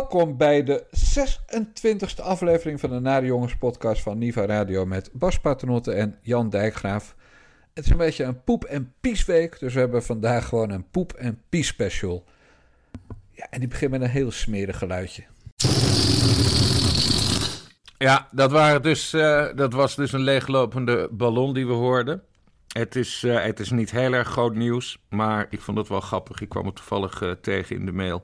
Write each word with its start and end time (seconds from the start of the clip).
Welkom 0.00 0.36
bij 0.36 0.64
de 0.64 0.84
26e 0.90 2.22
aflevering 2.22 2.80
van 2.80 2.90
de 2.90 3.00
Nare 3.00 3.26
Jongens 3.26 3.56
podcast 3.56 4.02
van 4.02 4.18
Niva 4.18 4.46
Radio 4.46 4.86
met 4.86 5.10
Bas 5.12 5.40
Paternotte 5.40 5.92
en 5.92 6.18
Jan 6.22 6.50
Dijkgraaf. 6.50 7.14
Het 7.74 7.84
is 7.84 7.90
een 7.90 7.96
beetje 7.96 8.24
een 8.24 8.44
poep- 8.44 8.64
en 8.64 8.92
piesweek, 9.00 9.58
dus 9.58 9.74
we 9.74 9.80
hebben 9.80 10.02
vandaag 10.02 10.48
gewoon 10.48 10.70
een 10.70 10.90
poep- 10.90 11.12
en 11.12 11.42
pies 11.48 11.66
special. 11.66 12.24
Ja, 13.30 13.46
en 13.50 13.58
die 13.58 13.68
begint 13.68 13.90
met 13.90 14.00
een 14.00 14.08
heel 14.08 14.30
smerig 14.30 14.78
geluidje. 14.78 15.22
Ja, 17.98 18.28
dat, 18.30 18.50
waren 18.50 18.82
dus, 18.82 19.12
eh, 19.12 19.46
dat 19.54 19.72
was 19.72 19.96
dus 19.96 20.12
een 20.12 20.20
leeglopende 20.20 21.08
ballon 21.12 21.54
die 21.54 21.66
we 21.66 21.72
hoorden. 21.72 22.22
Het 22.72 22.96
is, 22.96 23.24
eh, 23.24 23.44
het 23.44 23.60
is 23.60 23.70
niet 23.70 23.90
heel 23.90 24.12
erg 24.12 24.28
groot 24.28 24.54
nieuws, 24.54 24.98
maar 25.08 25.46
ik 25.50 25.60
vond 25.60 25.78
het 25.78 25.88
wel 25.88 26.00
grappig. 26.00 26.40
Ik 26.40 26.48
kwam 26.48 26.66
het 26.66 26.76
toevallig 26.76 27.22
eh, 27.22 27.30
tegen 27.30 27.76
in 27.76 27.86
de 27.86 27.92
mail. 27.92 28.22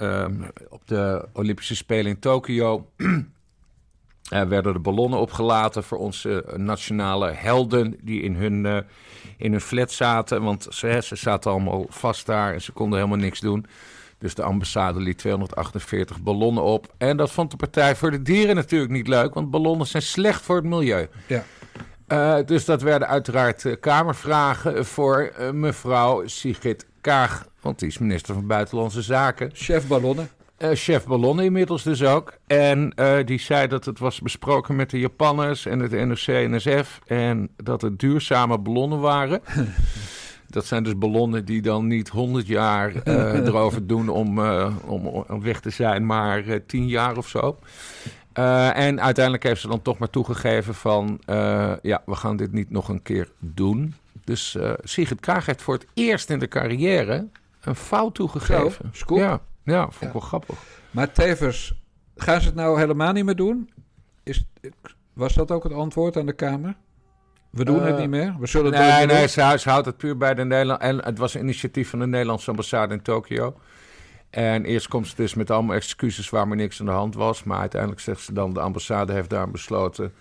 Ehm, 0.00 0.42
op 0.68 0.82
de 0.86 1.28
Olympische 1.32 1.76
Spelen 1.76 2.10
in 2.10 2.18
Tokio 2.18 2.86
eh, 2.96 4.42
werden 4.42 4.72
de 4.72 4.78
ballonnen 4.78 5.18
opgelaten 5.18 5.84
voor 5.84 5.98
onze 5.98 6.44
nationale 6.56 7.30
helden 7.30 7.96
die 8.02 8.22
in 8.22 8.34
hun, 8.34 8.66
eh, 8.66 8.78
in 9.36 9.50
hun 9.50 9.60
flat 9.60 9.90
zaten. 9.90 10.42
Want 10.42 10.66
ze, 10.70 11.00
ze 11.02 11.16
zaten 11.16 11.50
allemaal 11.50 11.86
vast 11.88 12.26
daar 12.26 12.52
en 12.52 12.62
ze 12.62 12.72
konden 12.72 12.98
helemaal 12.98 13.20
niks 13.20 13.40
doen. 13.40 13.66
Dus 14.18 14.34
de 14.34 14.42
ambassade 14.42 15.00
liet 15.00 15.18
248 15.18 16.22
ballonnen 16.22 16.62
op. 16.62 16.94
En 16.98 17.16
dat 17.16 17.30
vond 17.30 17.50
de 17.50 17.56
Partij 17.56 17.96
voor 17.96 18.10
de 18.10 18.22
Dieren 18.22 18.54
natuurlijk 18.54 18.92
niet 18.92 19.08
leuk, 19.08 19.34
want 19.34 19.50
ballonnen 19.50 19.86
zijn 19.86 20.02
slecht 20.02 20.42
voor 20.42 20.56
het 20.56 20.64
milieu. 20.64 21.08
Ja. 21.26 21.44
Uh, 22.08 22.46
dus 22.46 22.64
dat 22.64 22.82
werden 22.82 23.08
uiteraard 23.08 23.64
uh, 23.64 23.76
Kamervragen 23.80 24.86
voor 24.86 25.32
uh, 25.40 25.50
mevrouw 25.50 26.26
Sigrid 26.26 26.86
Kaag. 27.00 27.48
Want 27.60 27.78
die 27.78 27.88
is 27.88 27.98
minister 27.98 28.34
van 28.34 28.46
Buitenlandse 28.46 29.02
Zaken. 29.02 29.50
Chef 29.52 29.86
ballonnen. 29.86 30.28
chef 30.58 31.06
ballonnen 31.06 31.44
inmiddels 31.44 31.82
dus 31.82 32.02
ook. 32.02 32.38
En 32.46 32.92
die 33.24 33.40
zei 33.40 33.66
dat 33.66 33.84
het 33.84 33.98
was 33.98 34.20
besproken 34.20 34.76
met 34.76 34.90
de 34.90 34.98
Japanners 34.98 35.66
en 35.66 35.78
het 35.78 35.92
NOC-NSF. 35.92 37.00
En 37.06 37.50
dat 37.56 37.82
het 37.82 37.98
duurzame 37.98 38.58
ballonnen 38.58 39.00
waren. 39.00 39.40
Dat 40.50 40.66
zijn 40.66 40.82
dus 40.82 40.98
ballonnen 40.98 41.44
die 41.44 41.62
dan 41.62 41.86
niet 41.86 42.08
100 42.08 42.46
jaar 42.46 42.92
uh, 43.04 43.34
erover 43.46 43.86
doen 43.86 44.08
om, 44.08 44.40
om, 44.84 45.06
om, 45.06 45.42
weg 45.42 45.60
te 45.60 45.70
zijn, 45.70 46.06
maar 46.06 46.46
uh, 46.46 46.56
10 46.66 46.88
jaar 46.88 47.16
of 47.16 47.28
zo. 47.28 47.58
En 48.32 49.00
uiteindelijk 49.00 49.42
heeft 49.44 49.60
ze 49.60 49.68
dan 49.68 49.82
toch 49.82 49.98
maar 49.98 50.10
toegegeven 50.10 50.74
van, 50.74 51.20
ja, 51.82 52.02
we 52.06 52.14
gaan 52.14 52.36
dit 52.36 52.52
niet 52.52 52.70
nog 52.70 52.88
een 52.88 53.02
keer 53.02 53.28
doen. 53.38 53.94
Dus 54.24 54.56
Sigrid 54.82 55.20
Kaag 55.20 55.46
heeft 55.46 55.62
voor 55.62 55.74
het 55.74 55.86
eerst 55.94 56.30
in 56.30 56.38
de 56.38 56.48
carrière 56.48 57.26
een 57.60 57.74
fout 57.74 58.14
toegegeven. 58.14 58.92
Ja, 59.06 59.40
ja, 59.64 59.82
vond 59.82 59.94
ik 59.94 60.02
ja. 60.02 60.12
wel 60.12 60.20
grappig. 60.20 60.58
Maar 60.90 61.12
tevens, 61.12 61.74
gaan 62.16 62.40
ze 62.40 62.46
het 62.46 62.54
nou 62.54 62.78
helemaal 62.78 63.12
niet 63.12 63.24
meer 63.24 63.36
doen? 63.36 63.70
Is, 64.22 64.44
was 65.12 65.34
dat 65.34 65.50
ook 65.50 65.62
het 65.62 65.72
antwoord 65.72 66.16
aan 66.16 66.26
de 66.26 66.32
Kamer? 66.32 66.76
We 67.50 67.64
doen 67.64 67.76
uh, 67.76 67.84
het 67.84 67.98
niet 67.98 68.08
meer. 68.08 68.36
We 68.38 68.46
zullen 68.46 68.70
nee, 68.70 68.80
het 68.80 69.10
nee, 69.10 69.28
ze, 69.28 69.54
ze 69.58 69.70
houdt 69.70 69.86
het 69.86 69.96
puur 69.96 70.16
bij 70.16 70.34
de 70.34 70.44
Nederland. 70.44 70.80
En 70.80 71.04
het 71.04 71.18
was 71.18 71.34
een 71.34 71.40
initiatief 71.40 71.90
van 71.90 71.98
de 71.98 72.06
Nederlandse 72.06 72.50
ambassade 72.50 72.94
in 72.94 73.02
Tokio. 73.02 73.54
En 74.30 74.64
eerst 74.64 74.88
komt 74.88 75.08
ze 75.08 75.16
dus 75.16 75.34
met 75.34 75.50
allemaal 75.50 75.76
excuses 75.76 76.30
waar 76.30 76.48
maar 76.48 76.56
niks 76.56 76.80
aan 76.80 76.86
de 76.86 76.92
hand 76.92 77.14
was. 77.14 77.44
Maar 77.44 77.58
uiteindelijk 77.58 78.00
zegt 78.00 78.20
ze 78.20 78.32
dan: 78.32 78.52
de 78.52 78.60
ambassade 78.60 79.12
heeft 79.12 79.30
daar 79.30 79.50
besloten 79.50 80.12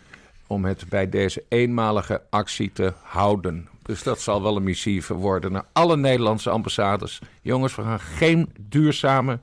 om 0.48 0.66
het 0.66 0.90
bij 0.90 1.10
deze 1.10 1.44
eenmalige 1.48 2.22
actie 2.30 2.72
te 2.72 2.94
houden. 3.02 3.68
Dus 3.90 4.04
dat 4.04 4.22
zal 4.22 4.42
wel 4.42 4.56
een 4.56 4.64
missieve 4.64 5.14
worden 5.14 5.52
naar 5.52 5.66
alle 5.74 5.98
Nederlandse 5.98 6.50
ambassades. 6.50 7.22
Jongens, 7.42 7.76
we 7.76 7.82
gaan 7.82 8.00
geen 8.00 8.50
duurzame 8.60 9.40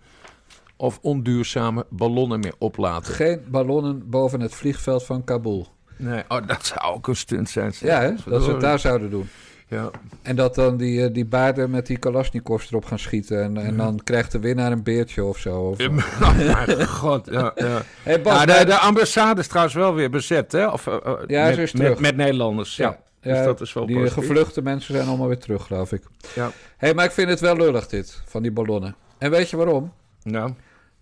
of 0.77 0.99
onduurzame 1.03 1.87
ballonnen 1.91 2.41
meer 2.41 2.55
oplaten. 2.59 3.15
Geen 3.15 3.41
ballonnen 3.49 4.11
boven 4.11 4.41
het 4.41 4.55
vliegveld 4.55 5.05
van 5.05 5.25
Kabul. 5.25 5.69
Nee, 5.97 6.23
oh, 6.29 6.47
dat 6.47 6.67
zou 6.67 6.95
ook 6.95 7.09
een 7.09 7.17
stunt 7.17 7.49
zijn. 7.49 7.73
Ja, 7.81 8.01
hè? 8.01 8.13
dat 8.27 8.43
ze 8.43 8.51
het 8.51 8.61
daar 8.61 8.79
zouden 8.79 9.11
doen. 9.11 9.29
Ja. 9.69 9.91
En 10.23 10.37
dat 10.37 10.55
dan 10.55 10.77
die, 10.77 11.11
die 11.11 11.27
baarden 11.27 11.71
met 11.71 11.87
die 11.87 11.99
Kalashnikovs 11.99 12.71
erop 12.71 12.85
gaan 12.85 12.99
schieten. 12.99 13.43
En, 13.43 13.57
en 13.57 13.77
ja. 13.77 13.85
dan 13.85 14.01
krijgt 14.05 14.33
de 14.33 14.39
winnaar 14.39 14.73
een 14.73 14.83
beertje 14.83 15.25
of 15.25 15.39
zo. 15.39 15.61
Of... 15.61 15.79
Ja, 15.79 15.91
mijn 16.67 16.89
god, 16.89 17.29
ja. 17.31 17.53
ja. 17.55 17.83
Hey 18.03 18.23
Bas, 18.23 18.45
ja 18.45 18.59
de, 18.59 18.65
de, 18.65 18.79
ambassade 18.79 19.41
is 19.41 19.47
trouwens 19.47 19.75
wel 19.75 19.95
weer 19.95 20.11
bezet, 20.11 20.53
hè? 20.53 20.69
Of, 20.69 20.87
uh, 20.87 20.95
ja, 21.27 21.47
met, 21.57 21.75
met, 21.75 22.01
met, 22.01 22.17
Nederlanders, 22.17 22.77
ja. 22.77 22.99
Dus 23.27 23.45
dat 23.45 23.61
is 23.61 23.73
wel 23.73 23.87
die 23.87 23.97
positief. 23.97 24.25
gevluchte 24.25 24.63
mensen 24.63 24.95
zijn 24.95 25.09
allemaal 25.09 25.29
weer 25.29 25.39
terug, 25.39 25.67
geloof 25.67 25.93
ik. 25.93 26.03
Ja. 26.35 26.51
hey, 26.77 26.95
maar 26.95 27.05
ik 27.05 27.11
vind 27.11 27.29
het 27.29 27.41
wel 27.41 27.57
lullig 27.57 27.87
dit, 27.87 28.23
van 28.25 28.43
die 28.43 28.53
ballonnen. 28.53 28.97
En 29.19 29.31
weet 29.31 29.51
je 29.51 29.57
waarom? 29.57 29.93
Nou? 30.23 30.53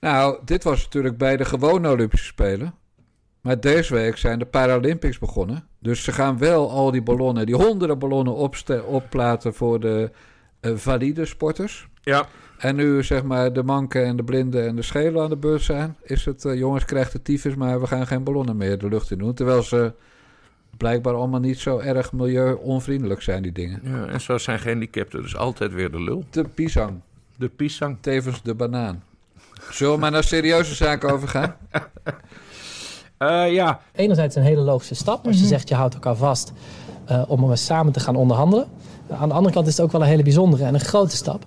Nou, 0.00 0.38
dit 0.44 0.64
was 0.64 0.84
natuurlijk 0.84 1.16
bij 1.18 1.36
de 1.36 1.44
gewone 1.44 1.90
Olympische 1.90 2.26
Spelen. 2.26 2.74
Maar 3.40 3.60
deze 3.60 3.94
week 3.94 4.16
zijn 4.16 4.38
de 4.38 4.44
Paralympics 4.44 5.18
begonnen. 5.18 5.66
Dus 5.78 6.02
ze 6.02 6.12
gaan 6.12 6.38
wel 6.38 6.70
al 6.70 6.90
die 6.90 7.02
ballonnen, 7.02 7.46
die 7.46 7.54
honderden 7.54 7.98
ballonnen 7.98 8.34
opplaten 8.86 9.54
voor 9.54 9.80
de 9.80 10.10
uh, 10.60 10.72
valide 10.76 11.24
sporters. 11.24 11.88
Ja. 12.02 12.26
En 12.58 12.76
nu 12.76 13.02
zeg 13.02 13.22
maar 13.22 13.52
de 13.52 13.62
manken 13.62 14.04
en 14.04 14.16
de 14.16 14.24
blinden 14.24 14.66
en 14.66 14.76
de 14.76 14.82
schelen 14.82 15.22
aan 15.22 15.28
de 15.28 15.36
beurt 15.36 15.62
zijn, 15.62 15.96
is 16.02 16.24
het 16.24 16.44
uh, 16.44 16.54
jongens 16.54 16.84
krijgt 16.84 17.12
de 17.12 17.22
tyfus, 17.22 17.54
maar 17.54 17.80
we 17.80 17.86
gaan 17.86 18.06
geen 18.06 18.24
ballonnen 18.24 18.56
meer 18.56 18.78
de 18.78 18.88
lucht 18.88 19.10
in 19.10 19.18
doen. 19.18 19.34
Terwijl 19.34 19.62
ze 19.62 19.92
blijkbaar 20.76 21.14
allemaal 21.14 21.40
niet 21.40 21.58
zo 21.58 21.78
erg 21.78 22.12
milieu-onvriendelijk 22.12 23.22
zijn, 23.22 23.42
die 23.42 23.52
dingen. 23.52 23.80
Ja, 23.84 24.06
en 24.06 24.20
zo 24.20 24.38
zijn 24.38 24.58
gehandicapten 24.58 25.22
dus 25.22 25.36
altijd 25.36 25.72
weer 25.72 25.90
de 25.90 26.02
lul. 26.02 26.24
De 26.30 26.44
pisang. 26.44 27.00
De 27.36 27.48
pisang. 27.48 27.96
Tevens 28.00 28.42
de 28.42 28.54
banaan. 28.54 29.02
Zullen 29.70 29.94
we 29.94 29.98
maar 29.98 30.10
naar 30.10 30.24
serieuze 30.24 30.74
zaken 30.74 31.10
overgaan? 31.10 31.56
Uh, 33.18 33.52
ja. 33.60 33.80
Enerzijds 33.92 34.36
een 34.36 34.42
hele 34.42 34.60
logische 34.60 34.94
stap 34.94 35.26
als 35.26 35.38
je 35.38 35.46
zegt 35.46 35.68
je 35.68 35.74
houdt 35.74 35.94
elkaar 35.94 36.16
vast 36.16 36.52
uh, 37.10 37.22
om 37.26 37.50
er 37.50 37.58
samen 37.58 37.92
te 37.92 38.00
gaan 38.00 38.16
onderhandelen. 38.16 38.66
Uh, 39.10 39.22
aan 39.22 39.28
de 39.28 39.34
andere 39.34 39.54
kant 39.54 39.66
is 39.66 39.76
het 39.76 39.86
ook 39.86 39.92
wel 39.92 40.00
een 40.00 40.06
hele 40.06 40.22
bijzondere 40.22 40.64
en 40.64 40.74
een 40.74 40.80
grote 40.80 41.16
stap. 41.16 41.46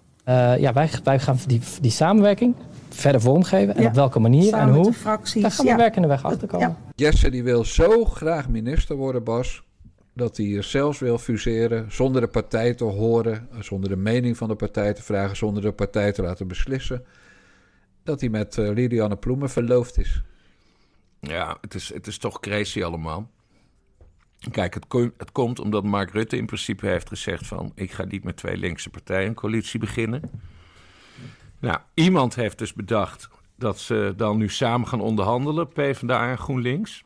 ja, 0.59 0.73
wij, 0.73 0.89
wij 1.03 1.19
gaan 1.19 1.39
die, 1.45 1.61
die 1.81 1.91
samenwerking 1.91 2.55
verder 2.97 3.21
vormgeven 3.21 3.75
en 3.75 3.81
ja. 3.81 3.87
op 3.87 3.95
welke 3.95 4.19
manier 4.19 4.49
Samen 4.49 4.67
en 4.67 4.73
hoe. 4.73 4.83
met 4.83 4.93
de 4.93 4.99
fracties, 4.99 5.41
Daar 5.41 5.51
gaan 5.51 5.65
we 5.65 5.71
ja. 5.71 5.77
werkende 5.77 6.07
weg 6.07 6.23
achter 6.23 6.47
komen. 6.47 6.67
Ja. 6.67 6.77
Jesse 6.95 7.29
die 7.29 7.43
wil 7.43 7.65
zo 7.65 8.05
graag 8.05 8.49
minister 8.49 8.95
worden, 8.95 9.23
Bas, 9.23 9.63
dat 10.13 10.37
hij 10.37 10.61
zelfs 10.61 10.99
wil 10.99 11.17
fuseren 11.17 11.91
zonder 11.91 12.21
de 12.21 12.27
partij 12.27 12.73
te 12.73 12.83
horen, 12.83 13.49
zonder 13.59 13.89
de 13.89 13.95
mening 13.95 14.37
van 14.37 14.47
de 14.47 14.55
partij 14.55 14.93
te 14.93 15.03
vragen, 15.03 15.35
zonder 15.35 15.61
de 15.61 15.71
partij 15.71 16.11
te 16.11 16.21
laten 16.21 16.47
beslissen, 16.47 17.05
dat 18.03 18.19
hij 18.19 18.29
met 18.29 18.57
uh, 18.57 18.73
Lilianne 18.73 19.15
Ploemen 19.15 19.49
verloofd 19.49 19.97
is. 19.97 20.21
Ja, 21.19 21.57
het 21.61 21.73
is, 21.73 21.93
het 21.93 22.07
is 22.07 22.17
toch 22.17 22.39
crazy 22.39 22.83
allemaal. 22.83 23.29
Kijk, 24.51 24.73
het, 24.73 24.87
ko 24.87 25.09
het 25.17 25.31
komt 25.31 25.59
omdat 25.59 25.83
Mark 25.83 26.11
Rutte 26.11 26.37
in 26.37 26.45
principe 26.45 26.87
heeft 26.87 27.07
gezegd 27.07 27.47
van... 27.47 27.71
ik 27.75 27.91
ga 27.91 28.05
niet 28.05 28.23
met 28.23 28.37
twee 28.37 28.57
linkse 28.57 28.89
partijen 28.89 29.27
een 29.27 29.33
coalitie 29.33 29.79
beginnen. 29.79 30.21
Nou, 31.59 31.77
iemand 31.93 32.35
heeft 32.35 32.57
dus 32.57 32.73
bedacht 32.73 33.29
dat 33.55 33.79
ze 33.79 34.13
dan 34.17 34.37
nu 34.37 34.49
samen 34.49 34.87
gaan 34.87 35.01
onderhandelen, 35.01 35.67
PvdA 35.67 36.29
en 36.29 36.37
GroenLinks. 36.37 37.03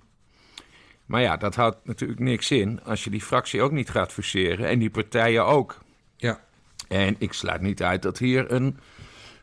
Maar 1.05 1.21
ja, 1.21 1.37
dat 1.37 1.55
houdt 1.55 1.77
natuurlijk 1.83 2.19
niks 2.19 2.51
in 2.51 2.83
als 2.83 3.03
je 3.03 3.09
die 3.09 3.21
fractie 3.21 3.61
ook 3.61 3.71
niet 3.71 3.89
gaat 3.89 4.11
fuseren 4.11 4.67
en 4.67 4.79
die 4.79 4.89
partijen 4.89 5.45
ook. 5.45 5.79
Ja. 6.15 6.39
En 6.87 7.15
ik 7.17 7.33
sluit 7.33 7.61
niet 7.61 7.83
uit 7.83 8.01
dat 8.01 8.17
hier 8.17 8.51
een 8.51 8.77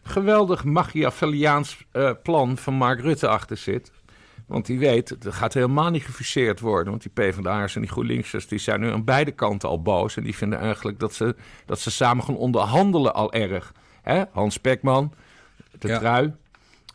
geweldig 0.03 0.65
Machiavelliaans 0.65 1.85
uh, 1.93 2.11
plan 2.23 2.57
van 2.57 2.75
Mark 2.75 3.01
Rutte 3.01 3.29
achter 3.29 3.57
zit... 3.57 3.93
Want 4.49 4.67
die 4.67 4.79
weet, 4.79 5.09
het 5.09 5.27
gaat 5.35 5.55
helemaal 5.55 5.91
niet 5.91 6.05
gefuseerd 6.05 6.61
worden. 6.61 6.91
Want 6.91 7.03
die 7.03 7.13
PvdA'ers 7.13 7.75
en 7.75 7.81
die 7.81 7.91
GroenLinksers 7.91 8.49
die 8.49 8.59
zijn 8.59 8.81
nu 8.81 8.91
aan 8.91 9.05
beide 9.05 9.33
kanten 9.33 9.69
al 9.69 9.83
boos. 9.83 10.17
En 10.17 10.23
die 10.23 10.37
vinden 10.37 10.59
eigenlijk 10.59 10.99
dat 10.99 11.15
ze, 11.15 11.37
dat 11.67 11.81
ze 11.81 11.91
samen 11.91 12.25
gaan 12.25 12.37
onderhandelen 12.37 13.15
al 13.15 13.33
erg. 13.33 13.73
Hè? 14.09 14.23
Hans 14.33 14.57
Pekman, 14.57 15.13
de 15.79 15.89
Ja. 15.89 15.99
trui, 15.99 16.33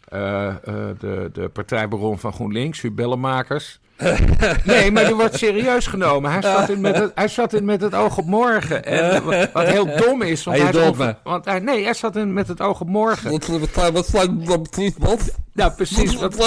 eh, 0.07 0.47
eh, 0.47 0.55
de, 0.99 1.29
de 1.33 1.49
partijbaron 1.49 2.19
van 2.19 2.33
GroenLinks, 2.33 2.81
Bellemakers. 2.91 3.79
nee, 4.63 4.91
maar 4.91 5.05
die 5.05 5.15
wordt 5.15 5.37
serieus 5.37 5.87
genomen. 5.87 6.31
Hij 6.31 6.41
zat 6.41 6.69
in 6.69 6.81
met 6.81 6.95
het, 6.95 7.11
hij 7.15 7.27
zat 7.27 7.53
in 7.53 7.65
met 7.65 7.81
het 7.81 7.95
oog 7.95 8.17
op 8.17 8.25
morgen. 8.25 8.85
En, 8.85 9.23
wat, 9.25 9.51
wat 9.51 9.65
heel 9.67 9.97
dom 9.97 10.21
is. 10.21 10.43
Want 10.43 10.57
Hij 10.57 11.15
want 11.23 11.45
hij, 11.45 11.59
nee, 11.59 11.83
hij 11.83 11.93
zat 11.93 12.15
in 12.15 12.33
met 12.33 12.47
het 12.47 12.61
oog 12.61 12.81
op 12.81 12.87
morgen. 12.87 13.31
Wat, 13.31 13.47
wat, 13.47 13.91
wat, 14.09 14.29
wat 14.43 14.69
precies 14.69 14.93
wat? 14.97 15.37
Nou, 15.53 15.71
precies. 15.71 16.15
Wat, 16.15 16.37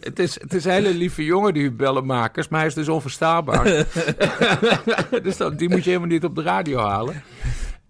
het, 0.00 0.18
is, 0.18 0.40
het 0.40 0.54
is 0.54 0.64
een 0.64 0.70
hele 0.70 0.94
lieve 0.94 1.24
jongen, 1.24 1.54
die 1.54 1.70
bellenmakers, 1.70 2.48
maar 2.48 2.58
hij 2.58 2.68
is 2.68 2.74
dus 2.74 2.88
onverstaanbaar. 2.88 3.64
dus 5.22 5.36
dat, 5.36 5.58
die 5.58 5.68
moet 5.68 5.84
je 5.84 5.88
helemaal 5.90 6.08
niet 6.08 6.24
op 6.24 6.34
de 6.34 6.42
radio 6.42 6.78
halen. 6.78 7.22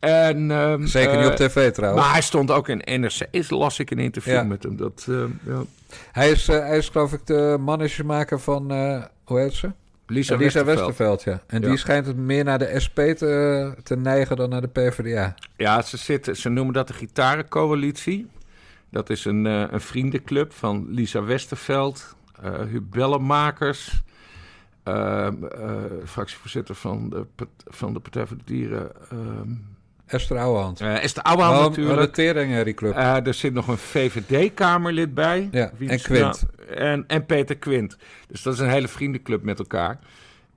En, 0.05 0.51
ehm, 0.51 0.87
Zeker 0.87 1.17
niet 1.17 1.25
eh, 1.25 1.31
op 1.31 1.37
tv 1.37 1.73
trouwens. 1.73 2.05
Maar 2.05 2.13
hij 2.13 2.23
stond 2.23 2.51
ook 2.51 2.69
in 2.69 3.01
NRC. 3.01 3.27
Is 3.31 3.51
las 3.51 3.79
ik 3.79 3.91
een 3.91 3.99
interview 3.99 4.35
Ja. 4.35 4.43
met 4.43 4.63
hem. 4.63 4.77
Dat, 4.77 5.07
ehm, 5.09 5.29
ja. 5.47 5.63
Hij, 6.13 6.31
is, 6.31 6.49
eh, 6.49 6.59
hij 6.59 6.77
is 6.77 6.89
geloof 6.89 7.13
ik 7.13 7.27
de 7.27 7.57
managermaker 7.61 8.41
van, 8.41 8.71
eh, 8.71 9.03
hoe 9.25 9.39
heet 9.41 9.53
ze? 9.53 9.71
Lisa, 10.07 10.37
Lisa 10.37 10.39
Westerveld. 10.39 10.77
Westerveld, 10.79 11.23
ja. 11.23 11.43
En 11.47 11.61
Ja. 11.63 11.69
die 11.69 11.77
schijnt 11.79 12.07
het 12.07 12.17
meer 12.17 12.45
naar 12.45 12.59
de 12.59 12.81
SP 12.85 12.99
te, 12.99 13.75
te 13.83 13.97
neigen 13.97 14.37
dan 14.37 14.49
naar 14.51 14.61
de 14.61 14.69
PvdA. 14.69 15.35
Ja, 15.57 15.83
ze, 15.83 15.97
zitten, 15.97 16.37
ze 16.37 16.49
noemen 16.49 16.75
dat 16.75 16.87
de 16.89 16.95
gitarencoalitie. 16.95 18.27
Dat 18.91 19.11
is 19.11 19.25
een, 19.25 19.45
uh, 19.45 19.65
een 19.71 19.81
vriendenclub 19.81 20.53
van 20.53 20.87
Lisa 20.89 21.23
Westerveld, 21.25 22.15
uh, 22.45 22.51
Hubellenmakers, 22.71 24.03
uh, 24.89 25.29
fractievoorzitter 26.05 26.75
van 26.75 27.11
de, 27.11 27.27
van 27.67 27.93
de 27.93 28.01
Partij 28.01 28.27
voor 28.27 28.37
de 28.37 28.43
Dieren. 28.45 28.91
Ehm, 30.07 30.17
Esther 30.17 30.39
Ouwehand. 30.39 30.81
Esther 30.81 31.23
Ouwehand 31.23 31.59
oh, 31.59 31.69
natuurlijk. 31.69 32.01
de 32.01 32.11
Tering 32.11 32.75
Club. 32.75 32.97
er 32.97 33.35
zit 33.35 33.53
nog 33.53 33.69
een 33.69 33.79
VVD-kamerlid 33.79 35.15
bij. 35.15 35.49
Ja, 35.53 35.73
en 35.79 36.01
Quint. 36.01 36.45
Nou, 36.59 36.79
en, 36.79 37.05
en 37.07 37.27
Peter 37.27 37.57
Quint. 37.57 37.97
Dus 38.29 38.43
dat 38.43 38.55
is 38.55 38.61
een 38.61 38.69
hele 38.69 38.89
vriendenclub 38.89 39.43
met 39.43 39.59
elkaar. 39.59 39.99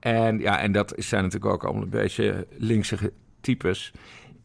En, 0.00 0.38
ja, 0.38 0.60
en 0.60 0.72
dat 0.72 0.92
zijn 0.96 1.22
natuurlijk 1.22 1.52
ook 1.52 1.64
allemaal 1.64 1.82
een 1.82 1.88
beetje 1.88 2.46
linkse 2.56 3.12
types. 3.40 3.92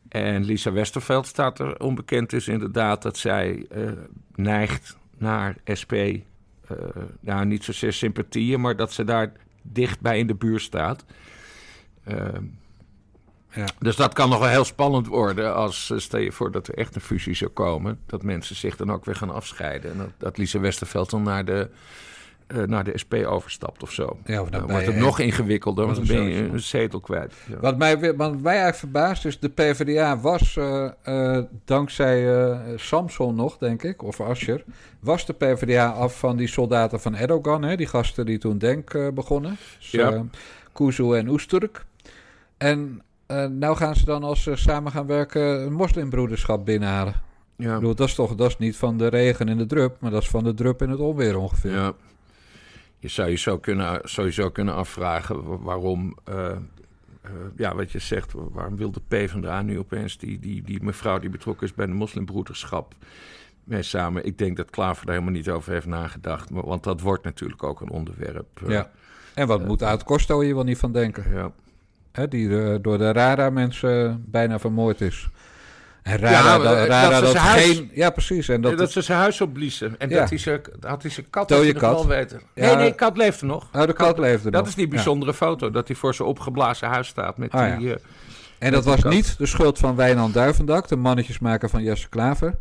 En 0.10 0.44
Lisa 0.44 0.72
Westerveld 0.72 1.28
staat 1.28 1.60
er 1.60 1.80
onbekend 1.80 2.34
is 2.34 2.48
inderdaad 2.48 3.02
dat 3.02 3.18
zij 3.18 3.66
uh, 3.76 3.92
neigt 4.36 4.98
naar 5.18 5.56
SP. 5.80 5.94
Uh, 5.94 6.18
nou, 7.20 7.46
niet 7.46 7.64
zozeer 7.64 7.94
sympathieën, 7.94 8.62
maar 8.62 8.76
dat 8.76 8.94
ze 8.94 9.04
daar 9.04 9.32
dichtbij 9.62 10.20
in 10.20 10.28
de 10.28 10.36
buurt 10.36 10.62
staat. 10.62 11.06
Ja. 13.56 13.66
Dus 13.80 13.96
dat 13.96 14.14
kan 14.14 14.30
nog 14.30 14.40
wel 14.40 14.50
heel 14.50 14.66
spannend 14.66 15.08
worden 15.08 15.56
als, 15.56 15.94
stel 15.96 16.20
je 16.20 16.32
voor 16.32 16.52
dat 16.52 16.68
er 16.68 16.74
echt 16.74 16.96
een 16.96 17.02
fusie 17.02 17.36
zou 17.36 17.52
komen, 17.52 18.00
dat 18.06 18.24
mensen 18.24 18.56
zich 18.56 18.76
dan 18.76 18.92
ook 18.92 19.06
weer 19.06 19.16
gaan 19.16 19.34
afscheiden. 19.34 19.92
En 19.92 19.98
dat, 19.98 20.10
dat 20.18 20.38
Lisa 20.38 20.60
Westerveld 20.60 21.10
dan 21.10 21.24
naar 21.24 21.46
de 21.46 21.70
uh, 22.48 22.64
naar 22.64 22.84
de 22.84 22.98
SP 23.04 23.14
overstapt 23.14 23.84
of 23.84 23.92
zo. 23.92 24.18
Ja, 24.26 24.42
of 24.42 24.50
dan 24.50 24.68
wordt 24.68 24.86
het 24.86 24.96
nog 24.96 25.20
ingewikkelder, 25.20 25.86
want 25.86 25.98
dan 25.98 26.08
ben 26.08 26.24
je 26.24 26.42
een 26.42 26.60
zetel 26.60 27.00
kwijt. 27.00 27.34
Ja. 27.50 27.60
Wat, 27.60 27.78
mij, 27.78 28.16
wat 28.16 28.42
mij 28.42 28.54
eigenlijk 28.54 28.76
verbaast 28.76 29.26
is, 29.26 29.40
de 29.40 29.50
PvdA 29.50 30.20
was 30.20 30.56
uh, 30.56 30.90
uh, 31.06 31.40
dankzij 31.66 32.58
Samson 32.76 33.36
nog, 33.36 33.58
denk 33.58 33.84
ik, 33.84 34.04
of 34.04 34.22
Ascher, 34.22 34.64
was 35.00 35.26
de 35.26 35.34
PvdA 35.34 35.90
af 35.90 36.20
van 36.20 36.38
die 36.38 36.48
soldaten 36.48 37.02
van 37.02 37.16
Erdogan, 37.16 37.64
hè, 37.64 37.76
die 37.76 37.88
gasten 37.88 38.26
die 38.26 38.38
toen 38.38 38.58
Denk 38.58 39.14
begonnen. 39.14 39.58
Dus, 39.80 39.92
ja. 39.92 40.26
Kuzu 40.74 41.14
en 41.14 41.28
Oesterk. 41.28 41.86
En 42.58 43.02
nou 43.41 43.75
gaan 43.75 43.95
ze 43.95 44.06
dan 44.06 44.24
als 44.24 44.44
ze 44.44 44.56
samen 44.56 44.91
gaan 44.91 45.07
werken 45.07 45.65
een 45.65 45.74
moslimbroederschap 45.74 46.65
binnenhalen. 46.65 47.13
Ja. 47.56 47.75
Bedoel, 47.75 47.95
dat 47.95 48.07
is 48.07 48.15
toch 48.15 48.35
dat 48.35 48.50
is 48.50 48.57
niet 48.57 48.77
van 48.77 48.97
de 48.97 49.07
regen 49.07 49.47
in 49.47 49.57
de 49.57 49.65
drup, 49.65 49.97
maar 50.00 50.12
dat 50.12 50.21
is 50.21 50.30
van 50.30 50.44
de 50.44 50.53
drup 50.53 50.81
in 50.81 50.89
het 50.89 51.00
onweer 51.00 51.38
ongeveer. 51.38 51.71
Ja. 51.71 51.94
Je 53.00 53.07
zou 53.07 53.30
je 53.30 53.38
zo 53.38 53.57
kunnen, 53.57 54.00
sowieso 54.03 54.50
kunnen 54.50 54.74
afvragen 54.74 55.63
waarom, 55.63 56.18
uh, 56.30 56.35
uh, 56.35 56.51
ja, 57.57 57.75
wat 57.75 57.91
je 57.91 58.00
zegt, 58.00 58.33
waarom 58.33 58.75
wil 58.75 58.91
de 58.91 59.01
PvdA 59.07 59.62
nu 59.62 59.80
opeens 59.80 60.18
die, 60.18 60.39
die, 60.39 60.62
die 60.62 60.83
mevrouw 60.83 61.19
die 61.19 61.30
betrokken 61.30 61.68
is 61.68 61.74
bij 61.74 61.85
de 61.85 61.94
moslimbroederschap 61.94 62.94
mee 63.63 63.83
samen? 63.83 64.25
Ik 64.25 64.38
denk 64.38 64.57
dat 64.57 64.69
Klaver 64.69 65.06
daar 65.06 65.15
helemaal 65.15 65.35
niet 65.35 65.50
over 65.50 65.71
heeft 65.71 65.85
nagedacht, 65.85 66.50
maar, 66.50 66.65
want 66.65 66.83
dat 66.83 67.01
wordt 67.01 67.24
natuurlijk 67.24 67.63
ook 67.63 67.81
een 67.81 67.89
onderwerp. 67.89 68.62
Ja. 68.68 68.91
En 69.33 69.47
wat 69.47 69.65
moet 69.65 69.81
Oud 69.81 70.03
Costo 70.03 70.39
hier 70.39 70.56
wel 70.56 70.63
niet 70.63 70.77
van 70.77 70.91
denken? 70.91 71.31
Ja. 71.31 71.51
Hè, 72.13 72.27
die 72.27 72.81
door 72.81 72.98
de 72.98 73.12
Rara 73.12 73.50
mensen 73.50 74.24
bijna 74.27 74.60
vermoord 74.60 75.01
is. 75.01 75.27
En 76.04 76.18
Rara, 76.18 76.38
ja, 76.39 76.57
dat, 76.57 76.88
Rara 76.88 77.10
dat, 77.10 77.21
dat 77.24 77.36
huis, 77.36 77.63
geen... 77.65 77.92
Ja, 77.94 78.10
precies. 78.10 78.50
En 78.50 78.62
dat, 78.62 78.77
dat 78.77 78.92
ze 78.92 79.01
zijn 79.01 79.18
huis 79.19 79.42
opbliezen. 79.42 79.95
En 80.00 80.10
Ja. 80.10 80.19
dat 80.19 80.30
hij 80.30 80.38
zijn, 80.38 80.62
had 80.81 81.01
hij 81.01 81.12
zijn 81.12 81.30
kat, 81.30 81.50
Dode 81.50 81.74
wel 81.80 82.07
weten. 82.07 82.42
Nee, 82.56 82.75
nee, 82.75 82.94
kat 82.95 83.18
leeft 83.18 83.42
er 83.42 83.48
nog. 83.48 83.68
Oh, 83.74 83.86
de 83.86 83.94
kat 83.94 84.18
leefde 84.18 84.51
Dat 84.51 84.60
nog. 84.62 84.69
is 84.69 84.75
die 84.75 84.88
bijzondere 84.88 85.33
foto, 85.33 85.71
dat 85.71 85.88
hij 85.88 85.95
voor 85.98 86.13
zijn 86.15 86.27
opgeblazen 86.27 86.88
huis 86.88 87.07
staat 87.07 87.38
met 87.38 87.51
Ah, 87.51 87.77
die... 87.77 87.94
eh, 87.94 88.00
En 88.59 88.71
dat 88.71 88.86
was 88.86 89.01
kat. 89.01 89.12
niet 89.12 89.38
de 89.38 89.45
schuld 89.45 89.77
van 89.80 89.95
Wijnand 89.95 90.33
Duivendak, 90.33 90.88
de 90.88 90.95
mannetjesmaker 90.95 91.69
van 91.69 91.83
Jesse 91.83 92.09
Klaver. 92.09 92.56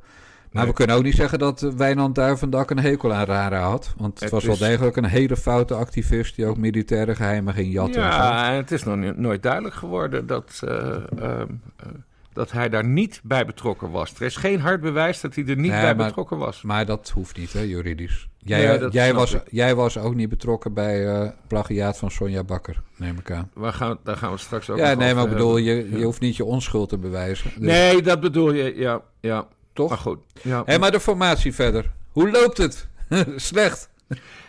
Maar 0.53 0.67
we 0.67 0.73
kunnen 0.73 0.97
ook 0.97 1.03
niet 1.03 1.15
zeggen 1.15 1.39
dat 1.39 1.63
eh, 1.63 1.71
Wijnand 1.71 2.15
Duivendak 2.15 2.71
een 2.71 2.79
hekel 2.79 3.13
aan 3.13 3.25
Rara 3.25 3.61
had. 3.61 3.95
Want 3.97 4.13
het, 4.13 4.23
Het 4.23 4.31
was 4.31 4.45
wel 4.45 4.53
is- 4.55 4.59
degelijk 4.61 4.97
een 4.97 5.05
hele 5.05 5.37
foute 5.37 5.75
activist 5.75 6.37
die 6.37 6.47
ook 6.47 6.57
militaire 6.57 7.15
geheimen 7.15 7.55
ging 7.55 7.73
jatten. 7.73 8.03
Ja, 8.03 8.51
en 8.51 8.57
het 8.57 8.71
is 8.71 8.83
nog 8.85 9.17
nooit 9.17 9.43
duidelijk 9.43 9.75
geworden 9.75 10.27
dat, 10.27 10.61
eh, 10.65 10.79
ehm, 10.79 11.01
eh, 11.19 11.87
dat 12.33 12.53
hij 12.53 12.69
daar 12.69 12.85
niet 12.85 13.21
bij 13.25 13.45
betrokken 13.47 13.91
was. 13.91 14.15
Er 14.15 14.23
is 14.23 14.37
geen 14.37 14.61
hard 14.61 14.81
bewijs 14.81 15.21
dat 15.21 15.35
hij 15.35 15.45
er 15.47 15.57
niet 15.57 15.71
Nee, 15.71 15.81
bij 15.81 15.95
maar- 15.95 16.07
betrokken 16.07 16.39
was. 16.39 16.63
Maar 16.63 16.87
dat 16.87 17.11
hoeft 17.15 17.37
niet, 17.37 17.53
hè, 17.53 17.61
juridisch. 17.61 18.29
Jij, 18.39 18.79
Nee, 18.79 18.91
jij, 18.91 19.15
was, 19.15 19.35
ik. 19.35 19.43
jij 19.51 19.75
was 19.75 19.99
ook 19.99 20.15
niet 20.15 20.29
betrokken 20.29 20.75
bij 20.75 21.07
eh 21.09 21.29
plagiaat 21.47 21.99
van 21.99 22.11
Sonja 22.11 22.45
Bakker, 22.45 22.81
neem 22.97 23.19
ik 23.19 23.31
aan. 23.31 23.51
Waar 23.55 23.73
gaan, 23.73 23.99
daar 24.05 24.17
gaan 24.17 24.33
we 24.33 24.39
straks 24.39 24.71
ook 24.71 24.79
Ja, 24.79 24.95
nee, 24.95 25.15
maar 25.15 25.25
ik 25.25 25.31
bedoel, 25.31 25.57
je, 25.57 25.89
je 25.99 26.05
hoeft 26.05 26.21
niet 26.21 26.37
je 26.37 26.45
onschuld 26.45 26.89
te 26.89 26.99
bewijzen. 26.99 27.51
Dus- 27.57 27.69
Nee, 27.71 28.03
dat 28.03 28.21
bedoel 28.21 28.53
je, 28.53 28.73
ja. 28.77 29.01
ja. 29.21 29.47
Toch? 29.73 29.89
Maar 29.89 29.99
goed. 29.99 30.19
Ja. 30.43 30.79
Maar 30.79 30.91
de 30.91 31.01
formatie 31.01 31.55
verder. 31.55 31.91
Hoe 32.11 32.31
loopt 32.31 32.59
het? 32.59 32.89
Slecht. 33.37 33.91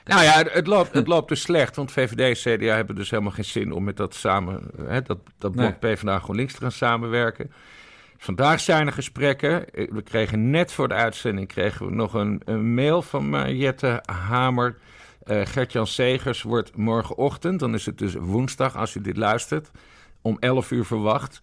Nou 0.06 0.24
ja, 0.24 0.44
het, 0.50 0.68
loopt, 0.68 0.94
het 0.94 1.08
loopt 1.08 1.30
dus 1.30 1.42
slecht, 1.42 1.76
want 1.76 1.92
VVD 1.92 2.46
en 2.46 2.58
CDA 2.58 2.76
hebben 2.76 2.96
dus 2.96 3.10
helemaal 3.10 3.32
geen 3.32 3.46
zin 3.46 3.72
om 3.72 3.84
met 3.84 3.98
dat 3.98 4.16
samen, 4.16 4.62
hè, 4.86 5.02
dat, 5.02 5.18
dat 5.38 5.56
Nee. 5.56 5.72
PvdA 5.72 6.20
GroenLinks 6.20 6.54
te 6.54 6.60
gaan 6.60 6.72
samenwerken. 6.72 7.52
Vandaag 8.18 8.60
zijn 8.60 8.88
er 8.88 8.94
gesprekken. 8.94 9.74
Eh, 9.74 9.92
We 9.92 10.02
kregen 10.02 10.50
net 10.50 10.72
voor 10.72 10.88
de 10.88 10.94
uitzending 10.94 11.48
kregen 11.48 11.86
we 11.86 11.94
nog 11.94 12.14
een, 12.14 12.42
een 12.46 12.74
mail 12.74 13.02
van 13.02 13.56
Jette 13.58 14.04
Hamer. 14.06 14.76
Eh 15.24 15.42
Gert-Jan 15.46 15.88
Segers 15.88 16.42
wordt 16.42 16.78
morgenochtend, 16.78 17.60
dan 17.60 17.74
is 17.74 17.86
het 17.86 17.98
dus 17.98 18.14
woensdag 18.14 18.76
als 18.78 18.96
u 18.96 19.02
dit 19.02 19.18
luistert, 19.18 19.72
om 20.22 20.38
11 20.40 20.72
uur 20.72 20.86
verwacht. 20.86 21.40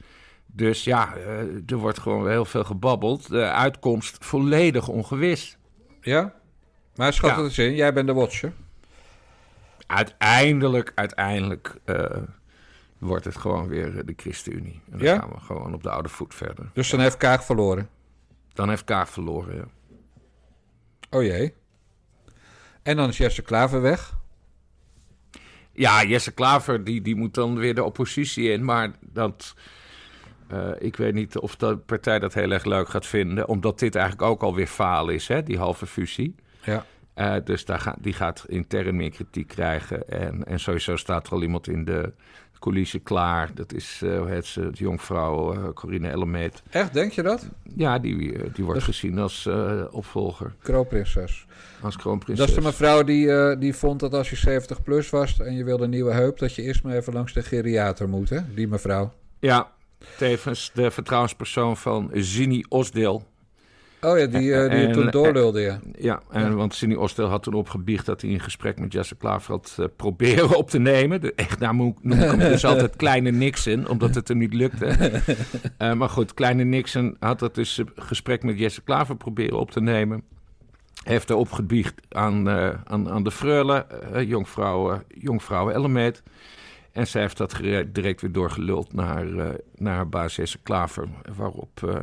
Dus 0.53 0.85
ja, 0.85 1.15
eh, 1.17 1.39
er 1.67 1.77
wordt 1.77 1.99
gewoon 1.99 2.29
heel 2.29 2.45
veel 2.45 2.65
gebabbeld. 2.65 3.29
De 3.29 3.51
uitkomst 3.51 4.25
volledig 4.25 4.89
ongewis. 4.89 5.57
Ja? 6.01 6.35
Maar 6.95 7.13
schat 7.13 7.31
Ja. 7.31 7.37
het 7.37 7.45
eens 7.45 7.59
in, 7.59 7.75
jij 7.75 7.93
bent 7.93 8.07
de 8.07 8.13
watcher. 8.13 8.53
uiteindelijk, 9.87 10.93
uiteindelijk 10.95 11.75
eh, 11.85 12.05
wordt 12.99 13.25
het 13.25 13.37
gewoon 13.37 13.69
weer 13.69 13.99
eh, 13.99 14.05
de 14.07 14.13
ChristenUnie. 14.17 14.81
En 14.91 14.99
dan 14.99 15.07
Ja? 15.07 15.19
gaan 15.19 15.31
we 15.31 15.41
gewoon 15.41 15.75
op 15.75 15.83
de 15.83 15.91
oude 15.91 16.09
voet 16.09 16.35
verder. 16.35 16.71
Dus 16.73 16.91
dan 16.91 17.01
heeft 17.01 17.17
Kaag 17.17 17.45
verloren. 17.45 17.89
Dan 18.53 18.69
heeft 18.69 18.85
Kaag 18.85 19.11
verloren, 19.11 19.57
ja. 19.57 19.65
Oh 21.11 21.23
jee. 21.23 21.55
En 22.83 22.97
dan 22.97 23.09
is 23.09 23.17
Jesse 23.17 23.43
Klaver 23.43 23.81
weg. 23.83 24.19
Ja, 25.73 26.05
Jesse 26.05 26.33
Klaver, 26.33 26.85
die, 26.85 27.01
die 27.03 27.17
moet 27.17 27.35
dan 27.35 27.59
weer 27.59 27.75
de 27.75 27.85
oppositie 27.85 28.51
in. 28.51 28.65
Maar 28.65 28.91
dat, 29.01 29.55
eh, 30.51 30.69
ik 30.79 30.97
weet 30.97 31.15
niet 31.15 31.39
of 31.39 31.57
de 31.57 31.77
partij 31.77 32.19
dat 32.19 32.35
heel 32.35 32.51
erg 32.51 32.65
leuk 32.65 32.89
gaat 32.89 33.07
vinden. 33.07 33.49
Omdat 33.49 33.79
dit 33.79 33.95
eigenlijk 33.95 34.31
ook 34.31 34.43
alweer 34.43 34.67
faal 34.67 35.09
is, 35.09 35.29
hè, 35.29 35.43
die 35.43 35.59
halve 35.59 35.87
fusie. 35.87 36.35
Ja. 36.65 36.85
Eh, 37.15 37.35
dus 37.45 37.65
daar 37.65 37.81
gaat, 37.81 37.97
die 38.01 38.13
gaat 38.13 38.45
intern 38.49 38.97
meer 38.97 39.11
kritiek 39.11 39.49
krijgen. 39.49 40.09
En, 40.09 40.45
en 40.45 40.61
sowieso 40.61 40.97
staat 40.97 41.27
er 41.27 41.33
al 41.33 41.43
iemand 41.43 41.69
in 41.69 41.85
de 41.85 42.13
coulissen 42.59 43.03
klaar. 43.03 43.55
Dat 43.55 43.73
is, 43.73 44.01
eh 44.05 44.27
heet 44.27 44.47
ze, 44.47 44.61
de 44.61 44.79
jonkvrouw 44.79 45.53
eh, 45.55 45.73
Corine 45.75 46.09
Ellemeet. 46.09 46.63
Echt, 46.71 46.93
denk 46.95 47.13
je 47.13 47.23
dat? 47.23 47.49
Ja, 47.77 47.99
die, 47.99 48.33
eh, 48.33 48.55
die 48.55 48.65
wordt 48.65 48.87
Dus- 48.87 48.89
gezien 48.99 49.19
als 49.19 49.47
eh, 49.47 49.83
opvolger, 49.91 50.55
Kroonprinses. 50.63 51.47
als 51.81 51.97
kroonprinses. 51.97 52.47
Dat 52.47 52.57
is 52.57 52.63
de 52.63 52.69
mevrouw 52.71 53.03
die, 53.03 53.33
eh, 53.33 53.61
die 53.61 53.75
vond 53.75 54.01
dat 54.01 54.15
als 54.15 54.31
je 54.31 54.37
70 54.37 54.83
plus 54.83 55.11
was 55.11 55.41
en 55.41 55.55
je 55.57 55.65
wilde 55.65 55.85
een 55.85 55.91
nieuwe 55.91 56.13
heup, 56.13 56.39
dat 56.39 56.55
je 56.55 56.63
eerst 56.63 56.83
maar 56.83 56.97
even 56.97 57.13
langs 57.13 57.33
de 57.33 57.43
geriater 57.43 58.09
moet, 58.09 58.29
hè? 58.31 58.39
Die 58.55 58.69
mevrouw. 58.69 59.13
Ja, 59.39 59.71
tevens 60.19 60.71
de 60.75 60.91
vertrouwenspersoon 60.91 61.77
van 61.77 62.11
Zini 62.13 62.65
Osdeel. 62.69 63.29
Oh 64.03 64.19
ja, 64.19 64.27
die, 64.27 64.55
eh, 64.55 64.71
die 64.71 64.87
En- 64.87 64.93
toen 64.93 65.11
doorlulde, 65.11 65.61
ja. 65.61 65.81
Ja, 65.99 66.23
en, 66.31 66.41
Ja. 66.43 66.51
want 66.55 66.75
Zini 66.75 66.95
Osdeel 66.95 67.27
had 67.29 67.43
toen 67.43 67.55
opgebiecht 67.55 68.07
dat 68.07 68.21
hij 68.21 68.31
een 68.31 68.41
gesprek 68.41 68.79
met 68.79 68.93
Jesse 68.93 69.17
Klaver 69.17 69.51
had 69.53 69.77
eh, 69.79 69.85
proberen 69.97 70.57
op 70.57 70.71
te 70.71 70.79
nemen. 70.79 71.21
De, 71.21 71.33
echt, 71.37 71.61
daar 71.61 71.75
noem 71.75 71.97
noem 72.03 72.19
ik 72.19 72.31
hem 72.31 72.39
dus 72.39 72.65
altijd 72.71 72.97
Kleine 72.97 73.31
Nixon, 73.31 73.89
omdat 73.89 74.15
het 74.15 74.29
hem 74.29 74.39
niet 74.39 74.55
lukte. 74.55 74.87
Eh, 75.79 75.93
maar 75.93 76.09
goed, 76.09 76.35
Kleine 76.35 76.65
Nixon 76.65 77.17
had 77.19 77.39
dat 77.39 77.55
dus 77.55 77.79
een 77.79 77.89
gesprek 77.97 78.43
met 78.43 78.59
Jesse 78.59 78.83
Klaver 78.83 79.17
proberen 79.17 79.59
op 79.59 79.71
te 79.71 79.81
nemen. 79.81 80.23
Heeft 81.05 81.31
er 81.31 81.37
opgebiecht 81.37 81.95
aan, 82.09 82.49
eh, 82.49 82.69
aan, 82.85 83.11
aan 83.11 83.23
de 83.23 83.31
freule, 83.31 83.87
eh, 83.87 84.29
jonkvrouw, 84.29 84.93
eh, 84.93 84.99
jonkvrouw 85.09 85.71
Ellemeet. 85.71 86.23
En 86.93 87.07
zij 87.07 87.21
heeft 87.21 87.37
dat 87.37 87.57
direct 87.87 88.21
weer 88.21 88.33
doorgeluld 88.33 88.93
naar, 88.93 89.39
eh, 89.39 89.49
naar 89.75 89.95
haar 89.95 90.09
baas 90.09 90.37
Jesse 90.37 90.59
Klaver. 90.63 91.09
Waarop 91.37 91.83
eh, 91.89 91.97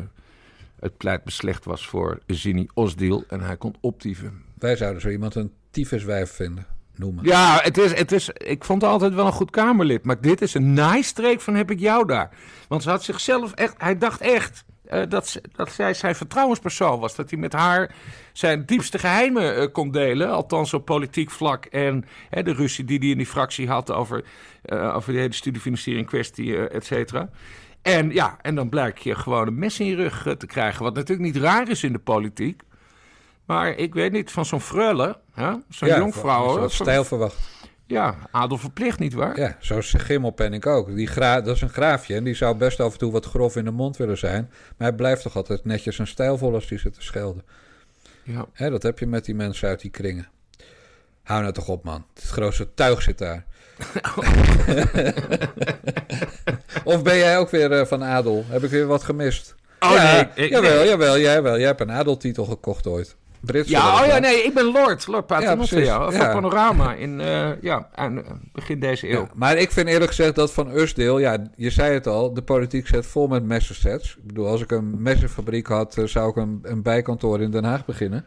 het 0.80 0.98
pleit 0.98 1.24
beslecht 1.24 1.66
was 1.66 1.88
voor 1.88 2.20
Zini 2.28 2.68
Osdeel. 2.74 3.24
En 3.28 3.42
hij 3.42 3.58
kon 3.58 3.76
optieven. 3.82 4.42
Wij 4.58 4.76
zouden 4.76 5.02
zo 5.02 5.10
iemand 5.10 5.36
een 5.36 5.52
tyfuswijf 5.72 6.32
vinden, 6.32 6.66
noemen. 6.96 7.24
Ja, 7.24 7.60
het 7.62 7.78
is, 7.78 7.94
het 7.94 8.12
is, 8.12 8.30
ik 8.30 8.64
vond 8.64 8.82
het 8.82 8.92
altijd 8.92 9.14
wel 9.14 9.26
een 9.26 9.32
goed 9.32 9.52
Kamerlid. 9.52 10.04
Maar 10.04 10.22
dit 10.22 10.42
is 10.42 10.54
een 10.54 10.74
naaistreek 10.74 11.42
van 11.42 11.56
heb 11.56 11.72
ik 11.72 11.80
jou 11.80 12.08
daar. 12.08 12.30
Want 12.68 12.84
ze 12.84 12.90
had 12.90 13.04
zichzelf 13.04 13.54
echt... 13.54 13.74
Hij 13.78 13.98
dacht 13.98 14.22
echt 14.22 14.64
eh, 14.90 15.02
dat, 15.10 15.42
dat 15.56 15.72
zij 15.72 15.94
zijn 15.94 16.16
vertrouwenspersoon 16.16 17.00
was. 17.00 17.16
Dat 17.16 17.30
hij 17.30 17.40
met 17.40 17.54
haar 17.54 17.96
zijn 18.34 18.66
diepste 18.66 19.00
geheimen 19.00 19.56
eh, 19.56 19.68
kon 19.72 19.92
delen. 19.92 20.30
Althans 20.30 20.74
op 20.74 20.86
politiek 20.86 21.32
vlak. 21.32 21.66
En 21.66 22.06
hè, 22.30 22.44
de 22.44 22.54
ruzie 22.54 22.86
die 22.86 23.00
hij 23.00 23.08
in 23.08 23.18
die 23.18 23.26
fractie 23.26 23.68
had 23.68 23.92
over, 23.92 24.24
eh, 24.62 24.96
over 24.96 25.14
de 25.14 25.20
hele 25.20 25.34
studiefinanciering 25.34 26.08
kwestie, 26.08 26.68
et 26.68 26.86
cetera. 26.86 27.30
En 27.82 28.12
ja, 28.12 28.38
en 28.42 28.56
dan 28.56 28.70
blijkt 28.70 29.04
je 29.04 29.16
gewoon 29.16 29.48
een 29.48 29.60
mes 29.60 29.80
in 29.80 29.86
je 29.86 29.96
rug 29.96 30.36
te 30.38 30.46
krijgen. 30.46 30.84
Wat 30.84 30.94
natuurlijk 30.96 31.34
niet 31.34 31.44
raar 31.44 31.70
is 31.70 31.84
in 31.84 31.94
de 31.94 32.00
politiek. 32.00 32.62
Maar 33.46 33.70
ik 33.70 33.94
weet 33.94 34.12
niet, 34.12 34.32
van 34.32 34.46
zo'n 34.46 34.62
freule, 34.62 35.18
zo'n 35.70 35.88
Ja, 35.88 35.96
hè? 36.62 36.70
stijl 36.70 37.04
verwacht. 37.04 37.36
Ja, 37.88 38.16
adel 38.32 38.58
verplicht 38.58 39.00
niet 39.00 39.14
waar? 39.14 39.40
Ja, 39.40 39.58
zo 39.60 39.78
is 39.78 39.94
Gimmelpenning 39.98 40.66
ook. 40.66 40.96
Die 40.96 41.08
gra 41.08 41.42
dat 41.42 41.56
is 41.56 41.62
een 41.62 41.70
graafje 41.70 42.16
en 42.16 42.24
die 42.24 42.36
zou 42.36 42.56
best 42.56 42.80
af 42.80 42.92
en 42.94 42.98
toe 43.00 43.12
wat 43.12 43.26
grof 43.26 43.56
in 43.56 43.66
de 43.66 43.72
mond 43.72 43.98
willen 43.98 44.18
zijn. 44.18 44.50
Maar 44.78 44.88
hij 44.88 44.98
blijft 44.98 45.22
toch 45.22 45.36
altijd 45.36 45.66
netjes 45.66 46.00
en 46.00 46.08
stijlvol 46.08 46.54
als 46.54 46.68
die 46.68 46.80
zit 46.80 46.94
te 46.94 47.02
schelden. 47.02 47.44
Ja. 48.24 48.46
Hè, 48.54 48.70
dat 48.70 48.84
heb 48.84 49.00
je 49.00 49.08
met 49.08 49.26
die 49.26 49.36
mensen 49.36 49.70
uit 49.70 49.82
die 49.82 49.92
kringen. 49.92 50.28
Hou 51.24 51.42
nou 51.42 51.54
toch 51.54 51.68
op, 51.68 51.84
man. 51.84 52.06
Het 52.14 52.24
grootste 52.24 52.74
tuig 52.74 53.02
zit 53.02 53.18
daar. 53.18 53.46
of 56.84 57.04
ben 57.04 57.18
jij 57.18 57.38
ook 57.38 57.50
weer 57.50 57.72
eh, 57.72 57.86
van 57.86 58.04
adel? 58.04 58.46
Heb 58.48 58.64
ik 58.64 58.70
weer 58.70 58.88
wat 58.88 59.04
gemist? 59.04 59.56
Oh 59.80 59.92
ja, 59.92 60.12
nee, 60.14 60.46
ik- 60.46 60.52
jawel, 60.52 60.76
nee. 60.78 60.88
jawel, 60.88 61.20
jij 61.20 61.42
wel. 61.44 61.58
Jij 61.58 61.68
hebt 61.68 61.82
een 61.82 61.92
adeltitel 61.92 62.46
gekocht 62.46 62.88
ooit. 62.88 63.16
Brits. 63.42 63.70
Ja, 63.70 64.02
oh 64.02 64.06
ja, 64.08 64.20
nee, 64.20 64.44
ik 64.44 64.54
ben 64.54 64.72
Lord, 64.72 65.08
Lord 65.08 65.26
Paternotte, 65.26 65.80
ja, 65.80 66.12
van. 66.12 66.32
Panorama 66.32 66.94
in, 66.94 67.22
eh, 67.22 67.62
ja, 67.62 67.90
aan, 67.94 68.24
eh, 68.24 68.32
begin 68.54 68.80
deze 68.80 69.10
eeuw. 69.12 69.22
Ja, 69.22 69.30
maar 69.34 69.58
ik 69.58 69.72
vind 69.72 69.88
eerlijk 69.88 70.10
gezegd 70.10 70.36
dat 70.36 70.54
van 70.54 70.78
Usdeel, 70.78 71.20
ja, 71.20 71.52
je 71.56 71.70
zei 71.70 71.94
het 71.94 72.08
al, 72.08 72.34
de 72.34 72.42
politiek 72.42 72.88
zit 72.88 73.06
vol 73.06 73.28
met 73.28 73.44
messensets. 73.44 74.16
Ik 74.16 74.28
bedoel, 74.28 74.48
als 74.48 74.62
ik 74.62 74.72
een 74.72 75.02
messenfabriek 75.02 75.68
had, 75.68 75.98
eh, 75.98 76.06
zou 76.06 76.30
ik 76.30 76.36
een, 76.36 76.60
een 76.64 76.82
bijkantoor 76.82 77.42
in 77.42 77.52
Den 77.52 77.64
Haag 77.64 77.86
beginnen. 77.86 78.26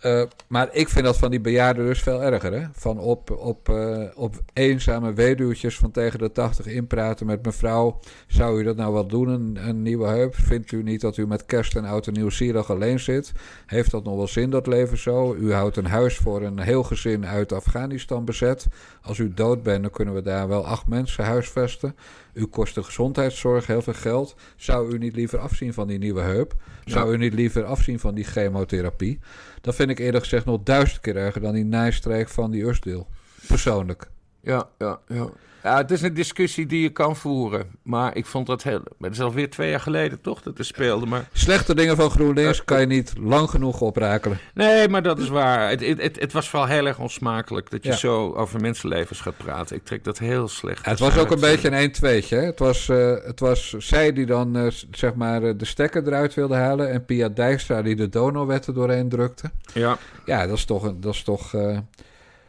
Eh, 0.00 0.22
maar 0.46 0.68
ik 0.72 0.88
vind 0.88 1.04
dat 1.04 1.16
van 1.16 1.30
die 1.30 1.40
bejaarden 1.40 1.86
dus 1.86 2.02
veel 2.02 2.22
erger. 2.22 2.52
Hè? 2.52 2.66
Van 2.72 2.98
op, 2.98 3.30
op, 3.30 3.68
eh, 3.68 4.02
op 4.14 4.34
eenzame 4.52 5.12
weduwtjes 5.12 5.76
van 5.76 5.90
tegen 5.90 6.18
de 6.18 6.32
tachtig 6.32 6.66
inpraten 6.66 7.26
met 7.26 7.44
mevrouw. 7.44 7.98
Zou 8.26 8.60
u 8.60 8.64
dat 8.64 8.76
nou 8.76 8.92
wel 8.92 9.06
doen, 9.06 9.56
een, 9.56 9.82
nieuwe 9.82 10.06
heup? 10.06 10.34
Vindt 10.34 10.72
u 10.72 10.82
niet 10.82 11.00
dat 11.00 11.16
u 11.16 11.26
met 11.26 11.46
kerst 11.46 11.76
en 11.76 11.84
oud 11.84 12.10
nieuw 12.10 12.30
zielig 12.30 12.70
alleen 12.70 13.00
zit? 13.00 13.32
Heeft 13.66 13.90
dat 13.90 14.04
nog 14.04 14.16
wel 14.16 14.28
zin, 14.28 14.50
dat 14.50 14.66
leven 14.66 14.98
zo? 14.98 15.34
U 15.34 15.52
houdt 15.52 15.76
een 15.76 15.86
huis 15.86 16.16
voor 16.16 16.42
een 16.42 16.58
heel 16.58 16.82
gezin 16.82 17.26
uit 17.26 17.52
Afghanistan 17.52 18.24
bezet. 18.24 18.66
Als 19.02 19.18
u 19.18 19.34
dood 19.34 19.62
bent, 19.62 19.82
dan 19.82 19.90
kunnen 19.90 20.14
we 20.14 20.22
daar 20.22 20.48
wel 20.48 20.66
acht 20.66 20.86
mensen 20.86 21.24
huisvesten. 21.24 21.96
U 22.36 22.46
kost 22.46 22.74
de 22.74 22.82
gezondheidszorg 22.82 23.66
heel 23.66 23.82
veel 23.82 23.94
geld. 23.94 24.34
Zou 24.56 24.94
u 24.94 24.98
niet 24.98 25.16
liever 25.16 25.38
afzien 25.38 25.72
van 25.72 25.86
die 25.86 25.98
nieuwe 25.98 26.20
heup? 26.20 26.54
Zou 26.84 27.12
u 27.12 27.16
niet 27.16 27.34
liever 27.34 27.64
afzien 27.64 27.98
van 27.98 28.14
die 28.14 28.24
chemotherapie? 28.24 29.18
Dat 29.60 29.74
vind 29.74 29.90
ik 29.90 29.98
eerlijk 29.98 30.22
gezegd 30.22 30.44
nog 30.44 30.62
duizend 30.62 31.00
keer 31.00 31.16
erger 31.16 31.40
dan 31.40 31.54
die 31.54 31.64
nijstreek 31.64 32.28
van 32.28 32.50
die 32.50 32.64
Usdeel. 32.64 33.06
Persoonlijk. 33.46 34.10
Ja, 34.40 34.68
ja, 34.78 35.00
ja. 35.06 35.30
Ja, 35.66 35.76
het 35.76 35.90
is 35.90 36.02
een 36.02 36.14
discussie 36.14 36.66
die 36.66 36.82
je 36.82 36.90
kan 36.90 37.16
voeren. 37.16 37.66
Maar 37.82 38.16
ik 38.16 38.26
vond 38.26 38.46
dat 38.46 38.62
heel... 38.62 38.82
Het 39.00 39.12
is 39.12 39.20
alweer 39.20 39.50
twee 39.50 39.70
jaar 39.70 39.80
geleden 39.80 40.20
toch 40.20 40.42
dat 40.42 40.58
het 40.58 40.66
speelde. 40.66 41.06
Maar... 41.06 41.28
Slechte 41.32 41.74
dingen 41.74 41.96
van 41.96 42.10
GroenLinks 42.10 42.64
kan 42.64 42.80
je 42.80 42.86
niet 42.86 43.12
lang 43.18 43.50
genoeg 43.50 43.80
oprakelen. 43.80 44.38
Nee, 44.54 44.88
maar 44.88 45.02
dat 45.02 45.18
is 45.18 45.28
waar. 45.28 45.68
Het, 45.68 45.80
het, 45.86 46.20
het, 46.20 46.32
was 46.32 46.48
vooral 46.48 46.68
heel 46.68 46.86
erg 46.86 46.98
onsmakelijk 46.98 47.70
dat 47.70 47.82
je 47.84 47.90
Ja. 47.90 47.96
zo 47.96 48.32
over 48.32 48.60
mensenlevens 48.60 49.20
gaat 49.20 49.36
praten. 49.36 49.76
Ik 49.76 49.84
trek 49.84 50.04
dat 50.04 50.18
heel 50.18 50.48
slecht. 50.48 50.84
Ja, 50.84 50.90
het 50.90 51.00
was 51.00 51.18
ook 51.18 51.30
een 51.30 51.40
beetje 51.40 51.68
een 51.68 51.74
1 51.74 51.92
2 51.92 52.24
Het 52.28 52.58
was, 52.58 52.88
eh, 52.88 53.14
het 53.24 53.40
was 53.40 53.70
zij 53.70 54.12
die 54.12 54.26
dan 54.26 54.56
eh, 54.56 54.66
zeg 54.90 55.14
maar 55.14 55.42
eh, 55.42 55.52
de 55.56 55.64
stekker 55.64 56.06
eruit 56.06 56.34
wilde 56.34 56.54
halen. 56.54 56.90
En 56.90 57.04
Pia 57.04 57.28
Dijkstra 57.28 57.82
die 57.82 57.96
de 57.96 58.08
donorwetten 58.08 58.74
doorheen 58.74 59.08
drukte. 59.08 59.50
Ja, 59.72 59.98
Ja, 60.24 60.46
dat 60.46 60.56
is 60.56 60.64
toch... 60.64 60.84
Een, 60.84 61.00
dat 61.00 61.14
is 61.14 61.22
toch 61.22 61.54
eh, 61.54 61.78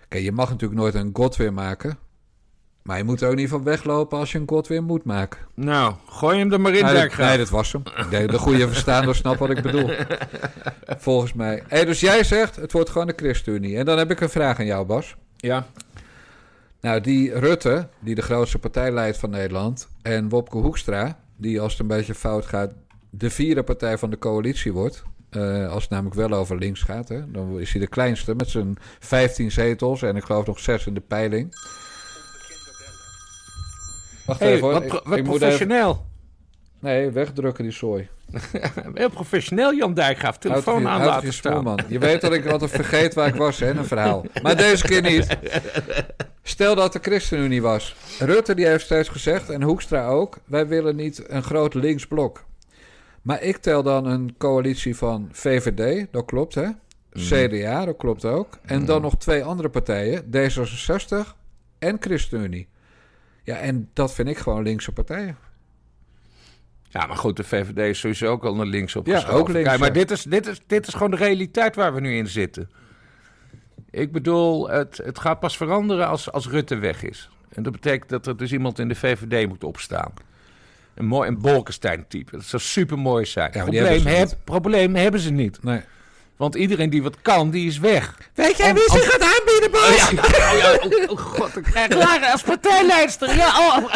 Kijk, 0.07 0.23
je 0.23 0.31
mag 0.31 0.49
natuurlijk 0.49 0.79
nooit 0.79 0.95
een 0.95 1.09
god 1.13 1.35
weer 1.35 1.53
maken. 1.53 1.97
Maar 2.87 2.97
je 2.97 3.03
moet 3.03 3.21
er 3.21 3.29
ook 3.29 3.35
niet 3.35 3.49
van 3.49 3.63
weglopen 3.63 4.17
als 4.17 4.31
je 4.31 4.37
een 4.37 4.47
god 4.47 4.67
weer 4.67 4.83
moet 4.83 5.03
maken. 5.03 5.39
nou, 5.53 5.93
gooi 6.09 6.39
hem 6.39 6.53
er 6.53 6.61
maar 6.61 6.73
in, 6.73 6.85
nee, 6.85 6.93
dat, 6.93 7.17
nee, 7.17 7.37
dat 7.37 7.49
was 7.49 7.71
hem. 7.71 7.83
Denk 8.09 8.31
de 8.31 8.37
goede 8.37 8.67
verstaander 8.67 9.15
snapt 9.15 9.39
wat 9.39 9.49
ik 9.49 9.61
bedoel. 9.61 9.89
Volgens 10.97 11.33
mij. 11.33 11.63
Hey, 11.67 11.85
dus 11.85 11.99
jij 11.99 12.23
zegt, 12.23 12.55
het 12.55 12.71
wordt 12.71 12.89
gewoon 12.89 13.07
de 13.07 13.13
ChristenUnie. 13.15 13.77
En 13.77 13.85
dan 13.85 13.97
heb 13.97 14.11
ik 14.11 14.21
een 14.21 14.29
vraag 14.29 14.59
aan 14.59 14.65
jou, 14.65 14.85
Bas. 14.85 15.15
Ja, 15.37 15.65
Nou, 16.81 17.01
die 17.01 17.39
Rutte, 17.39 17.87
die 17.99 18.15
de 18.15 18.21
grootste 18.21 18.59
partij 18.59 18.91
leidt 18.91 19.17
van 19.17 19.29
Nederland... 19.29 19.89
en 20.01 20.29
Wopke 20.29 20.57
Hoekstra, 20.57 21.19
die 21.37 21.61
als 21.61 21.71
het 21.71 21.81
een 21.81 21.87
beetje 21.87 22.15
fout 22.15 22.45
gaat... 22.45 22.71
de 23.09 23.29
vierde 23.29 23.63
partij 23.63 23.97
van 23.97 24.09
de 24.09 24.17
coalitie 24.19 24.73
wordt... 24.73 25.03
eh, 25.29 25.69
als 25.69 25.81
het 25.81 25.91
namelijk 25.91 26.15
wel 26.15 26.33
over 26.33 26.57
links 26.57 26.81
gaat, 26.81 27.09
hè, 27.09 27.31
dan 27.31 27.59
is 27.59 27.71
hij 27.71 27.81
de 27.81 27.87
kleinste... 27.87 28.35
met 28.35 28.49
zijn 28.49 28.75
15 28.99 29.51
zetels 29.51 30.01
en 30.01 30.15
ik 30.15 30.23
geloof 30.23 30.45
nog 30.45 30.59
6 30.59 30.87
in 30.87 30.93
de 30.93 31.01
peiling. 31.07 31.55
Wacht 34.27 34.39
hey, 34.39 34.53
even 34.53 34.67
wat, 34.71 34.87
pro- 34.87 35.01
wat 35.03 35.23
professioneel. 35.23 36.05
Nee, 36.79 37.09
wegdrukken 37.11 37.63
die 37.63 37.73
zooi. 37.73 38.07
Heel 38.93 39.09
professioneel, 39.09 39.73
Jan 39.75 39.93
Dijkgraaf. 39.93 40.37
Telefoon 40.37 40.81
je- 40.81 40.87
aan 40.87 41.05
laten 41.05 41.25
je 41.27 41.31
staan. 41.33 41.63
man. 41.63 41.79
Je 41.87 41.99
weet 41.99 42.21
dat 42.21 42.33
ik 42.33 42.45
altijd 42.45 42.71
vergeet 42.71 43.13
waar 43.13 43.27
ik 43.27 43.35
was, 43.35 43.59
hè, 43.59 43.69
een 43.69 43.85
verhaal. 43.85 44.25
Maar 44.41 44.55
deze 44.57 44.83
keer 44.87 45.01
niet. 45.01 45.37
Stel 46.43 46.75
dat 46.75 46.93
de 46.93 46.99
ChristenUnie 47.01 47.61
was. 47.61 47.95
Rutte 48.19 48.55
die 48.55 48.67
heeft 48.67 48.85
steeds 48.85 49.09
gezegd, 49.09 49.49
en 49.49 49.61
Hoekstra 49.63 50.07
ook... 50.07 50.37
wij 50.45 50.67
willen 50.67 50.95
niet 50.95 51.23
een 51.27 51.43
groot 51.43 51.73
linksblok. 51.73 52.45
Maar 53.21 53.41
ik 53.41 53.57
tel 53.57 53.83
dan 53.83 54.05
een 54.05 54.35
coalitie 54.37 54.95
van 54.95 55.29
VVD, 55.31 56.07
dat 56.11 56.25
klopt, 56.25 56.55
hè? 56.55 56.67
CDA, 57.13 57.85
dat 57.85 57.97
klopt 57.97 58.25
ook. 58.25 58.57
En 58.65 58.85
dan 58.85 59.01
nog 59.01 59.17
twee 59.17 59.43
andere 59.43 59.69
partijen, 59.69 60.23
D66 60.23 61.17
en 61.79 61.97
ChristenUnie. 61.99 62.67
Ja, 63.47 63.55
en 63.55 63.89
dat 63.93 64.13
vind 64.13 64.27
ik 64.27 64.37
gewoon 64.37 64.63
linkse 64.63 64.91
partijen. 64.91 65.37
Ja, 66.83 67.05
maar 67.05 67.17
goed, 67.17 67.37
de 67.37 67.43
VVD 67.43 67.77
is 67.77 67.99
sowieso 67.99 68.31
ook 68.31 68.43
al 68.43 68.55
naar 68.55 68.65
links 68.65 68.95
op 68.95 69.07
Ja, 69.07 69.27
ook 69.27 69.47
links, 69.49 69.67
Kijk, 69.69 69.79
maar 69.79 69.93
dit 69.93 70.11
is, 70.11 70.23
dit, 70.23 70.47
is, 70.47 70.61
dit 70.67 70.87
is 70.87 70.93
gewoon 70.93 71.11
de 71.11 71.17
realiteit 71.17 71.75
waar 71.75 71.93
we 71.93 71.99
nu 71.99 72.17
in 72.17 72.27
zitten. 72.27 72.69
Ik 73.89 74.11
bedoel, 74.11 74.69
het, 74.69 74.97
het 75.03 75.19
gaat 75.19 75.39
pas 75.39 75.57
veranderen 75.57 76.07
als, 76.07 76.31
als 76.31 76.47
Rutte 76.47 76.75
weg 76.75 77.03
is. 77.03 77.29
En 77.49 77.63
dat 77.63 77.73
betekent 77.73 78.09
dat 78.09 78.27
er 78.27 78.37
dus 78.37 78.51
iemand 78.51 78.79
in 78.79 78.87
de 78.87 78.95
VVD 78.95 79.47
moet 79.47 79.63
opstaan. 79.63 80.13
Een 80.93 81.05
mooi 81.05 81.27
een 81.27 81.41
Bolkestein-type. 81.41 82.31
Dat 82.31 82.45
zou 82.45 82.61
super 82.61 82.99
mooi 82.99 83.25
zijn. 83.25 83.51
Ja, 83.53 83.61
probleem, 83.61 83.83
hebben 83.83 84.01
ze 84.01 84.09
heb, 84.09 84.37
probleem 84.43 84.95
hebben 84.95 85.19
ze 85.19 85.31
niet. 85.31 85.63
Nee. 85.63 85.81
Want 86.37 86.55
iedereen 86.55 86.89
die 86.89 87.03
wat 87.03 87.21
kan, 87.21 87.49
die 87.49 87.67
is 87.67 87.79
weg. 87.79 88.17
Weet 88.33 88.57
jij 88.57 88.73
wie 88.73 88.91
zich 88.91 89.11
gaat 89.11 89.21
aanbieden, 89.75 90.15
Bas? 90.15 90.31
Oh, 90.31 90.57
ja, 90.57 90.73
oh, 90.73 91.11
oh 91.11 91.17
god, 91.19 91.57
ik 91.57 91.63
krijg 91.63 91.93
Lara 91.93 92.31
als 92.31 92.41
partijleidster. 92.41 93.35
Ja, 93.35 93.47
oh. 93.47 93.93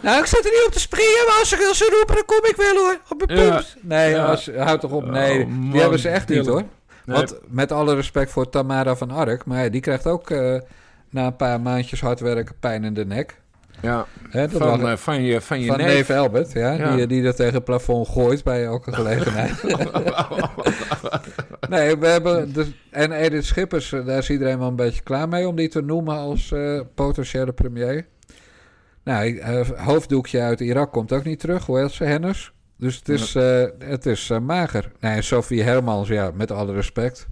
Nou, 0.00 0.18
ik 0.18 0.26
zit 0.26 0.44
er 0.44 0.50
niet 0.50 0.64
op 0.66 0.72
te 0.72 0.80
springen, 0.80 1.24
maar 1.28 1.36
als 1.38 1.48
ze, 1.48 1.66
als 1.68 1.78
ze 1.78 1.90
roepen, 1.96 2.14
dan 2.14 2.24
kom 2.24 2.48
ik 2.50 2.56
wel 2.56 2.76
hoor. 2.76 2.98
Op 3.08 3.26
mijn 3.26 3.40
Ja. 3.40 3.50
pumps. 3.50 3.74
Nee, 3.80 4.10
Ja. 4.10 4.24
als, 4.24 4.50
houd 4.56 4.80
toch 4.80 4.90
op. 4.90 5.04
Nee, 5.04 5.40
Oh, 5.42 5.48
man, 5.48 5.70
die 5.70 5.80
hebben 5.80 5.98
ze 5.98 6.08
echt 6.08 6.28
niet 6.28 6.46
hoor. 6.46 6.62
Want 7.04 7.34
met 7.48 7.72
alle 7.72 7.94
respect 7.94 8.30
voor 8.30 8.48
Tamara 8.50 8.96
van 8.96 9.10
Ark, 9.10 9.44
maar 9.44 9.70
die 9.70 9.80
krijgt 9.80 10.06
ook 10.06 10.30
eh, 10.30 10.54
na 11.10 11.26
een 11.26 11.36
paar 11.36 11.60
maandjes 11.60 12.00
hard 12.00 12.20
werken 12.20 12.54
pijn 12.60 12.84
in 12.84 12.94
de 12.94 13.04
nek. 13.06 13.42
Ja, 13.80 14.06
dat 14.30 14.50
van, 14.50 14.80
lag- 14.80 14.90
eh, 14.92 14.96
van 14.96 15.22
je, 15.22 15.40
van 15.40 15.60
je 15.60 15.66
van 15.66 15.76
neef. 15.76 15.86
neef 15.86 16.10
Albert, 16.10 16.52
ja, 16.52 16.70
Ja. 16.72 16.96
Die, 16.96 17.06
die 17.06 17.22
dat 17.22 17.36
tegen 17.36 17.54
het 17.54 17.64
plafond 17.64 18.08
gooit 18.08 18.44
bij 18.44 18.64
elke 18.64 18.92
gelegenheid. 18.92 19.52
nee, 21.68 21.96
we 21.96 22.06
hebben... 22.06 22.52
De, 22.52 22.72
en 22.90 23.12
Edith 23.12 23.44
Schippers, 23.44 23.92
eh, 23.92 24.06
daar 24.06 24.18
is 24.18 24.30
iedereen 24.30 24.58
wel 24.58 24.68
een 24.68 24.76
beetje 24.76 25.02
klaar 25.02 25.28
mee... 25.28 25.48
om 25.48 25.56
die 25.56 25.68
te 25.68 25.80
noemen 25.80 26.16
als 26.16 26.52
eh, 26.52 26.80
potentiële 26.94 27.52
premier. 27.52 28.06
Nou, 29.04 29.38
eh, 29.38 29.68
hoofddoekje 29.70 30.40
uit 30.40 30.60
Irak 30.60 30.92
komt 30.92 31.12
ook 31.12 31.24
niet 31.24 31.40
terug. 31.40 31.66
Hoe 31.66 31.78
heet 31.78 31.90
ze, 31.90 32.04
Hennis? 32.04 32.52
Dus 32.78 32.96
het 32.96 33.08
is, 33.08 33.34
het 33.78 34.06
is 34.06 34.28
mager. 34.42 34.92
Nee, 35.00 35.22
Sophie 35.22 35.62
Hermans, 35.62 36.08
ja, 36.08 36.30
met 36.34 36.50
alle 36.50 36.72
respect. 36.72 37.26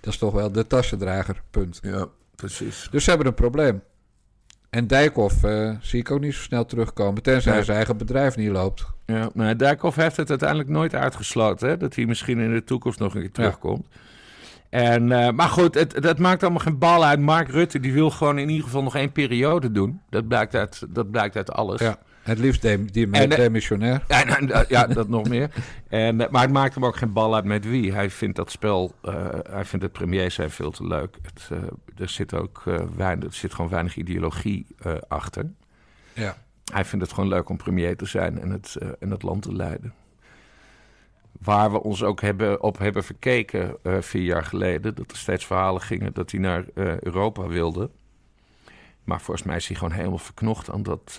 Dat 0.00 0.12
is 0.12 0.18
toch 0.18 0.32
wel 0.32 0.52
de 0.52 0.66
tassendrager, 0.66 1.42
punt. 1.50 1.78
Ja, 1.82 2.06
precies. 2.36 2.88
Dus 2.90 3.04
ze 3.04 3.10
hebben 3.10 3.28
een 3.28 3.34
probleem. 3.34 3.82
En 4.72 4.86
Dijkhoff 4.86 5.44
eh, 5.44 5.70
zie 5.80 6.00
ik 6.00 6.10
ook 6.10 6.20
niet 6.20 6.34
zo 6.34 6.40
snel 6.40 6.64
terugkomen. 6.64 7.22
Tenzij 7.22 7.52
Nee. 7.54 7.62
zijn 7.64 7.76
eigen 7.76 7.96
bedrijf 7.96 8.36
niet 8.36 8.50
loopt. 8.50 8.86
Ja, 9.06 9.30
maar 9.34 9.56
Dijkhoff 9.56 9.96
heeft 9.96 10.16
het 10.16 10.30
uiteindelijk 10.30 10.68
nooit 10.68 10.94
uitgesloten. 10.94 11.68
Hè? 11.68 11.76
Dat 11.76 11.94
hij 11.94 12.06
misschien 12.06 12.38
in 12.38 12.52
de 12.52 12.64
toekomst 12.64 12.98
nog 12.98 13.14
een 13.14 13.20
keer 13.20 13.32
terugkomt. 13.32 13.86
En, 14.70 15.12
eh, 15.12 15.30
maar 15.32 15.48
goed, 15.48 15.74
het, 15.74 16.02
dat 16.02 16.18
maakt 16.18 16.42
allemaal 16.42 16.60
geen 16.60 16.78
bal 16.78 17.04
uit. 17.04 17.20
Mark 17.20 17.48
Rutte 17.48 17.80
die 17.80 17.92
wil 17.92 18.10
gewoon 18.10 18.38
in 18.38 18.48
ieder 18.48 18.64
geval 18.64 18.82
nog 18.82 18.96
één 18.96 19.12
periode 19.12 19.72
doen. 19.72 20.00
Dat 20.10 20.28
blijkt 20.28 20.54
uit, 20.54 20.82
dat 20.88 21.10
blijkt 21.10 21.36
uit 21.36 21.52
alles. 21.52 21.80
Ja, 21.80 21.98
het 22.22 22.38
liefst 22.38 22.62
dem, 22.62 22.90
die 22.92 23.10
En, 23.10 23.30
eh, 23.30 23.36
demissionair. 23.36 24.02
Ja, 24.08 24.24
dat- 24.46 24.68
ja, 24.68 24.86
dat 24.86 25.08
nog 25.08 25.28
meer. 25.28 25.50
En, 25.88 26.16
maar 26.16 26.42
het 26.42 26.52
maakt 26.52 26.74
hem 26.74 26.84
ook 26.84 26.96
geen 26.96 27.12
bal 27.12 27.34
uit 27.34 27.44
met 27.44 27.64
wie. 27.68 27.92
Hij 27.92 28.10
vindt 28.10 28.36
dat 28.36 28.50
spel, 28.50 28.94
hij 29.50 29.64
vindt 29.64 29.84
het 29.84 29.92
premier 29.92 30.30
zijn 30.30 30.50
veel 30.50 30.70
te 30.70 30.86
leuk. 30.86 31.16
Het, 31.22 31.48
er 32.02 32.08
zit 32.08 32.34
ook 32.34 32.62
eh, 32.66 32.80
weinig, 32.96 33.24
er 33.24 33.34
zit 33.34 33.54
gewoon 33.54 33.70
weinig 33.70 33.96
ideologie 33.96 34.66
eh, 34.78 34.94
achter. 35.08 35.50
Ja. 36.12 36.36
Hij 36.72 36.84
vindt 36.84 37.04
het 37.04 37.14
gewoon 37.14 37.30
leuk 37.30 37.48
om 37.48 37.56
premier 37.56 37.96
te 37.96 38.06
zijn 38.06 38.38
en 38.40 38.50
het, 38.50 38.76
eh, 38.76 38.88
en 39.00 39.10
het 39.10 39.22
land 39.22 39.42
te 39.42 39.52
leiden. 39.54 39.94
Waar 41.40 41.72
we 41.72 41.82
ons 41.82 42.02
ook 42.02 42.20
hebben, 42.20 42.62
op 42.62 42.78
hebben 42.78 43.04
verkeken 43.04 43.76
vier 44.00 44.22
jaar 44.22 44.44
geleden. 44.44 44.94
Dat 44.94 45.10
er 45.10 45.16
steeds 45.16 45.46
verhalen 45.46 45.80
gingen 45.82 46.12
dat 46.12 46.30
hij 46.30 46.40
naar 46.40 46.64
Europa 46.74 47.46
wilde. 47.46 47.90
Maar 49.04 49.20
volgens 49.20 49.46
mij 49.46 49.56
is 49.56 49.66
hij 49.66 49.76
gewoon 49.76 49.92
helemaal 49.94 50.18
verknocht 50.18 50.70
aan 50.70 50.82
dat, 50.82 51.18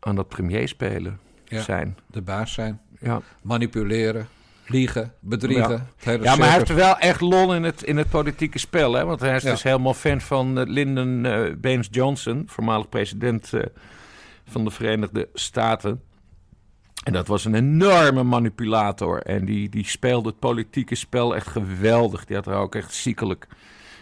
aan 0.00 0.16
dat 0.16 0.28
premier 0.28 0.68
spelen 0.68 1.20
Ja. 1.44 1.60
zijn. 1.62 1.98
De 2.06 2.22
baas 2.22 2.52
zijn. 2.52 2.80
Ja, 3.00 3.20
Manipuleren. 3.42 4.28
Liegen, 4.66 5.12
bedriegen. 5.20 5.88
Ja. 5.98 6.12
Ja, 6.12 6.36
maar 6.36 6.48
hij 6.48 6.56
heeft 6.58 6.74
wel 6.74 6.98
echt 6.98 7.20
lol 7.20 7.54
in 7.54 7.62
het, 7.62 7.82
in 7.82 7.96
het 7.96 8.10
politieke 8.10 8.58
spel. 8.58 8.92
Hè? 8.92 9.04
Want 9.04 9.20
hij 9.20 9.36
is 9.36 9.42
Ja. 9.42 9.50
dus 9.50 9.62
helemaal 9.62 9.94
fan 9.94 10.20
van 10.20 10.58
eh, 10.58 10.66
Lyndon 10.66 11.26
eh, 11.26 11.54
Baines 11.56 11.88
Johnson, 11.90 12.42
voormalig 12.46 12.88
president 12.88 13.52
eh, 13.52 13.60
van 14.48 14.64
de 14.64 14.70
Verenigde 14.70 15.28
Staten. 15.34 16.02
En 17.04 17.12
dat 17.12 17.26
was 17.26 17.44
een 17.44 17.54
enorme 17.54 18.22
manipulator. 18.22 19.22
En 19.22 19.44
die, 19.44 19.68
die 19.68 19.86
speelde 19.86 20.28
het 20.28 20.38
politieke 20.38 20.94
spel 20.94 21.36
echt 21.36 21.46
geweldig. 21.48 22.24
Die 22.24 22.36
had 22.36 22.46
er 22.46 22.54
ook 22.54 22.74
echt 22.74 22.94
ziekelijk, 22.94 23.46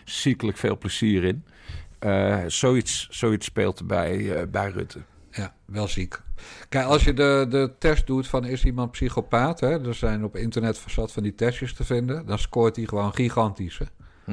ziekelijk 0.04 0.56
veel 0.58 0.78
plezier 0.78 1.24
in. 1.24 1.44
Zoiets, 2.46 3.06
zoiets 3.10 3.46
speelt 3.46 3.86
bij, 3.86 4.46
bij 4.50 4.70
Rutte. 4.70 5.00
Ja, 5.34 5.54
wel 5.64 5.88
ziek. 5.88 6.20
Kijk, 6.68 6.86
als 6.86 7.04
je 7.04 7.12
de, 7.12 7.46
de 7.48 7.70
test 7.78 8.06
doet 8.06 8.28
van 8.28 8.44
is 8.44 8.64
iemand 8.64 8.90
psychopaat, 8.90 9.60
hè, 9.60 9.86
er 9.86 9.94
zijn 9.94 10.24
op 10.24 10.36
internet 10.36 10.82
zat 10.86 11.12
van 11.12 11.22
die 11.22 11.34
testjes 11.34 11.74
te 11.74 11.84
vinden, 11.84 12.26
dan 12.26 12.38
scoort 12.38 12.76
hij 12.76 12.84
gewoon 12.84 13.14
gigantisch. 13.14 13.78
Hè. 13.78 13.84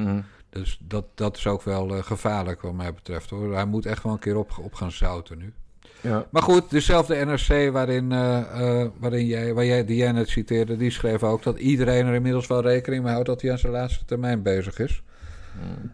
Mhm. 0.02 0.20
Dus 0.48 0.78
dat, 0.80 1.04
dat 1.14 1.36
is 1.36 1.46
ook 1.46 1.62
wel 1.62 1.96
eh, 1.96 2.02
gevaarlijk 2.02 2.60
wat 2.60 2.72
mij 2.72 2.94
betreft 2.94 3.30
hoor. 3.30 3.54
Hij 3.54 3.64
moet 3.64 3.86
echt 3.86 4.02
wel 4.02 4.12
een 4.12 4.18
keer 4.18 4.36
op, 4.36 4.58
op 4.58 4.74
gaan 4.74 4.92
zouten 4.92 5.38
nu. 5.38 5.52
Ja. 6.02 6.26
Maar 6.30 6.42
goed, 6.42 6.70
dezelfde 6.70 7.24
NRC 7.24 7.72
waarin, 7.72 8.12
eh, 8.12 8.38
eh, 8.38 8.88
waarin 8.98 9.26
jij, 9.26 9.54
waar 9.54 9.64
jij, 9.64 9.84
die 9.84 9.96
jij 9.96 10.12
net 10.12 10.28
citeerde, 10.28 10.76
die 10.76 10.90
schreef 10.90 11.22
ook 11.22 11.42
dat 11.42 11.58
iedereen 11.58 12.06
er 12.06 12.14
inmiddels 12.14 12.46
wel 12.46 12.62
rekening 12.62 13.02
mee 13.02 13.12
houdt 13.12 13.28
dat 13.28 13.42
hij 13.42 13.50
aan 13.50 13.58
zijn 13.58 13.72
laatste 13.72 14.04
termijn 14.04 14.42
bezig 14.42 14.78
is. 14.78 15.02